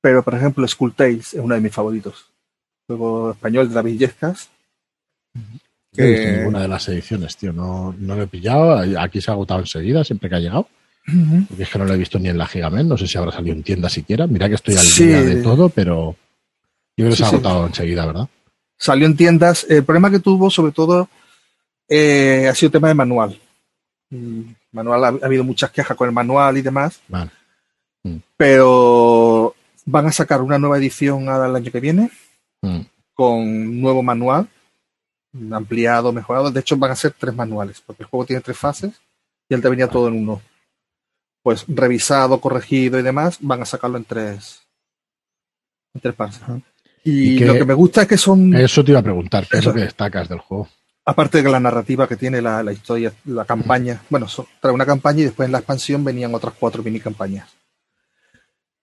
Pero, 0.01 0.23
por 0.23 0.35
ejemplo, 0.35 0.67
Skull 0.67 0.95
Tales 0.95 1.33
es 1.35 1.41
uno 1.41 1.55
de 1.55 1.61
mis 1.61 1.73
favoritos. 1.73 2.27
Juego 2.87 3.31
español 3.33 3.69
de 3.69 3.75
David 3.75 3.99
Yescas. 3.99 4.51
No 5.97 6.05
he 6.05 6.11
visto 6.11 6.33
ninguna 6.37 6.61
de 6.63 6.69
las 6.69 6.89
ediciones, 6.89 7.37
tío. 7.37 7.53
No, 7.53 7.95
no 7.99 8.17
lo 8.17 8.23
he 8.23 8.27
pillado. 8.27 8.79
Aquí 9.01 9.21
se 9.21 9.31
ha 9.31 9.35
agotado 9.35 9.61
enseguida, 9.61 10.03
siempre 10.05 10.29
que 10.31 10.37
ha 10.37 10.41
llegado. 10.41 10.69
Porque 11.49 11.65
es 11.65 11.69
que 11.69 11.79
no 11.79 11.85
lo 11.85 11.93
he 11.95 11.99
visto 11.99 12.19
ni 12.19 12.29
en 12.29 12.39
la 12.39 12.47
Gigamen. 12.47 12.89
No 12.89 12.97
sé 12.97 13.07
si 13.07 13.19
habrá 13.19 13.33
salido 13.33 13.55
en 13.57 13.63
tienda 13.63 13.89
siquiera. 13.89 14.27
Mira 14.27 14.49
que 14.49 14.55
estoy 14.55 14.75
al 14.75 14.81
Sí. 14.81 15.07
día 15.07 15.23
de 15.23 15.43
todo, 15.43 15.69
pero 15.69 16.17
yo 16.97 17.05
creo 17.05 17.09
que 17.11 17.17
Sí, 17.17 17.19
se 17.19 17.25
ha 17.25 17.29
sí. 17.31 17.35
agotado 17.37 17.67
enseguida, 17.67 18.07
¿verdad? 18.07 18.29
Salió 18.79 19.07
en 19.07 19.17
tiendas. 19.17 19.67
El 19.69 19.85
problema 19.85 20.11
que 20.11 20.21
tuvo, 20.21 20.49
sobre 20.51 20.73
todo, 20.73 21.09
eh, 21.89 22.49
ha 22.51 22.55
sido 22.55 22.71
tema 22.73 22.89
de 22.89 22.95
manual. 22.95 23.39
Mm, 24.11 24.41
Manual, 24.73 25.05
ha, 25.05 25.09
ha 25.09 25.27
habido 25.27 25.45
muchas 25.45 25.71
quejas 25.71 25.95
con 25.97 26.09
el 26.09 26.15
manual 26.15 26.57
y 26.57 26.63
demás. 26.63 27.01
Vale. 27.09 27.31
Pero 28.37 29.55
van 29.87 30.07
a 30.07 30.13
sacar 30.13 30.41
una 30.41 30.59
nueva 30.59 30.79
edición 30.79 31.25
el 31.25 31.57
año 31.57 31.71
que 31.71 31.81
viene. 31.81 32.11
Mm. 32.63 32.81
con 33.15 33.81
nuevo 33.81 34.03
manual, 34.05 34.49
ampliado, 35.53 36.12
mejorado. 36.12 36.51
De 36.51 36.61
hecho, 36.61 36.77
van 36.77 36.90
a 36.90 36.97
ser 36.97 37.12
tres 37.18 37.35
manuales, 37.35 37.83
porque 37.85 38.03
el 38.03 38.09
juego 38.09 38.27
tiene 38.27 38.42
tres 38.42 38.57
fases 38.59 38.92
y 39.49 39.55
él 39.55 39.62
te 39.62 39.68
venía 39.68 39.88
todo 39.88 40.09
en 40.09 40.14
uno. 40.18 40.42
Pues 41.42 41.64
revisado, 41.68 42.40
corregido 42.40 42.99
y 42.99 43.03
demás, 43.03 43.38
van 43.40 43.62
a 43.62 43.66
sacarlo 43.66 43.97
en 43.99 44.05
tres, 44.05 44.62
en 45.95 46.01
tres 46.01 46.14
partes. 46.14 46.40
Y, 47.05 47.35
¿Y 47.35 47.38
qué- 47.38 47.47
lo 47.47 47.55
que 47.55 47.64
me 47.64 47.75
gusta 47.75 48.03
es 48.03 48.09
que 48.09 48.16
son, 48.18 48.55
Eso 48.55 48.85
te 48.85 48.92
iba 48.92 49.01
a 49.01 49.05
preguntar. 49.05 49.47
¿Qué 49.49 49.59
es 49.59 49.64
lo 49.64 49.75
que 49.75 49.81
destacas 49.81 50.29
del 50.29 50.38
juego? 50.38 50.68
aparte 51.05 51.42
de 51.42 51.51
la 51.51 51.59
narrativa 51.59 52.07
que 52.07 52.14
tiene 52.16 52.40
la, 52.40 52.62
la 52.62 52.73
historia, 52.73 53.12
la 53.25 53.45
campaña, 53.45 54.01
bueno, 54.09 54.29
son- 54.29 54.47
trae 54.61 54.73
una 54.73 54.87
campaña 54.87 55.18
y 55.21 55.25
después 55.25 55.47
en 55.47 55.53
la 55.53 55.59
expansión 55.59 56.05
venían 56.05 56.33
otras 56.33 56.55
cuatro 56.57 56.81
mini 56.85 57.01
campañas. 57.01 57.49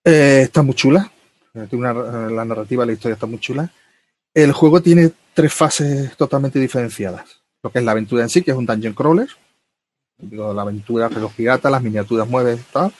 Eh, 0.04 0.42
está 0.42 0.62
muy 0.62 0.74
chula. 0.74 1.10
Eh, 1.54 1.66
una- 1.72 1.94
la 1.94 2.44
narrativa, 2.44 2.84
la 2.84 2.92
historia 2.92 3.14
está 3.14 3.24
muy 3.26 3.38
chula. 3.38 3.72
El 4.34 4.52
juego 4.52 4.82
tiene 4.82 5.12
tres 5.34 5.52
fases 5.52 6.16
totalmente 6.16 6.58
diferenciadas. 6.58 7.40
Lo 7.62 7.70
que 7.70 7.78
es 7.78 7.84
la 7.84 7.92
aventura 7.92 8.22
en 8.22 8.28
sí, 8.28 8.42
que 8.42 8.50
es 8.50 8.56
un 8.56 8.66
dungeon 8.66 8.94
crawler. 8.94 9.28
Digo, 10.18 10.52
la 10.52 10.62
aventura 10.62 11.08
que 11.08 11.20
los 11.20 11.32
piratas, 11.32 11.70
las 11.70 11.82
miniaturas 11.82 12.28
mueven 12.28 12.58
y 12.58 12.72
tal. 12.72 12.92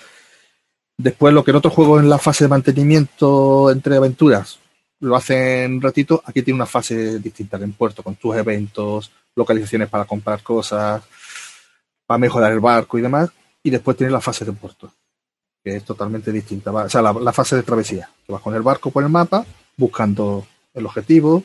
Después, 0.97 1.33
lo 1.33 1.45
que 1.45 1.51
en 1.51 1.57
otros 1.57 1.73
juegos 1.73 2.03
en 2.03 2.09
la 2.09 2.19
fase 2.19 2.45
de 2.45 2.49
mantenimiento 2.49 3.71
entre 3.71 3.97
aventuras 3.97 4.59
lo 5.01 5.17
hacen 5.17 5.75
un 5.75 5.83
ratito, 5.83 6.23
aquí 6.27 6.43
tiene 6.43 6.57
una 6.57 6.67
fase 6.67 7.19
distinta 7.19 7.57
en 7.57 7.73
puerto, 7.73 8.03
con 8.03 8.17
tus 8.17 8.37
eventos, 8.37 9.11
localizaciones 9.35 9.89
para 9.89 10.05
comprar 10.05 10.43
cosas, 10.43 11.03
para 12.07 12.19
mejorar 12.19 12.53
el 12.53 12.61
barco 12.61 12.99
y 12.99 13.03
demás. 13.03 13.31
Y 13.63 13.71
después 13.71 13.97
tiene 13.97 14.13
la 14.13 14.21
fase 14.21 14.45
de 14.45 14.53
puerto, 14.53 14.93
que 15.65 15.77
es 15.77 15.85
totalmente 15.85 16.31
distinta. 16.33 16.71
O 16.71 16.89
sea, 16.89 17.03
la, 17.03 17.33
fase 17.33 17.57
de 17.57 17.63
travesía, 17.63 18.11
vas 18.29 18.43
con 18.43 18.55
el 18.55 18.63
barco 18.63 18.91
por 18.91 19.03
el 19.03 19.09
mapa, 19.09 19.45
buscando 19.77 20.47
el 20.75 20.87
objetivo, 20.87 21.45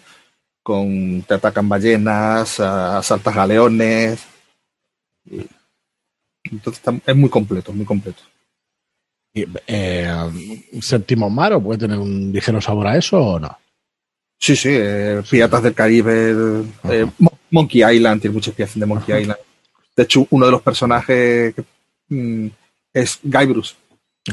con 0.66 1.22
te 1.28 1.36
atacan 1.36 1.70
ballenas, 1.70 2.60
asaltas 2.60 3.36
galeones. 3.36 4.26
Y- 5.24 5.46
entonces 6.46 6.80
está- 6.84 7.00
es 7.06 7.16
muy 7.16 7.30
completo, 7.30 7.72
muy 7.72 7.86
completo. 7.86 8.24
Y, 9.32 9.46
eh, 9.68 10.10
¿Séptimo 10.82 11.30
mar 11.30 11.54
o 11.54 11.62
puede 11.62 11.78
tener 11.78 12.00
un 12.00 12.32
ligero 12.32 12.60
sabor 12.60 12.88
a 12.88 12.98
eso 12.98 13.20
o 13.20 13.40
no? 13.40 13.56
Sí, 14.40 14.56
sí, 14.56 14.70
eh, 14.72 15.22
Piratas 15.30 15.62
del 15.62 15.76
Caribe, 15.76 16.34
eh, 16.90 17.06
Monkey 17.52 17.84
Island, 17.84 18.22
tiene 18.22 18.34
mucha 18.34 18.50
inspiración 18.50 18.80
de 18.80 18.86
Monkey 18.88 19.22
Island. 19.22 19.40
De 19.96 20.04
hecho, 20.04 20.26
uno 20.32 20.48
de 20.48 20.52
los 20.52 20.64
personajes 20.64 21.54
que, 21.54 21.64
mm, 22.10 22.48
es 22.92 23.20
Guy 23.22 23.46
Bruce. 23.46 23.76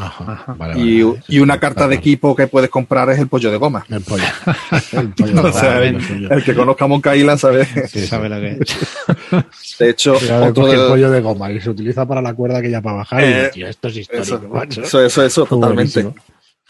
Ajá. 0.01 0.33
Ajá. 0.33 0.55
Vale, 0.55 0.81
y, 0.81 1.03
vale, 1.03 1.23
y 1.29 1.39
una 1.41 1.61
carta 1.61 1.87
de 1.87 1.97
equipo 1.97 2.35
que 2.35 2.47
puedes 2.47 2.71
comprar 2.71 3.11
es 3.11 3.19
el 3.19 3.29
pollo 3.29 3.51
de 3.51 3.59
goma. 3.59 3.85
El 3.91 4.01
pollo. 4.01 4.25
El 4.93 5.09
pollo. 5.11 5.43
O 5.45 5.53
sea, 5.53 5.75
vale, 5.75 5.99
el- 6.31 6.43
que 6.45 6.55
conozca 6.55 6.87
Monkey 6.87 7.21
Island 7.21 7.39
sabe. 7.39 7.67
Sí, 7.89 8.07
Sabe 8.07 8.29
lo 8.31 8.41
que 8.41 8.59
es. 8.61 9.79
De 9.79 9.91
hecho, 9.91 10.15
otro 10.15 10.67
el 10.73 10.81
de- 10.81 10.89
pollo 10.89 11.11
de 11.11 11.21
goma 11.21 11.51
y 11.53 11.61
se 11.61 11.69
utiliza 11.71 12.07
para 12.07 12.23
la 12.23 12.33
cuerda 12.35 12.63
que 12.63 12.71
ya 12.71 12.81
para 12.81 12.97
bajar. 12.97 13.23
Eh, 13.23 13.49
y, 13.49 13.55
tío, 13.55 13.69
esto 13.69 13.89
es 13.89 13.97
histórico, 13.99 14.23
eso, 14.37 14.49
macho. 14.49 14.83
eso, 14.83 15.05
eso, 15.05 15.23
eso, 15.25 15.45
totalmente. 15.47 16.03
Buenísimo. 16.03 16.15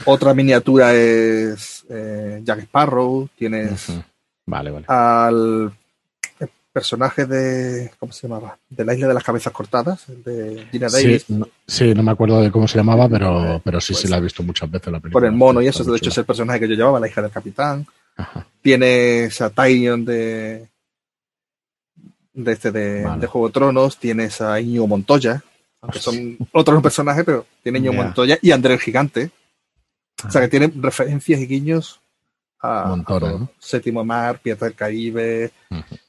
Otra 0.07 0.35
miniatura 0.35 0.93
es 0.95 1.85
eh, 1.91 2.41
Jack 2.43 2.61
Sparrow. 2.63 3.29
Tienes 3.39 3.89
Ujú. 3.89 4.03
Vale, 4.47 4.71
vale. 4.73 4.85
al 4.89 5.73
personaje 6.73 7.27
de. 7.27 7.91
¿Cómo 7.99 8.13
se 8.13 8.27
llamaba? 8.27 8.59
De 8.71 8.85
la 8.85 8.95
isla 8.95 9.09
de 9.09 9.15
las 9.15 9.23
cabezas 9.25 9.53
cortadas, 9.53 10.05
de 10.09 10.67
Gina 10.73 10.89
Sí 10.89 11.03
Davis. 11.07 11.31
no, 11.31 11.47
sí, 11.67 11.95
no 11.95 12.03
me 12.03 12.11
acuerdo 12.13 12.41
de 12.41 12.51
cómo 12.51 12.67
se 12.67 12.79
llamaba, 12.79 13.09
pero, 13.09 13.61
pero 13.65 13.81
sí, 13.81 13.95
sí 13.95 14.03
Pues, 14.03 14.11
la 14.11 14.17
he 14.19 14.21
visto 14.23 14.43
muchas 14.43 14.71
veces 14.71 14.93
la 14.93 14.99
película. 15.01 15.13
por 15.21 15.25
el 15.25 15.33
mono 15.33 15.61
y 15.63 15.69
eso. 15.69 15.85
De 15.85 15.97
hecho, 15.97 16.11
es 16.11 16.19
el 16.19 16.25
personaje 16.25 16.61
que 16.61 16.69
yo 16.69 16.75
llevaba, 16.75 16.99
la 17.01 17.09
hija 17.09 17.23
del 17.23 17.31
capitán. 17.31 17.87
Ajá. 18.17 18.47
Tienes 18.61 19.41
a 19.41 19.51
Tyrion 19.51 20.05
de. 20.05 20.69
De 22.35 22.53
este 22.53 22.71
de, 22.73 23.03
Vale. 23.05 23.21
de 23.21 23.27
Juego 23.27 23.49
de 23.49 23.53
Tronos. 23.53 23.99
Tienes 23.99 24.41
a 24.41 24.59
Íñigo 24.61 24.87
Montoya. 24.87 25.43
Aunque 25.83 25.99
son 25.99 26.39
otros 26.53 26.83
personajes, 26.83 27.25
pero 27.25 27.45
tiene 27.63 27.79
Íñigo 27.79 27.95
Ya. 27.95 28.03
Montoya 28.05 28.39
y 28.41 28.51
André 28.53 28.75
el 28.75 28.81
Gigante. 28.81 29.31
O 30.27 30.31
sea 30.31 30.41
que 30.41 30.49
tiene 30.49 30.73
referencias 30.77 31.41
y 31.41 31.47
guiños 31.47 32.01
a, 32.63 32.85
Montones, 32.89 33.43
a. 33.43 33.49
Séptimo 33.59 34.05
Mar, 34.05 34.39
Piratas 34.41 34.69
del 34.69 34.77
Caribe, 34.77 35.51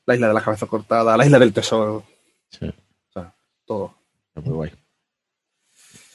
la 0.05 0.15
isla 0.15 0.27
de 0.27 0.33
la 0.33 0.41
cabeza 0.41 0.65
cortada, 0.67 1.17
la 1.17 1.25
isla 1.25 1.39
del 1.39 1.51
tesoro, 1.53 2.03
Sí, 2.49 2.71
todo. 3.65 3.95
muy 4.35 4.53
guay. 4.53 4.71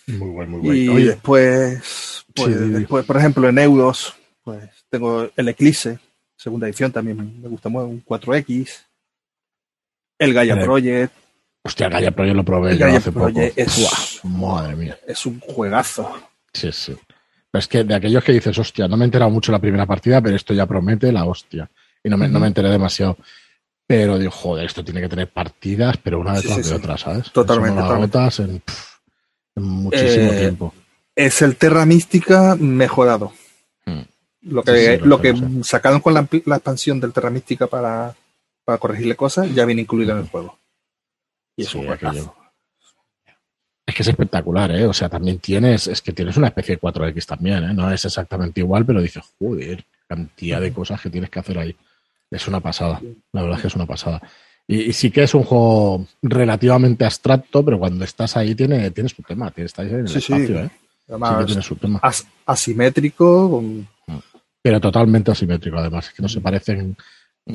Muy 0.07 0.31
guay, 0.31 0.47
muy 0.49 0.61
guay. 0.61 0.79
Y 0.85 0.89
Oye, 0.89 1.05
después, 1.07 2.25
pues, 2.35 2.47
Sí, 2.47 2.53
después, 2.71 3.05
por 3.05 3.17
ejemplo, 3.17 3.49
en 3.49 3.59
euros, 3.59 4.15
pues 4.45 4.69
tengo 4.89 5.29
el 5.37 5.49
Eclipse, 5.49 5.99
segunda 6.37 6.67
edición 6.67 6.93
también 6.93 7.41
me 7.43 7.49
gusta 7.49 7.69
mucho, 7.69 7.87
un 7.87 8.05
4X. 8.05 8.85
El 10.19 10.35
Gaia 10.35 10.55
El- 10.55 10.65
Project 10.65 11.13
hostia, 11.65 11.89
Gaia 11.89 12.11
Project 12.11 12.37
lo 12.37 12.45
probé 12.45 12.73
El 12.73 12.79
yo 12.79 12.87
Gaia 12.87 12.99
hace 12.99 13.13
poco. 13.13 13.27
Project 13.27 13.59
es- 13.59 14.21
Buah, 14.23 14.63
madre 14.63 14.77
mía. 14.77 14.99
es 15.07 15.27
un 15.27 15.39
juegazo. 15.41 16.13
Sí, 16.53 16.71
sí. 16.73 16.97
Es 17.53 17.67
que 17.67 17.85
de 17.85 17.95
aquellos 17.95 18.23
que 18.23 18.33
dices, 18.33 18.59
hostia, 18.59 18.89
no 18.89 18.97
me 18.97 19.05
he 19.05 19.07
enterado 19.07 19.31
mucho 19.31 19.53
la 19.53 19.59
primera 19.59 19.87
partida, 19.87 20.21
pero 20.21 20.37
esto 20.37 20.53
ya 20.53 20.67
promete 20.67 21.11
la 21.13 21.25
hostia. 21.25 21.71
Y 22.03 22.09
no 22.09 22.17
me, 22.17 22.29
no 22.29 22.39
me 22.39 22.47
enteré 22.47 22.69
demasiado. 22.69 23.17
Pero 23.87 24.19
digo, 24.19 24.31
joder, 24.31 24.67
esto 24.67 24.85
tiene 24.85 25.01
que 25.01 25.09
tener 25.09 25.29
partidas, 25.29 25.97
pero 25.97 26.21
una 26.21 26.35
detrás 26.35 26.57
sí, 26.57 26.63
de 26.63 26.69
sí. 26.69 26.75
otra, 26.75 26.99
¿sabes? 26.99 27.33
Totalmente, 27.33 27.81
agotas 27.81 28.41
en, 28.41 28.61
pff, 28.61 28.97
en 29.57 29.63
muchísimo 29.63 30.33
Eh, 30.33 30.39
tiempo. 30.39 30.75
Es 31.17 31.41
el 31.41 31.57
Terra 31.57 31.87
Mística 31.87 32.55
mejorado. 32.55 33.33
Hmm. 33.87 34.03
Lo 34.43 34.63
que, 34.63 34.99
sí, 34.99 35.05
lo 35.05 35.21
que 35.21 35.35
sacaron 35.63 36.01
con 36.01 36.15
la, 36.15 36.21
expansión 36.21 37.01
del 37.01 37.13
Terra 37.15 37.31
Mística 37.31 37.67
para, 37.67 38.15
para 38.65 38.79
corregirle 38.79 39.17
cosas 39.17 39.53
ya 39.55 39.65
viene 39.65 39.83
incluido 39.83 40.13
en 40.13 40.19
el 40.19 40.29
juego. 40.29 40.59
Y 41.57 41.63
es 41.63 41.75
un. 41.75 41.87
Es 43.89 43.95
que 43.95 44.03
es 44.03 44.09
espectacular, 44.09 44.71
¿eh? 44.73 44.85
O 44.87 44.93
sea, 44.93 45.09
también 45.09 45.39
tienes, 45.39 45.87
es 45.87 46.03
que 46.03 46.13
tienes 46.13 46.37
una 46.37 46.49
especie 46.49 46.75
de 46.77 46.81
4X 46.81 47.25
también, 47.25 47.65
¿eh? 47.65 47.73
No 47.73 47.91
es 47.91 48.05
exactamente 48.05 48.61
igual, 48.61 48.85
pero 48.85 49.01
dices, 49.01 49.25
joder, 49.39 49.83
cantidad 50.07 50.61
de 50.61 50.73
cosas 50.75 51.01
que 51.01 51.09
tienes 51.09 51.31
que 51.31 51.39
hacer 51.39 51.59
ahí. 51.59 51.75
Es 52.31 52.47
una 52.47 52.61
pasada, 52.61 53.01
la 53.33 53.41
verdad 53.41 53.57
es 53.57 53.63
que 53.63 53.69
es 53.69 53.75
una 53.77 53.87
pasada. 53.87 54.21
Y, 54.67 54.83
y 54.83 54.93
sí 54.93 55.11
que 55.11 55.23
es 55.23 55.33
un 55.35 55.43
juego 55.45 56.07
relativamente 56.21 57.07
abstracto, 57.07 57.65
pero 57.65 57.79
cuando 57.79 58.05
estás 58.05 58.37
ahí 58.37 58.55
tiene, 58.55 58.91
tiene 58.91 59.09
su 59.09 59.23
tema, 59.23 59.51
tiene, 59.51 59.65
estás 59.67 59.87
en 59.87 60.01
el 60.01 60.09
Sí, 60.09 60.21
sí. 60.21 60.33
espacio, 60.35 60.61
¿eh? 60.65 60.71
Sí 60.71 61.05
Además, 61.09 61.39
que 61.39 61.45
tiene 61.47 61.63
su 61.63 61.77
tema. 61.77 61.99
as- 62.03 62.27
asimétrico, 62.45 63.51
con- 63.51 63.89
Pero 64.61 64.81
totalmente 64.81 65.31
asimétrico, 65.31 65.79
además, 65.79 66.09
es 66.09 66.13
que 66.15 66.21
no 66.23 66.29
se 66.29 66.43
parecen 66.43 66.95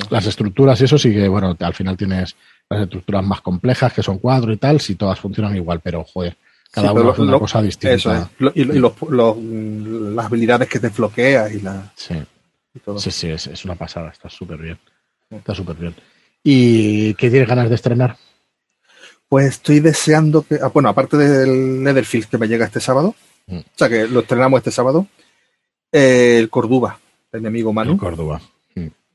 las 0.10 0.26
estructuras 0.26 0.80
y 0.82 0.86
eso 0.86 0.98
sí 0.98 1.12
que, 1.14 1.28
bueno, 1.28 1.56
al 1.60 1.74
final 1.74 1.96
tienes 1.98 2.36
las 2.70 2.82
estructuras 2.84 3.24
más 3.26 3.42
complejas, 3.42 3.94
que 3.94 4.02
son 4.04 4.20
cuadro 4.20 4.52
y 4.54 4.58
tal, 4.58 4.80
si 4.82 4.96
todas 4.96 5.20
funcionan 5.20 5.56
igual, 5.56 5.80
pero 5.82 6.04
joder, 6.04 6.36
cada 6.72 6.90
Sí, 6.90 6.96
uno 6.98 7.12
hace 7.12 7.22
una 7.22 7.32
lo- 7.34 7.40
cosa 7.40 7.62
distinta. 7.62 7.94
eso 7.96 8.14
es. 8.16 8.24
Lo- 8.40 8.52
y, 8.56 8.62
y 8.62 8.80
los- 8.80 8.94
los- 9.10 9.38
las 9.38 10.26
habilidades 10.26 10.68
que 10.70 10.80
desbloqueas 10.80 11.52
y 11.54 11.62
la, 11.62 11.92
Sí. 11.96 12.16
y 12.74 12.80
todo. 12.80 12.98
Sí, 13.00 13.12
sí, 13.12 13.30
es, 13.30 13.48
es 13.48 13.66
una 13.66 13.76
pasada, 13.76 14.10
está 14.10 14.30
súper 14.30 14.58
bien. 14.58 14.80
Está 15.30 15.54
súper 15.54 15.76
bien. 15.76 15.96
¿Y 16.44 17.14
qué 17.16 17.30
tienes 17.30 17.48
ganas 17.48 17.70
de 17.70 17.76
estrenar? 17.76 18.18
Pues 19.30 19.46
estoy 19.48 19.80
deseando 19.80 20.44
que, 20.44 20.60
ah, 20.62 20.68
bueno, 20.68 20.90
aparte 20.90 21.18
del 21.18 21.82
Netherfield 21.84 22.28
que 22.28 22.38
me 22.38 22.48
llega 22.48 22.66
este 22.66 22.80
sábado, 22.80 23.16
Mm. 23.48 23.58
o 23.58 23.64
sea 23.76 23.90
que 23.90 24.08
lo 24.08 24.22
estrenamos 24.22 24.58
este 24.60 24.72
sábado, 24.72 25.08
eh, 25.92 26.38
el 26.40 26.50
Córdoba, 26.50 27.00
de 27.32 27.40
mi 27.40 27.48
amigo 27.48 27.74
Manu. 27.74 27.92
En 27.94 27.98
Córdoba. 27.98 28.42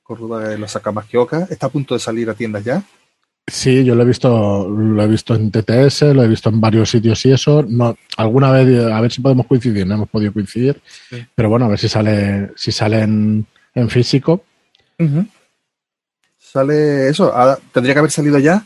Córdoba 0.09 0.49
de 0.49 0.57
los 0.57 0.73
Sakamakioka, 0.73 1.47
está 1.51 1.67
a 1.67 1.69
punto 1.69 1.93
de 1.93 2.01
salir 2.01 2.31
a 2.31 2.35
tiendas 2.35 2.65
ya. 2.65 2.83
Sí, 3.47 3.85
yo 3.85 3.95
lo 3.95 4.05
he 4.05 4.07
visto, 4.07 4.67
lo 4.67 5.03
he 5.03 5.07
visto 5.07 5.35
en 5.35 5.51
TTS, 5.51 6.03
lo 6.15 6.23
he 6.23 6.29
visto 6.29 6.49
en 6.49 6.63
varios 6.63 6.89
sitios 6.89 7.25
y 7.27 7.33
eso. 7.33 7.63
No, 7.63 7.95
alguna 8.17 8.51
vez, 8.51 8.91
a 8.91 9.01
ver 9.03 9.13
si 9.13 9.21
podemos 9.21 9.47
coincidir, 9.47 9.87
no 9.87 9.97
hemos 9.97 10.09
podido 10.09 10.33
coincidir. 10.33 10.81
Sí. 11.11 11.27
Pero 11.35 11.51
bueno, 11.51 11.67
a 11.67 11.69
ver 11.69 11.79
si 11.79 11.91
sale, 11.91 12.53
si 12.57 12.73
sale 12.73 13.01
en, 13.03 13.47
en 13.75 13.91
físico. 13.91 14.45
Sale 16.39 17.11
eso, 17.11 17.31
ahora 17.35 17.59
tendría 17.71 17.95
que 17.95 17.99
haber 17.99 18.11
salido 18.11 18.39
ya 18.39 18.65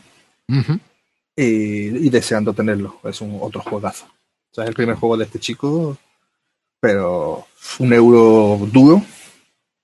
y, 1.37 2.07
y 2.07 2.09
deseando 2.11 2.53
tenerlo. 2.53 3.01
Es 3.03 3.21
un 3.21 3.39
otro 3.41 3.63
juegazo. 3.63 4.05
O 4.07 4.55
sea, 4.55 4.63
es 4.63 4.69
el 4.69 4.77
primer 4.77 4.95
juego 4.95 5.17
de 5.17 5.25
este 5.25 5.41
chico, 5.41 5.99
pero 6.81 7.47
un 7.81 7.93
euro 7.93 8.61
duro, 8.71 9.03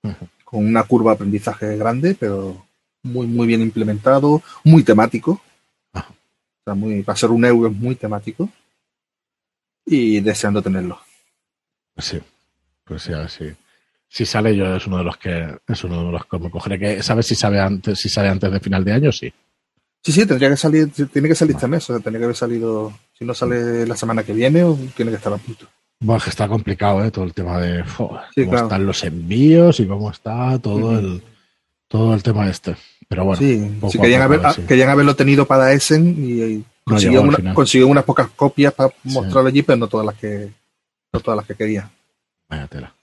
Ujú. 0.03 0.27
Con 0.49 0.65
una 0.65 0.83
curva 0.83 1.11
de 1.11 1.15
aprendizaje 1.15 1.77
grande, 1.77 2.15
pero 2.19 2.65
muy, 3.03 3.27
muy 3.27 3.45
bien 3.45 3.61
implementado, 3.61 4.41
muy 4.63 4.83
temático. 4.83 5.39
Ajá. 5.93 6.09
O 6.09 6.63
sea, 6.65 6.73
muy, 6.73 7.03
para 7.03 7.15
ser 7.15 7.29
un 7.29 7.45
euro 7.45 7.69
es 7.69 7.75
muy 7.75 7.95
temático. 7.95 8.49
Y 9.85 10.19
deseando 10.21 10.61
tenerlo. 10.61 10.99
Pues 11.93 12.07
sí, 12.07 12.19
pues 12.83 13.03
sí, 13.03 13.13
a 13.13 13.19
ver 13.19 13.29
si, 13.29 13.45
si 14.07 14.25
sale 14.25 14.55
yo 14.55 14.75
es 14.75 14.87
uno 14.87 14.97
de 14.97 15.03
los 15.03 15.17
que 15.17 15.55
es 15.67 15.83
uno 15.83 16.05
de 16.05 16.11
los 16.13 16.25
que 16.25 16.39
me 16.39 16.49
cogeré. 16.49 16.79
Que, 16.79 17.03
¿Sabes 17.03 17.27
si 17.27 17.35
sabe 17.35 17.59
antes, 17.59 17.99
si 17.99 18.09
sale 18.09 18.29
antes 18.29 18.51
de 18.51 18.59
final 18.59 18.83
de 18.83 18.91
año? 18.91 19.11
Sí. 19.11 19.31
Sí, 20.01 20.11
sí, 20.11 20.25
tendría 20.25 20.49
que 20.49 20.57
salir, 20.57 20.89
tiene 20.91 21.27
que 21.27 21.35
salir 21.35 21.55
este 21.55 21.67
mes, 21.67 21.83
o 21.83 21.93
sea, 21.93 21.99
tendría 21.99 22.19
que 22.21 22.25
haber 22.25 22.35
salido, 22.35 22.91
si 23.13 23.25
no 23.25 23.33
sale 23.35 23.85
la 23.85 23.97
semana 23.97 24.23
que 24.23 24.33
viene, 24.33 24.63
o 24.63 24.75
tiene 24.95 25.11
que 25.11 25.17
estar 25.17 25.33
a 25.33 25.37
punto. 25.37 25.67
Bueno, 26.01 26.21
que 26.23 26.29
está 26.29 26.47
complicado, 26.47 27.03
¿eh? 27.03 27.11
Todo 27.11 27.25
el 27.25 27.33
tema 27.33 27.59
de 27.59 27.83
Sí, 27.83 27.91
cómo 27.97 28.21
claro. 28.51 28.65
están 28.65 28.85
los 28.85 29.03
envíos 29.03 29.79
y 29.81 29.85
cómo 29.85 30.09
está 30.11 30.57
todo 30.59 30.97
el 30.97 31.21
todo 31.89 32.13
el 32.13 32.23
tema 32.23 32.47
este. 32.49 32.75
Pero 33.07 33.25
bueno, 33.25 33.39
sí, 33.39 33.77
poco 33.81 33.91
sí, 33.91 33.97
a 33.97 34.01
querían, 34.01 34.27
poco, 34.31 34.47
haber, 34.47 34.65
querían 34.67 34.89
haberlo 34.89 35.15
tenido 35.15 35.45
para 35.45 35.73
Essen 35.73 36.15
y, 36.17 36.41
y 36.43 36.57
No 36.57 36.63
consiguió, 36.85 37.21
una- 37.87 37.91
unas 37.91 38.03
pocas 38.05 38.29
copias 38.35 38.73
para 38.73 38.89
Sí. 38.89 38.95
mostrarlo 39.05 39.49
allí, 39.49 39.61
pero 39.63 39.77
no 39.77 39.87
todas 39.87 40.05
las 40.05 40.15
que 40.15 40.49
no 41.11 41.19
todas 41.19 41.37
las 41.37 41.45
que 41.47 41.55
quería. 41.55 41.89
Vaya 42.47 42.67
tela. 42.67 42.93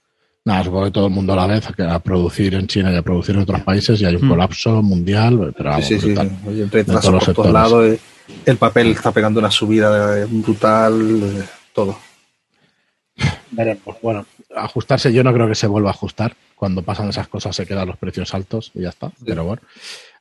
Nada, 0.45 0.63
supongo 0.63 0.85
que 0.85 0.91
todo 0.91 1.07
el 1.07 1.13
mundo 1.13 1.33
a 1.33 1.35
la 1.35 1.47
vez 1.47 1.67
a, 1.67 1.99
producir 1.99 2.55
en 2.55 2.67
China 2.67 2.91
y 2.91 2.95
a 2.95 3.01
producir 3.01 3.35
en 3.35 3.41
otros 3.41 3.61
países 3.61 3.99
y 4.01 4.05
hay 4.05 4.15
un 4.15 4.25
Mm. 4.25 4.29
colapso 4.29 4.81
mundial, 4.81 5.53
pero 5.55 5.69
vamos, 5.71 5.85
sí, 5.85 5.95
sí, 5.95 5.99
sí. 5.99 6.05
brutal. 6.07 6.31
Oye, 6.47 6.63
entre 6.63 6.83
los 6.85 7.05
por 7.25 7.33
todos 7.35 7.51
lados, 7.51 7.85
eh, 7.85 7.99
el 8.45 8.55
papel 8.57 8.87
está 8.91 9.11
pegando 9.11 9.39
una 9.41 9.51
subida 9.51 10.17
eh, 10.19 10.25
brutal, 10.29 11.21
eh, 11.21 11.43
todo. 11.73 11.99
Veremos. 13.57 13.97
Bueno, 14.01 14.25
ajustarse 14.55 15.11
yo 15.11 15.23
no 15.23 15.33
creo 15.33 15.47
que 15.47 15.55
se 15.55 15.67
vuelva 15.67 15.89
a 15.89 15.93
ajustar. 15.93 16.35
Cuando 16.55 16.81
pasan 16.83 17.09
esas 17.09 17.27
cosas 17.27 17.55
se 17.55 17.65
quedan 17.65 17.87
los 17.87 17.97
precios 17.97 18.33
altos 18.33 18.71
y 18.73 18.81
ya 18.83 18.89
está. 18.89 19.11
Pero 19.25 19.43
bueno, 19.43 19.61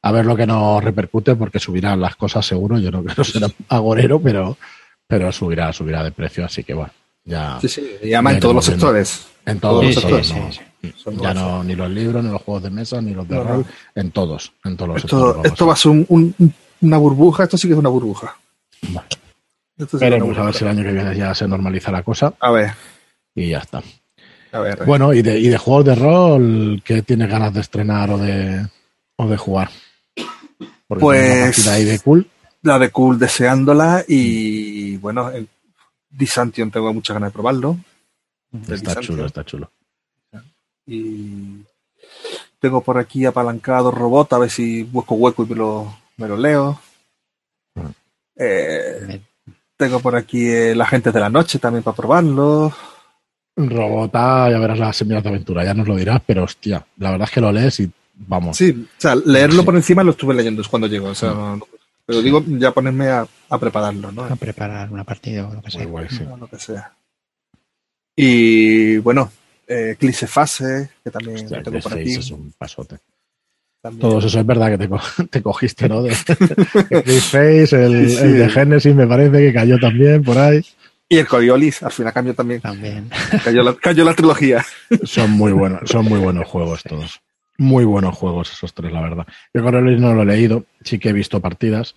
a 0.02 0.10
ver 0.12 0.26
lo 0.26 0.34
que 0.36 0.46
nos 0.46 0.82
repercute 0.82 1.34
porque 1.36 1.58
subirán 1.60 2.00
las 2.00 2.16
cosas 2.16 2.44
seguro. 2.46 2.78
Yo 2.78 2.90
no 2.90 3.02
creo 3.04 3.16
que 3.16 3.24
será 3.24 3.48
agorero, 3.68 4.20
pero, 4.20 4.56
pero 5.06 5.30
subirá, 5.32 5.72
subirá 5.72 6.02
de 6.02 6.10
precio. 6.12 6.44
Así 6.44 6.64
que 6.64 6.74
bueno, 6.74 6.90
ya 7.24 7.58
Sí, 7.60 7.68
sí, 7.68 7.86
y 8.02 8.12
además 8.14 8.34
en 8.34 8.40
todos 8.40 8.54
los 8.54 8.64
sectores. 8.64 9.26
en 9.44 9.60
todos 9.60 9.80
Sí, 9.80 9.86
los 9.86 9.94
sectores, 10.02 10.26
sí, 10.26 10.34
no. 10.34 11.22
Ya 11.22 11.34
no, 11.34 11.62
ni 11.64 11.74
los 11.74 11.90
libros, 11.90 12.22
ni 12.24 12.30
los 12.30 12.40
juegos 12.42 12.62
de 12.62 12.70
mesa, 12.70 13.00
ni 13.00 13.12
los 13.12 13.26
de 13.28 13.34
No, 13.36 13.44
no. 13.44 13.50
rol, 13.50 13.66
en 13.94 14.10
todos, 14.12 14.52
en 14.64 14.76
todos 14.76 14.88
los 14.94 14.96
Esto, 15.04 15.26
sectores. 15.26 15.52
esto 15.52 15.66
va 15.66 15.72
a 15.72 15.76
ser 15.76 15.90
un- 15.92 16.06
un- 16.08 16.54
una 16.82 16.96
burbuja, 16.98 17.42
esto 17.44 17.56
sí 17.58 17.66
que 17.68 17.74
es 17.74 17.78
una 17.78 17.88
burbuja. 17.88 18.36
Bueno, 18.82 19.02
Esto 19.78 19.98
sí 19.98 20.04
una 20.04 20.10
Veremos 20.16 20.38
a 20.38 20.42
ver 20.44 20.54
si 20.54 20.64
el 20.64 20.70
año 20.70 20.82
que 20.84 20.92
viene 20.92 21.16
ya 21.16 21.34
se 21.34 21.48
normaliza 21.48 21.90
la 21.90 22.02
cosa 22.02 22.32
A 22.40 22.50
ver, 22.50 22.70
y 23.36 23.50
ya 23.50 23.58
está. 23.58 23.82
a 24.52 24.58
ver. 24.60 24.84
Bueno, 24.84 25.12
y 25.14 25.22
de, 25.22 25.38
y 25.38 25.48
de 25.48 25.58
juegos 25.58 25.84
de 25.84 25.94
rol, 25.94 26.82
¿qué 26.84 27.02
tienes 27.02 27.28
ganas 27.30 27.54
de 27.54 27.60
estrenar 27.60 28.10
o 28.10 28.18
de, 28.18 28.66
o 29.16 29.28
de 29.28 29.36
jugar? 29.36 29.70
Porque 30.88 31.00
Pues- 31.02 31.68
ahí 31.68 31.84
de 31.84 31.98
cool. 32.00 32.28
la 32.62 32.78
de 32.80 32.90
Cool 32.90 33.18
deseándola 33.18 34.04
y 34.08 34.96
bueno, 34.96 35.30
el 35.30 35.48
Disantion 36.10 36.70
tengo 36.70 36.92
muchas 36.94 37.14
ganas 37.14 37.28
de 37.30 37.34
probarlo. 37.34 37.76
Está 38.52 38.74
Disantion. 38.74 39.02
chulo, 39.04 39.26
está 39.26 39.44
chulo. 39.44 39.70
Y 40.86 41.62
tengo 42.60 42.80
por 42.80 42.96
aquí 42.98 43.24
apalancado 43.26 43.90
robot, 43.90 44.32
a 44.32 44.38
ver 44.38 44.50
si 44.50 44.82
busco 44.84 45.14
hueco 45.16 45.42
y 45.44 45.46
me 45.48 45.56
lo, 45.56 45.96
me 46.16 46.28
lo 46.28 46.36
leo. 46.36 46.80
Mm. 47.74 47.80
Eh, 48.36 49.20
tengo 49.76 50.00
por 50.00 50.14
aquí 50.16 50.48
el 50.48 50.80
Agentes 50.80 51.12
de 51.12 51.20
la 51.20 51.28
Noche 51.28 51.58
también 51.58 51.82
para 51.82 51.96
probarlo. 51.96 52.72
Robota, 53.56 54.50
ya 54.50 54.58
verás 54.58 54.78
las 54.78 54.96
semillas 54.96 55.22
de 55.22 55.30
aventura, 55.30 55.64
ya 55.64 55.72
nos 55.74 55.88
lo 55.88 55.96
dirás, 55.96 56.20
pero 56.26 56.44
hostia, 56.44 56.84
la 56.98 57.10
verdad 57.12 57.26
es 57.28 57.34
que 57.34 57.40
lo 57.40 57.50
lees 57.52 57.80
y 57.80 57.90
vamos. 58.14 58.56
Sí, 58.56 58.86
o 58.86 59.00
sea, 59.00 59.14
leerlo 59.16 59.56
Sí. 59.56 59.62
Mm. 59.62 59.64
por 59.64 59.76
encima 59.76 60.02
lo 60.04 60.10
estuve 60.10 60.34
leyendo 60.34 60.60
es 60.62 60.68
cuando 60.68 60.86
llegó. 60.88 61.08
O 61.08 61.14
sea, 61.14 61.30
no- 61.30 61.56
no- 61.56 61.66
pero 62.04 62.22
digo, 62.22 62.44
ya 62.46 62.70
ponerme 62.72 63.08
a, 63.08 63.26
a 63.48 63.58
prepararlo, 63.58 64.12
¿no? 64.12 64.22
A 64.24 64.36
preparar 64.36 64.92
una 64.92 65.02
partida 65.04 65.48
o 65.48 65.54
lo 65.54 65.60
que 65.62 65.66
Muy 65.68 65.72
sea. 65.72 65.86
guay, 65.86 66.06
sí. 66.10 66.22
O 66.30 66.36
lo 66.36 66.46
que 66.46 66.58
sea. 66.58 66.92
Y 68.14 68.98
bueno, 68.98 69.30
eh, 69.66 69.90
Eclipse 69.94 70.26
Fase, 70.26 70.90
que 71.02 71.10
también 71.10 71.36
Hostia, 71.36 71.62
tengo 71.62 71.80
por 71.80 71.94
aquí. 71.94 72.14
es 72.14 72.30
un 72.30 72.52
pasote. 72.56 72.98
también. 73.82 74.00
Todos 74.00 74.24
eso 74.24 74.40
es 74.40 74.46
verdad 74.46 74.70
que 74.70 74.78
te, 74.78 74.88
co- 74.88 75.00
te 75.30 75.42
cogiste, 75.42 75.88
¿no? 75.88 76.02
De, 76.02 76.10
de 76.90 77.20
Face, 77.20 77.84
el, 77.84 78.08
Sí, 78.10 78.16
sí. 78.16 78.22
el 78.22 78.38
de 78.38 78.48
Genesis 78.50 78.94
me 78.94 79.06
parece 79.06 79.38
que 79.38 79.52
cayó 79.52 79.78
también 79.78 80.22
por 80.22 80.38
ahí. 80.38 80.64
Y 81.08 81.18
el 81.18 81.26
Coriolis, 81.28 81.82
al 81.82 81.92
final 81.92 82.12
cambió 82.12 82.34
también. 82.34 82.60
También. 82.60 83.08
Cayó 83.44 83.62
la, 83.62 83.74
cayó 83.74 84.04
la 84.04 84.14
trilogía. 84.14 84.64
Son 85.04 85.30
muy 85.30 85.52
buenos, 85.52 85.82
son 85.88 86.04
muy 86.06 86.18
buenos 86.18 86.46
juegos 86.48 86.82
todos. 86.82 87.20
Muy 87.58 87.84
buenos 87.84 88.14
juegos 88.16 88.50
esos 88.52 88.74
tres, 88.74 88.92
la 88.92 89.00
verdad. 89.00 89.26
Yo 89.54 89.62
Coriolis 89.62 90.00
no 90.00 90.14
lo 90.14 90.22
he 90.22 90.26
leído, 90.26 90.64
sí 90.82 90.98
que 90.98 91.10
he 91.10 91.12
visto 91.12 91.40
partidas. 91.40 91.94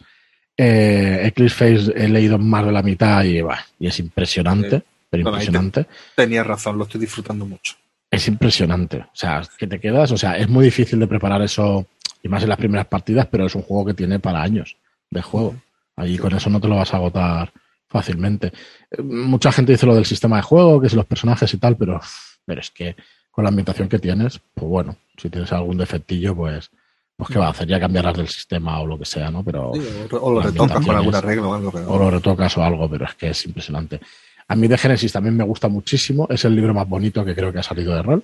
Eh, 0.57 1.21
Eclipse 1.25 1.55
Face 1.55 1.91
he 1.95 2.07
leído 2.09 2.37
más 2.37 2.65
de 2.65 2.71
la 2.71 2.81
mitad 2.83 3.23
y, 3.23 3.41
bah, 3.41 3.65
y 3.79 3.87
es 3.87 3.99
impresionante, 3.99 4.79
Sí. 4.79 4.83
pero 5.09 5.23
Bueno, 5.23 5.37
ahí 5.37 5.45
te- 5.45 5.49
impresionante. 5.51 5.85
Tenía 6.15 6.43
razón, 6.43 6.77
lo 6.77 6.83
estoy 6.83 7.01
disfrutando 7.01 7.45
mucho. 7.45 7.75
Es 8.11 8.27
impresionante. 8.27 8.97
O 8.99 9.09
sea, 9.13 9.41
que 9.57 9.67
te 9.67 9.79
quedas, 9.79 10.11
o 10.11 10.17
sea, 10.17 10.37
es 10.37 10.47
muy 10.49 10.65
difícil 10.65 10.99
de 10.99 11.07
preparar 11.07 11.41
eso, 11.41 11.87
y 12.21 12.27
más 12.27 12.43
en 12.43 12.49
las 12.49 12.57
primeras 12.57 12.87
partidas, 12.87 13.27
pero 13.31 13.45
es 13.45 13.55
un 13.55 13.61
juego 13.63 13.85
que 13.85 13.93
tiene 13.93 14.19
para 14.19 14.41
años 14.41 14.75
de 15.09 15.21
juego. 15.21 15.55
Allí 15.95 16.17
con 16.17 16.33
eso 16.35 16.49
no 16.49 16.59
te 16.61 16.67
lo 16.67 16.75
vas 16.75 16.93
a 16.93 16.97
agotar 16.97 17.51
fácilmente. 17.89 18.53
Eh, 18.91 19.01
Mucha 19.01 19.51
gente 19.51 19.71
dice 19.73 19.85
lo 19.85 19.95
del 19.95 20.05
sistema 20.05 20.37
de 20.37 20.43
juego, 20.43 20.79
que 20.79 20.89
si 20.89 20.95
los 20.95 21.05
personajes 21.05 21.53
y 21.53 21.57
tal, 21.57 21.75
pero, 21.75 21.99
pero 22.45 22.61
es 22.61 22.71
que 22.71 22.95
con 23.31 23.43
la 23.43 23.49
ambientación 23.49 23.89
que 23.89 23.99
tienes, 23.99 24.39
pues 24.53 24.67
bueno, 24.67 24.97
si 25.17 25.29
tienes 25.29 25.51
algún 25.51 25.77
defectillo, 25.77 26.35
pues, 26.35 26.69
pues 27.15 27.29
qué 27.29 27.39
va 27.39 27.47
a 27.47 27.51
hacer, 27.51 27.67
ya 27.67 27.79
cambiarás 27.79 28.15
del 28.17 28.27
sistema 28.27 28.79
o 28.79 28.87
lo 28.87 28.97
que 28.97 29.05
sea, 29.05 29.29
¿no? 29.31 29.43
Pero, 29.43 29.71
Sí, 29.73 29.81
o, 30.11 30.31
lo 30.33 30.41
retocas 30.41 30.85
con 30.85 30.95
algún 30.95 31.15
arreglo 31.15 31.49
o 31.49 31.53
algo. 31.53 31.71
Pero... 31.71 31.91
o 31.91 31.97
lo 31.99 32.11
retocas 32.11 32.57
o 32.57 32.63
algo, 32.63 32.89
pero 32.89 33.05
es 33.05 33.15
que 33.15 33.29
es 33.29 33.45
impresionante. 33.45 33.99
A 34.47 34.55
mí 34.55 34.67
de 34.67 34.77
Génesis 34.77 35.11
también 35.11 35.37
me 35.37 35.43
gusta 35.43 35.67
muchísimo. 35.67 36.27
Es 36.29 36.43
el 36.45 36.55
libro 36.55 36.73
más 36.73 36.87
bonito 36.89 37.23
que 37.23 37.35
creo 37.35 37.53
que 37.53 37.59
ha 37.59 37.63
salido 37.63 37.93
de 37.93 38.01
rol, 38.01 38.23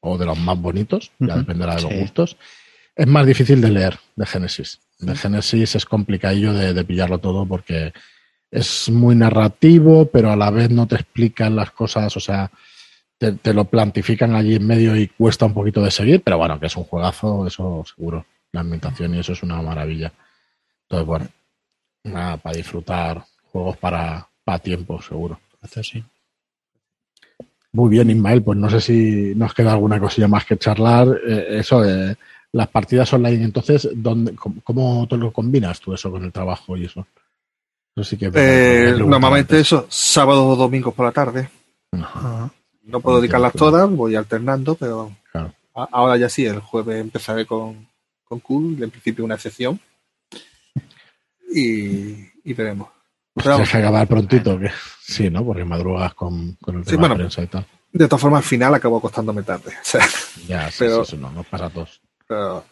o 0.00 0.18
de 0.18 0.26
los 0.26 0.38
más 0.38 0.60
bonitos, 0.60 1.10
ya 1.18 1.28
Ujú, 1.34 1.38
dependerá 1.38 1.76
de 1.76 1.82
los 1.82 1.90
sí. 1.90 1.98
gustos. 1.98 2.36
Es 2.94 3.06
más 3.06 3.26
difícil 3.26 3.60
de 3.60 3.70
leer 3.70 3.98
de 4.14 4.26
Génesis. 4.26 4.78
De 4.98 5.16
Génesis 5.16 5.74
es 5.74 5.84
complicadillo 5.84 6.52
de, 6.52 6.72
de 6.74 6.84
pillarlo 6.84 7.18
todo 7.18 7.44
porque 7.44 7.92
es 8.54 8.88
muy 8.88 9.16
narrativo, 9.16 10.06
pero 10.06 10.30
a 10.30 10.36
la 10.36 10.50
vez 10.50 10.70
no 10.70 10.86
te 10.86 10.94
explican 10.94 11.56
las 11.56 11.72
cosas, 11.72 12.16
o 12.16 12.20
sea, 12.20 12.48
te, 13.18 13.32
te 13.32 13.52
lo 13.52 13.64
plantifican 13.64 14.34
allí 14.36 14.54
en 14.54 14.66
medio 14.66 14.96
y 14.96 15.08
cuesta 15.08 15.46
un 15.46 15.54
poquito 15.54 15.82
de 15.82 15.90
seguir, 15.90 16.22
pero 16.22 16.38
bueno, 16.38 16.60
que 16.60 16.66
es 16.66 16.76
un 16.76 16.84
juegazo, 16.84 17.46
eso 17.46 17.84
seguro. 17.84 18.24
La 18.52 18.60
ambientación 18.60 19.12
y 19.12 19.18
eso 19.18 19.32
es 19.32 19.42
una 19.42 19.60
maravilla. 19.60 20.12
Entonces, 20.82 21.06
bueno, 21.06 21.26
nada, 22.04 22.36
para 22.36 22.56
disfrutar, 22.56 23.24
juegos 23.50 23.76
para, 23.78 24.28
para 24.44 24.60
tiempo, 24.60 25.02
seguro. 25.02 25.40
Sí. 25.82 26.04
Muy 27.72 27.90
bien, 27.90 28.10
Ismael, 28.10 28.40
pues 28.40 28.56
no 28.56 28.70
sé 28.70 28.80
si 28.80 29.34
nos 29.34 29.52
queda 29.52 29.72
alguna 29.72 29.98
cosilla 29.98 30.28
más 30.28 30.44
que 30.44 30.56
charlar. 30.56 31.08
Eh, 31.26 31.58
eso, 31.58 31.84
eh, 31.84 32.14
las 32.52 32.68
partidas 32.68 33.12
online, 33.12 33.42
entonces, 33.42 33.88
¿dónde, 33.96 34.36
cómo, 34.36 34.60
cómo 34.62 35.08
te 35.08 35.16
lo 35.16 35.32
combinas 35.32 35.80
tú 35.80 35.92
eso 35.92 36.12
con 36.12 36.22
el 36.22 36.30
trabajo 36.30 36.76
y 36.76 36.84
eso? 36.84 37.04
Sí 38.02 38.16
que 38.16 38.30
Eh, 38.34 38.94
normalmente 38.98 39.60
eso, 39.60 39.86
sábado 39.88 40.46
o 40.46 40.56
domingo 40.56 40.90
por 40.92 41.06
la 41.06 41.12
tarde. 41.12 41.48
Ajá. 41.92 42.50
No 42.82 43.00
puedo 43.00 43.20
dedicarlas 43.20 43.52
todas, 43.52 43.88
voy 43.88 44.16
alternando, 44.16 44.74
pero 44.74 45.12
Claro. 45.30 45.54
a- 45.74 45.88
ahora 45.92 46.16
ya 46.16 46.28
sí, 46.28 46.44
el 46.44 46.58
jueves 46.60 47.00
empezaré 47.00 47.46
con, 47.46 47.86
con 48.24 48.40
Cool, 48.40 48.82
en 48.82 48.90
principio 48.90 49.24
una 49.24 49.36
excepción. 49.36 49.78
Y, 51.54 52.26
y 52.44 52.52
veremos. 52.54 52.88
Pero 53.34 53.50
vamos, 53.50 53.68
Tienes 53.68 53.70
que 53.70 53.78
acabar 53.78 54.06
prontito, 54.08 54.58
que 54.58 54.70
sí, 55.00 55.30
¿no? 55.30 55.44
Porque 55.44 55.64
madrugas 55.64 56.14
con, 56.14 56.54
con 56.54 56.78
el 56.78 56.84
Sí, 56.84 56.90
tema 56.92 57.00
bueno. 57.02 57.14
de 57.14 57.18
prensa 57.20 57.42
y 57.42 57.46
tal. 57.46 57.66
De 57.92 58.08
todas 58.08 58.20
formas, 58.22 58.38
al 58.38 58.48
final 58.48 58.74
acabó 58.74 59.00
costándome 59.00 59.42
tarde. 59.44 59.70
O 59.70 59.84
sea, 59.84 60.06
Ya, 60.48 60.68
sí, 60.70 60.76
Pero- 60.80 61.04
sí, 61.04 61.14
eso 61.14 61.22
no, 61.22 61.30
nos 61.30 61.46
pasa 61.46 61.66
a 61.66 61.70
todos. 61.70 62.00
pero, 62.26 62.64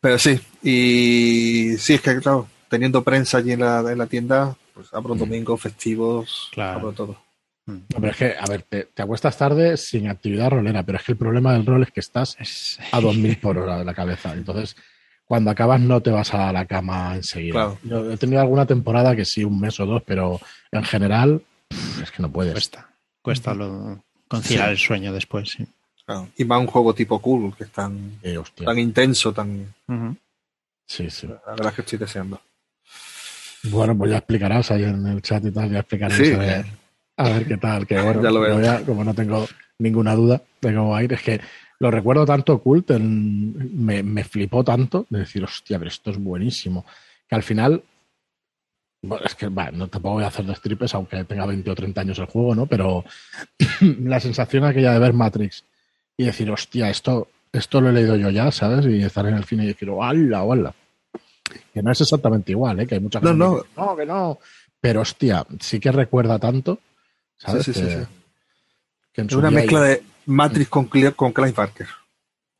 pero 0.00 0.18
sí, 0.18 0.40
y 0.62 1.76
sí, 1.78 1.94
es 1.94 2.00
que 2.00 2.18
claro, 2.20 2.48
teniendo 2.72 3.04
prensa 3.04 3.36
allí 3.38 3.52
en 3.52 3.60
la, 3.60 3.80
en 3.92 3.98
la 3.98 4.06
tienda, 4.06 4.56
pues 4.72 4.88
abro 4.94 5.14
domingo, 5.14 5.56
festivos, 5.58 6.48
Claro. 6.52 6.78
abro 6.78 6.92
todo. 6.92 7.16
No, 7.66 7.80
pero 8.00 8.08
es 8.08 8.16
que, 8.16 8.34
a 8.38 8.46
ver, 8.46 8.62
te, 8.62 8.84
te 8.84 9.02
acuestas 9.02 9.36
tarde 9.36 9.76
sin 9.76 10.08
actividad 10.08 10.48
rolera, 10.50 10.82
pero 10.82 10.96
es 10.98 11.04
que 11.04 11.12
el 11.12 11.18
problema 11.18 11.52
del 11.52 11.66
rol 11.66 11.82
es 11.82 11.90
que 11.92 12.00
estás 12.00 12.34
Es- 12.40 12.78
a 12.90 12.98
2000 13.00 13.36
por 13.38 13.58
hora 13.58 13.76
de 13.78 13.84
la 13.84 13.92
cabeza. 13.94 14.32
Entonces, 14.32 14.74
cuando 15.26 15.50
acabas 15.50 15.80
no 15.80 16.00
te 16.00 16.10
vas 16.10 16.32
a 16.34 16.50
la 16.52 16.64
cama 16.66 17.14
enseguida. 17.14 17.52
Claro. 17.52 17.78
Yo 17.84 18.10
he 18.10 18.16
tenido 18.16 18.40
alguna 18.40 18.66
temporada 18.66 19.14
que 19.14 19.24
sí, 19.26 19.44
un 19.44 19.60
mes 19.60 19.78
o 19.78 19.86
dos, 19.86 20.02
pero 20.04 20.40
en 20.72 20.82
general 20.82 21.42
pff, 21.68 22.02
es 22.02 22.10
que 22.10 22.22
no 22.22 22.32
puedes. 22.32 22.52
cuesta. 22.54 22.88
Cuesta 23.22 23.54
lo, 23.54 24.02
conciliar 24.28 24.66
Sí. 24.68 24.72
el 24.72 24.78
sueño 24.78 25.12
después. 25.12 25.50
Sí. 25.50 25.64
Claro. 26.04 26.28
Y 26.36 26.44
más 26.44 26.58
un 26.58 26.66
juego 26.66 26.92
tipo 26.94 27.20
cool, 27.20 27.54
que 27.56 27.62
es 27.64 27.70
tan, 27.70 28.18
Eh, 28.22 28.36
tan 28.64 28.78
intenso, 28.78 29.32
tan. 29.32 29.72
Sí, 30.88 31.08
sí. 31.10 31.28
La 31.28 31.52
verdad 31.52 31.68
es 31.68 31.74
que 31.74 31.80
estoy 31.82 31.98
deseando. 32.00 32.40
Bueno, 33.64 33.96
pues 33.96 34.10
ya 34.10 34.18
explicarás 34.18 34.70
ahí 34.70 34.84
en 34.84 35.06
el 35.06 35.22
chat 35.22 35.44
y 35.44 35.50
tal, 35.52 35.70
ya 35.70 35.78
explicarás 35.80 36.16
Sí. 36.18 36.32
a, 36.32 36.38
ver, 36.38 36.64
a 37.16 37.28
ver 37.30 37.46
qué 37.46 37.56
tal. 37.56 37.86
Que 37.86 38.00
bueno, 38.00 38.20
Ya 38.22 38.30
lo 38.30 38.40
veo. 38.40 38.60
ya, 38.60 38.80
como 38.84 39.04
no 39.04 39.14
tengo 39.14 39.46
ninguna 39.78 40.14
duda 40.14 40.42
de 40.60 40.74
cómo 40.74 40.90
va 40.90 40.98
a 40.98 41.04
ir, 41.04 41.12
es 41.12 41.22
que 41.22 41.40
lo 41.78 41.90
recuerdo 41.90 42.24
tanto 42.26 42.58
Cult, 42.60 42.90
en- 42.92 43.84
me, 43.84 44.02
me 44.02 44.24
flipó 44.24 44.62
tanto 44.64 45.06
de 45.10 45.20
decir, 45.20 45.42
hostia, 45.44 45.78
pero 45.78 45.88
esto 45.88 46.10
es 46.10 46.18
buenísimo. 46.18 46.84
Que 47.28 47.34
al 47.34 47.42
final, 47.42 47.82
bueno, 49.04 49.24
es 49.26 49.34
que 49.34 49.48
va, 49.48 49.70
no 49.72 49.88
tampoco 49.88 50.14
voy 50.14 50.24
a 50.24 50.28
hacer 50.28 50.44
de 50.44 50.54
stripes, 50.54 50.94
aunque 50.94 51.24
tenga 51.24 51.46
20 51.46 51.70
o 51.70 51.74
30 51.74 52.00
años 52.02 52.18
el 52.18 52.26
juego, 52.26 52.54
¿no? 52.54 52.66
Pero 52.66 53.04
la 53.80 54.20
sensación 54.20 54.64
aquella 54.64 54.92
de 54.92 54.98
ver 55.00 55.12
Matrix 55.12 55.64
y 56.16 56.24
decir, 56.24 56.50
hostia, 56.50 56.88
esto, 56.90 57.28
esto 57.52 57.80
lo 57.80 57.90
he 57.90 57.92
leído 57.92 58.14
yo 58.16 58.30
ya, 58.30 58.50
¿sabes? 58.52 58.86
Y 58.86 59.02
estar 59.02 59.26
en 59.26 59.34
el 59.34 59.44
cine 59.44 59.64
y 59.64 59.68
decir, 59.68 59.88
¡hala, 60.00 60.40
hala! 60.40 60.74
Que 61.72 61.82
no 61.82 61.90
es 61.92 62.00
exactamente 62.00 62.52
igual, 62.52 62.80
¿eh? 62.80 62.86
Que 62.86 62.94
hay 62.96 63.00
mucha 63.00 63.20
No, 63.20 63.28
gente 63.28 63.38
no. 63.44 63.50
que 63.56 63.62
dice, 63.62 63.68
no, 63.76 63.96
que 63.96 64.06
no. 64.06 64.38
Pero 64.80 65.00
hostia, 65.02 65.46
sí 65.60 65.78
que 65.80 65.92
recuerda 65.92 66.38
tanto, 66.38 66.78
¿sabes? 67.38 67.64
Sí, 67.64 67.72
sí, 67.72 67.80
que, 67.82 67.88
sí. 67.90 67.96
que 69.12 69.22
Es 69.22 69.32
una 69.32 69.50
mezcla 69.50 69.80
de 69.82 70.02
Matrix 70.26 70.68
con, 70.68 70.86
con 71.16 71.32
Clive 71.32 71.52
Barker. 71.52 71.86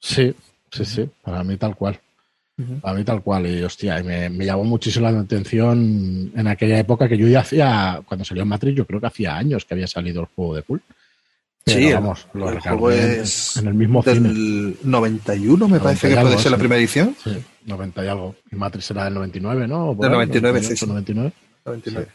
Sí, 0.01 0.35
sí, 0.71 0.85
sí, 0.85 1.11
para 1.23 1.43
mí 1.45 1.57
tal 1.57 1.77
cual. 1.77 1.99
Para 2.81 2.97
mí 2.97 3.03
tal 3.03 3.23
cual. 3.23 3.47
Y 3.47 3.63
hostia, 3.65 3.99
y 3.99 4.05
me, 4.05 4.29
me 4.31 4.45
llamó 4.45 4.63
muchísimo 4.63 5.11
la 5.11 5.19
atención 5.19 6.31
en 6.37 6.47
aquella 6.47 6.79
época 6.79 7.09
que 7.09 7.17
yo 7.19 7.27
ya 7.27 7.41
hacía, 7.41 8.01
cuando 8.07 8.25
salió 8.25 8.45
Matrix, 8.47 8.77
yo 8.77 8.87
creo 8.87 9.01
que 9.01 9.07
hacía 9.07 9.37
años 9.37 9.65
que 9.65 9.75
había 9.75 9.87
salido 9.89 10.21
el 10.23 10.29
juego 10.29 10.55
de. 10.57 10.63
Pero 10.63 10.81
Sí, 11.67 11.89
el- 11.89 11.95
vamos, 11.95 12.27
lo 12.35 12.51
el 12.51 12.61
juego 12.61 12.91
en- 12.93 13.21
es 13.23 13.57
en 13.57 13.67
el 13.69 13.75
mismo 13.75 14.03
cine. 14.03 14.29
Del 14.29 14.77
91, 14.85 15.67
me 15.67 15.79
90 15.79 15.83
parece 15.85 16.09
que 16.09 16.21
puede 16.21 16.39
ser 16.39 16.53
la 16.53 16.59
primera 16.59 16.79
edición. 16.79 17.17
Sí, 17.23 17.43
90 17.67 18.05
y 18.05 18.09
algo. 18.09 18.35
Y 18.51 18.57
Matrix 18.57 18.91
era 18.91 19.05
del 19.05 19.15
99, 19.15 19.67
¿no? 19.69 19.95
Del 19.95 20.05
ahí, 20.11 20.17
99, 20.27 20.61
98, 20.61 20.69
sí, 20.69 20.77
sí. 20.77 20.87
99. 20.87 21.33
99. 21.65 22.09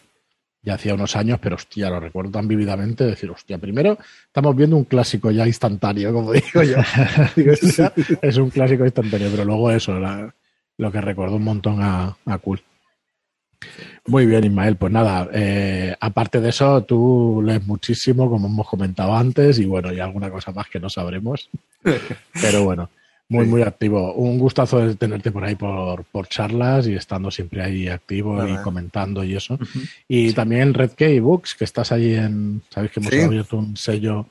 Ya 0.64 0.74
hacía 0.74 0.96
unos 0.96 1.16
años, 1.16 1.40
pero 1.42 1.56
hostia, 1.56 1.90
lo 1.90 2.00
recuerdo 2.00 2.32
tan 2.32 2.48
vívidamente. 2.48 3.06
Decir, 3.06 3.30
hostia, 3.30 3.58
primero 3.58 3.98
estamos 4.26 4.56
viendo 4.56 4.76
un 4.76 4.84
clásico 4.84 5.32
ya 5.32 5.48
instantáneo, 5.48 6.12
como 6.12 6.34
digo 6.34 6.64
yo. 6.64 6.78
Digo, 7.36 7.54
hostia, 7.54 7.94
es 8.22 8.38
un 8.38 8.50
clásico 8.50 8.84
instantáneo, 8.84 9.30
pero 9.32 9.46
luego 9.46 9.72
eso, 9.72 9.98
la- 10.00 10.34
lo 10.78 10.92
que 10.92 11.00
recordó 11.02 11.38
un 11.38 11.44
montón 11.44 11.82
a, 11.82 12.16
a 12.26 12.38
Cool. 12.40 12.62
Muy 14.08 14.26
bien, 14.26 14.44
Ismael. 14.44 14.76
Pues 14.76 14.92
nada, 14.94 15.28
eh, 15.34 15.96
aparte 16.00 16.40
de 16.40 16.50
eso, 16.50 16.84
tú 16.84 17.42
lees 17.44 17.66
muchísimo, 17.66 18.30
como 18.30 18.48
hemos 18.48 18.68
comentado 18.68 19.16
antes, 19.16 19.60
y 19.60 19.66
bueno, 19.66 19.92
y 19.92 20.00
alguna 20.00 20.30
cosa 20.30 20.52
más 20.52 20.68
que 20.68 20.80
no 20.80 20.90
sabremos. 20.90 21.50
Pero 22.42 22.64
bueno, 22.64 22.90
muy, 23.30 23.46
Sí. 23.46 23.52
muy 23.52 23.62
activo. 23.62 24.14
Un 24.14 24.38
gustazo 24.40 24.80
de 24.80 24.96
tenerte 24.96 25.32
por 25.32 25.44
ahí 25.44 25.56
por, 25.56 26.06
por 26.06 26.28
charlas 26.28 26.88
y 26.88 26.94
estando 26.96 27.30
siempre 27.32 27.62
ahí 27.62 27.88
activo 27.90 28.48
y 28.48 28.56
comentando 28.64 29.24
y 29.24 29.36
eso. 29.36 29.60
Y 30.08 30.32
también 30.34 30.74
Red 30.74 30.92
Key 30.92 31.20
Books, 31.20 31.56
que 31.56 31.66
estás 31.66 31.92
allí 31.92 32.16
en. 32.16 32.62
Sabéis 32.70 32.92
que 32.94 33.00
hemos 33.02 33.12
Sí. 33.14 33.20
abierto 33.22 33.58
un 33.58 33.76
sello 33.76 34.28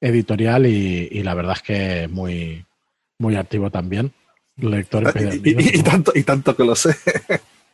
editorial 0.00 0.66
y, 0.66 1.08
y 1.10 1.22
la 1.22 1.34
verdad 1.34 1.56
es 1.56 1.62
que 1.62 2.08
muy, 2.08 2.64
muy 3.18 3.34
activo 3.36 3.70
también. 3.70 4.12
Lector 4.56 5.02
Y, 5.02 5.06
empedernido. 5.06 5.60
y- 5.60 5.78
y 5.78 5.82
tanto, 5.82 6.12
y 6.14 6.22
tanto 6.22 6.54
que 6.56 6.64
lo 6.64 6.74
sé. 6.76 6.94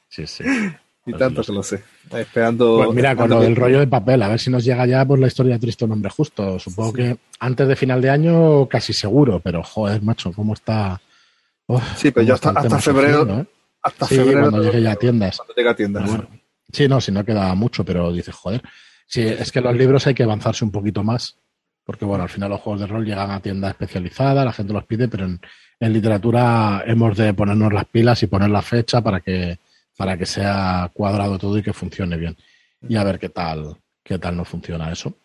Sí, 0.09 0.27
sí. 0.27 0.45
Y 1.07 1.11
Pues 1.11 1.19
tanto 1.21 1.43
que 1.43 1.53
lo 1.53 1.63
sé. 1.63 1.83
Esperando. 2.13 2.77
Pues 2.85 2.95
mira, 2.95 3.15
con 3.15 3.29
lo 3.29 3.41
del 3.41 3.55
rollo 3.57 3.81
de 3.81 3.87
papel, 3.87 4.23
a 4.23 4.29
ver 4.29 4.41
si 4.41 4.51
nos 4.51 4.65
llega 4.65 4.87
ya 4.87 5.05
por 5.05 5.19
la 5.19 5.27
historia 5.27 5.55
de 5.55 5.59
Triste 5.61 5.87
Nombre 5.87 6.11
Justo. 6.11 6.59
Supongo 6.59 6.91
Sí. 6.93 6.97
que 6.97 7.17
antes 7.41 7.69
de 7.69 7.77
final 7.77 8.01
de 8.01 8.09
año 8.11 8.67
casi 8.69 8.93
seguro, 8.95 9.39
pero 9.41 9.63
joder, 9.63 10.01
macho, 10.03 10.33
cómo 10.33 10.55
está. 10.55 11.01
Sí, 11.97 12.11
pero 12.11 12.35
está 12.35 12.49
hasta, 12.51 12.61
hasta 12.61 12.79
febrero. 12.79 13.19
sufriendo, 13.21 13.43
¿eh? 13.43 13.47
Hasta 13.83 14.07
Sí, 14.07 14.17
febrero. 14.17 14.41
cuando 14.43 14.63
llegue 14.63 14.83
ya 14.83 14.93
a 14.93 14.97
tiendas. 14.97 15.37
Cuando 15.37 15.55
llegue 15.55 15.69
a 15.69 15.77
tiendas. 15.77 16.09
Bueno. 16.09 16.29
Sí, 16.73 16.89
no, 16.89 17.01
si 17.01 17.13
no 17.13 17.25
queda 17.25 17.55
mucho, 17.55 17.85
pero 17.85 18.11
dices, 18.13 18.35
joder. 18.35 18.63
Sí, 19.07 19.21
es 19.23 19.53
que 19.53 19.61
los 19.61 19.77
libros 19.77 20.07
hay 20.07 20.15
que 20.15 20.23
avanzarse 20.25 20.65
un 20.65 20.71
poquito 20.73 21.05
más, 21.05 21.37
porque 21.85 22.07
bueno, 22.07 22.25
al 22.25 22.31
final 22.31 22.49
los 22.51 22.61
juegos 22.63 22.81
de 22.81 22.87
rol 22.87 23.05
llegan 23.05 23.31
a 23.31 23.41
tienda 23.41 23.69
especializada, 23.69 24.45
la 24.45 24.53
gente 24.55 24.73
los 24.73 24.85
pide, 24.85 25.07
pero 25.09 25.27
en, 25.27 25.39
en 25.81 25.93
literatura 25.93 26.83
hemos 26.87 27.15
de 27.17 27.35
ponernos 27.35 27.73
las 27.75 27.85
pilas 27.85 28.23
y 28.23 28.27
poner 28.27 28.49
la 28.51 28.63
fecha 28.63 29.03
para 29.03 29.21
que, 29.21 29.59
para 29.97 30.17
que 30.19 30.27
sea 30.27 30.91
cuadrado 30.93 31.39
todo 31.39 31.59
y 31.59 31.63
que 31.63 31.73
funcione 31.73 32.17
bien. 32.17 32.37
Y 32.89 32.97
a 32.97 33.05
ver 33.05 33.19
qué 33.19 33.29
tal, 33.29 33.77
qué 34.03 34.19
tal 34.19 34.37
no 34.37 34.45
funciona 34.45 34.91
eso. 34.93 35.17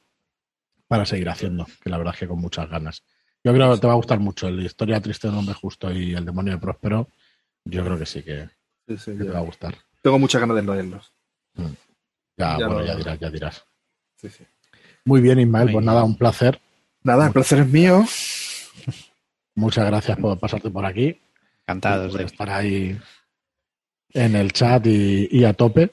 Para 0.87 1.05
seguir 1.05 1.29
haciendo, 1.29 1.65
que 1.83 1.89
la 1.89 1.97
verdad 1.97 2.13
es 2.13 2.19
que 2.21 2.27
con 2.27 2.39
muchas 2.39 2.69
ganas. 2.69 3.03
Yo 3.43 3.53
creo 3.53 3.73
que 3.73 3.79
te 3.79 3.87
va 3.87 3.93
a 3.93 3.97
gustar 3.97 4.19
mucho 4.19 4.47
el 4.47 4.59
Historia 4.65 4.99
Triste 4.99 5.27
de 5.27 5.33
un 5.33 5.39
Hombre 5.39 5.53
Justo 5.55 5.91
y 5.91 6.13
El 6.13 6.25
Demonio 6.25 6.53
de 6.53 6.59
Próspero. 6.59 7.07
Yo 7.65 7.83
creo 7.85 7.97
que 7.97 8.05
sí 8.05 8.23
que, 8.23 8.49
Sí, 8.87 8.97
sí, 8.97 9.11
que 9.17 9.23
te 9.25 9.29
va 9.29 9.39
a 9.39 9.43
gustar. 9.43 9.75
Tengo 10.01 10.17
muchas 10.17 10.41
ganas 10.41 10.55
de 10.57 10.63
leerlos. 10.63 11.13
Ya, 11.55 11.65
Ya 12.37 12.67
bueno, 12.67 12.79
lo- 12.79 12.85
ya 12.85 12.95
dirás, 12.95 13.19
ya 13.19 13.29
dirás. 13.29 13.65
Sí, 14.15 14.29
sí. 14.29 14.43
Muy 15.05 15.21
bien, 15.21 15.39
Ismael, 15.39 15.65
Muy 15.65 15.73
pues 15.73 15.83
bien. 15.83 15.85
nada, 15.93 16.03
un 16.03 16.17
placer. 16.17 16.59
Nada, 17.03 17.27
el 17.27 17.33
placer 17.33 17.59
es 17.59 17.67
mío. 17.67 18.03
Muchas 19.55 19.85
gracias 19.85 20.17
por 20.17 20.39
pasarte 20.39 20.69
por 20.69 20.85
aquí, 20.85 21.19
Encantados 21.63 22.11
por 22.11 22.19
de 22.19 22.25
estar 22.25 22.49
ahí 22.49 22.99
en 24.13 24.35
el 24.35 24.51
chat 24.51 24.85
y, 24.87 25.27
y 25.31 25.43
a 25.45 25.53
tope. 25.53 25.91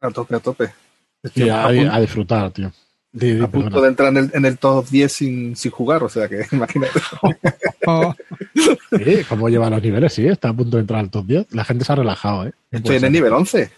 A 0.00 0.10
tope, 0.10 0.34
a 0.36 0.40
tope. 0.40 0.64
Y 1.22 1.26
Estoy 1.26 1.48
a, 1.48 1.64
a, 1.64 1.68
punto, 1.68 1.92
a 1.92 2.00
disfrutar, 2.00 2.50
tío. 2.52 2.72
Di- 3.12 3.32
di, 3.34 3.42
a 3.42 3.48
punto 3.48 3.66
perdona. 3.70 3.82
de 3.82 3.88
entrar 3.88 4.08
en 4.10 4.16
el, 4.18 4.30
en 4.34 4.44
el 4.44 4.58
top 4.58 4.86
10 4.88 5.12
sin, 5.12 5.56
sin 5.56 5.70
jugar, 5.72 6.02
o 6.04 6.08
sea 6.08 6.28
que 6.28 6.46
imagínate. 6.52 7.00
Sí, 8.90 9.24
¿Cómo 9.28 9.48
lleva 9.48 9.70
los 9.70 9.82
niveles? 9.82 10.12
Sí, 10.12 10.26
está 10.26 10.48
a 10.48 10.52
punto 10.54 10.76
de 10.76 10.80
entrar 10.82 11.00
al 11.00 11.10
top 11.10 11.26
10. 11.26 11.46
La 11.54 11.64
gente 11.64 11.84
se 11.84 11.92
ha 11.92 11.96
relajado, 11.96 12.46
¿eh? 12.46 12.52
Estoy 12.70 12.96
en 12.96 13.04
el 13.04 13.12
nivel 13.12 13.32
11. 13.32 13.70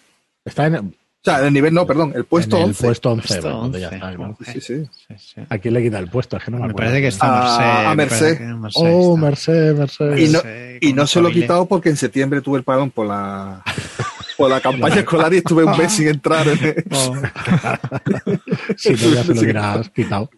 Está 0.44 0.66
en, 0.66 0.76
O 0.76 0.92
sea, 1.30 1.46
el 1.46 1.52
nivel, 1.52 1.74
no, 1.74 1.86
perdón, 1.86 2.12
el 2.14 2.24
puesto 2.24 2.56
en 2.56 2.62
el 2.62 2.68
11. 2.68 2.84
puesto 2.86 3.10
11. 3.10 3.28
Puesto 3.28 3.48
bueno, 3.58 3.70
pues 3.70 3.80
ya 3.82 3.88
11. 3.88 3.96
está, 3.96 4.16
claro. 4.16 4.36
Sí, 4.44 4.60
sí. 4.60 4.84
Sí, 5.08 5.14
sí. 5.34 5.40
¿A 5.48 5.58
quién 5.58 5.74
le 5.74 5.82
quita 5.82 5.98
el 5.98 6.08
puesto? 6.08 6.36
Es 6.36 6.44
que 6.44 6.50
no 6.50 6.56
me, 6.58 6.64
Me 6.64 6.70
acuerdo. 6.70 6.88
parece 6.90 7.02
que 7.02 7.08
está 7.08 7.90
A- 7.90 7.94
Merced. 7.94 8.36
a 8.42 8.44
me 8.46 8.54
Merced. 8.60 8.74
Oh. 8.76 9.16
Merced, 9.16 9.74
Merced. 9.76 10.16
Y 10.18 10.28
no- 10.28 10.40
Y 10.80 10.92
no 10.92 11.06
se 11.06 11.20
lo 11.20 11.28
he 11.28 11.32
quitado 11.32 11.66
porque 11.66 11.88
en 11.90 11.96
septiembre 11.96 12.40
tuve 12.40 12.58
el 12.58 12.64
parón 12.64 12.90
por 12.90 13.06
la 13.06 13.62
por 14.36 14.48
la 14.48 14.60
campaña 14.60 15.00
escolar 15.00 15.34
y 15.34 15.38
estuve 15.38 15.64
un 15.64 15.76
mes 15.76 15.92
sin 15.92 16.06
entrar. 16.08 16.46
en 16.46 16.58
el- 16.64 16.84
Oh, 16.92 17.14
Si 18.76 18.90
no, 18.92 18.96
ya 19.14 19.24
se 19.24 19.34
lo 19.34 19.40
hubieras 19.40 19.90
quitado. 19.90 20.30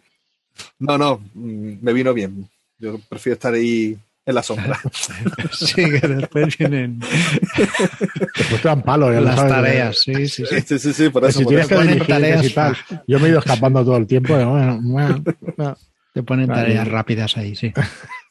No, 0.79 0.97
no, 0.97 1.21
mm, 1.33 1.73
me 1.81 1.93
vino 1.93 2.13
bien. 2.13 2.49
Yo 2.79 2.99
prefiero 3.09 3.35
estar 3.35 3.53
ahí 3.53 3.97
en 4.31 4.35
la 4.35 4.43
sombra. 4.43 4.79
sí, 5.51 5.75
que 5.75 6.07
después 6.07 6.57
vienen 6.57 6.99
Después 6.99 8.61
te 8.61 8.67
dan 8.67 8.81
palo. 8.81 9.11
ya 9.13 9.19
lo 9.21 9.25
las 9.27 9.35
sabes, 9.35 9.51
¿eh? 9.51 9.55
tareas. 9.55 9.99
Sí, 10.01 10.13
sí, 10.27 10.45
sí. 10.45 10.61
Sí, 10.65 10.79
sí, 10.79 10.93
sí, 10.93 11.09
por 11.09 11.23
eso. 11.25 11.39
si 11.39 11.45
por 11.45 11.49
tienes 11.51 11.65
eso. 11.65 11.69
que 11.69 11.75
ponen 11.75 11.93
dirigir 11.93 12.15
tareas, 12.15 12.45
y 12.45 12.49
tal. 12.53 12.77
Yo 13.07 13.19
me 13.19 13.27
he 13.27 13.29
ido 13.29 13.39
escapando 13.39 13.83
todo 13.85 13.97
el 13.97 14.07
tiempo. 14.07 14.33
bueno, 14.33 14.79
bueno, 14.81 15.23
bueno. 15.55 15.75
Te 16.13 16.23
ponen 16.23 16.47
Vale. 16.47 16.61
tareas 16.61 16.87
rápidas 16.87 17.37
ahí, 17.37 17.55
sí. 17.55 17.71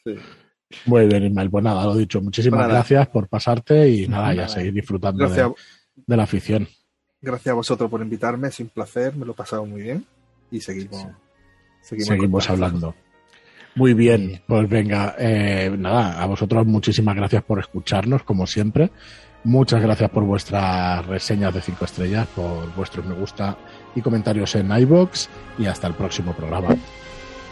Sí. 0.05 0.15
Muy 0.87 1.07
bien, 1.07 1.25
Ismael. 1.25 1.49
Pues 1.51 1.65
nada, 1.65 1.85
lo 1.85 1.97
dicho. 1.97 2.21
Muchísimas 2.21 2.61
nada. 2.61 2.75
gracias 2.75 3.09
por 3.09 3.27
pasarte 3.29 3.89
y 3.89 4.07
nada, 4.07 4.29
ya 4.35 4.43
Nada. 4.43 4.49
seguir 4.49 4.73
disfrutando 4.75 5.29
de, 5.29 5.53
de 6.07 6.17
la 6.17 6.25
afición. 6.25 6.69
gracias 7.23 7.53
a 7.53 7.55
vosotros 7.55 7.91
por 7.91 8.03
invitarme, 8.03 8.49
es 8.49 8.61
un 8.61 8.69
placer, 8.69 9.17
me 9.17 9.25
lo 9.25 9.33
he 9.33 9.35
pasado 9.35 9.65
muy 9.65 9.83
bien 9.83 10.05
y 10.51 10.61
seguimos, 10.61 11.07
seguimos, 11.83 12.51
hablando. 12.51 12.95
Muy 13.75 13.95
bien, 13.95 14.43
pues 14.47 14.69
venga, 14.69 15.15
eh, 15.19 15.73
nada, 15.79 16.21
a 16.21 16.27
vosotros 16.27 16.67
muchísimas 16.67 17.15
gracias 17.15 17.43
por 17.45 17.61
escucharnos, 17.61 18.25
como 18.25 18.47
siempre. 18.47 18.91
Muchas 19.45 19.81
gracias 19.81 20.11
por 20.11 20.25
vuestras 20.25 21.07
reseñas 21.07 21.55
de 21.55 21.63
5 21.63 21.85
estrellas, 21.85 22.27
por 22.35 22.75
vuestros 22.75 23.07
me 23.07 23.15
gusta 23.15 23.57
y 23.95 24.03
comentarios 24.03 24.55
en 24.57 24.71
iBox 24.71 25.31
y 25.59 25.67
hasta 25.67 25.87
el 25.87 25.95
próximo 25.95 26.35
programa. 26.35 26.77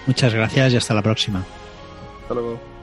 Muchas 0.07 0.35
gracias 0.35 0.73
y 0.73 0.77
hasta 0.77 0.95
la 0.95 1.03
próxima. 1.03 1.45
Hasta 2.23 2.35
luego. 2.35 2.78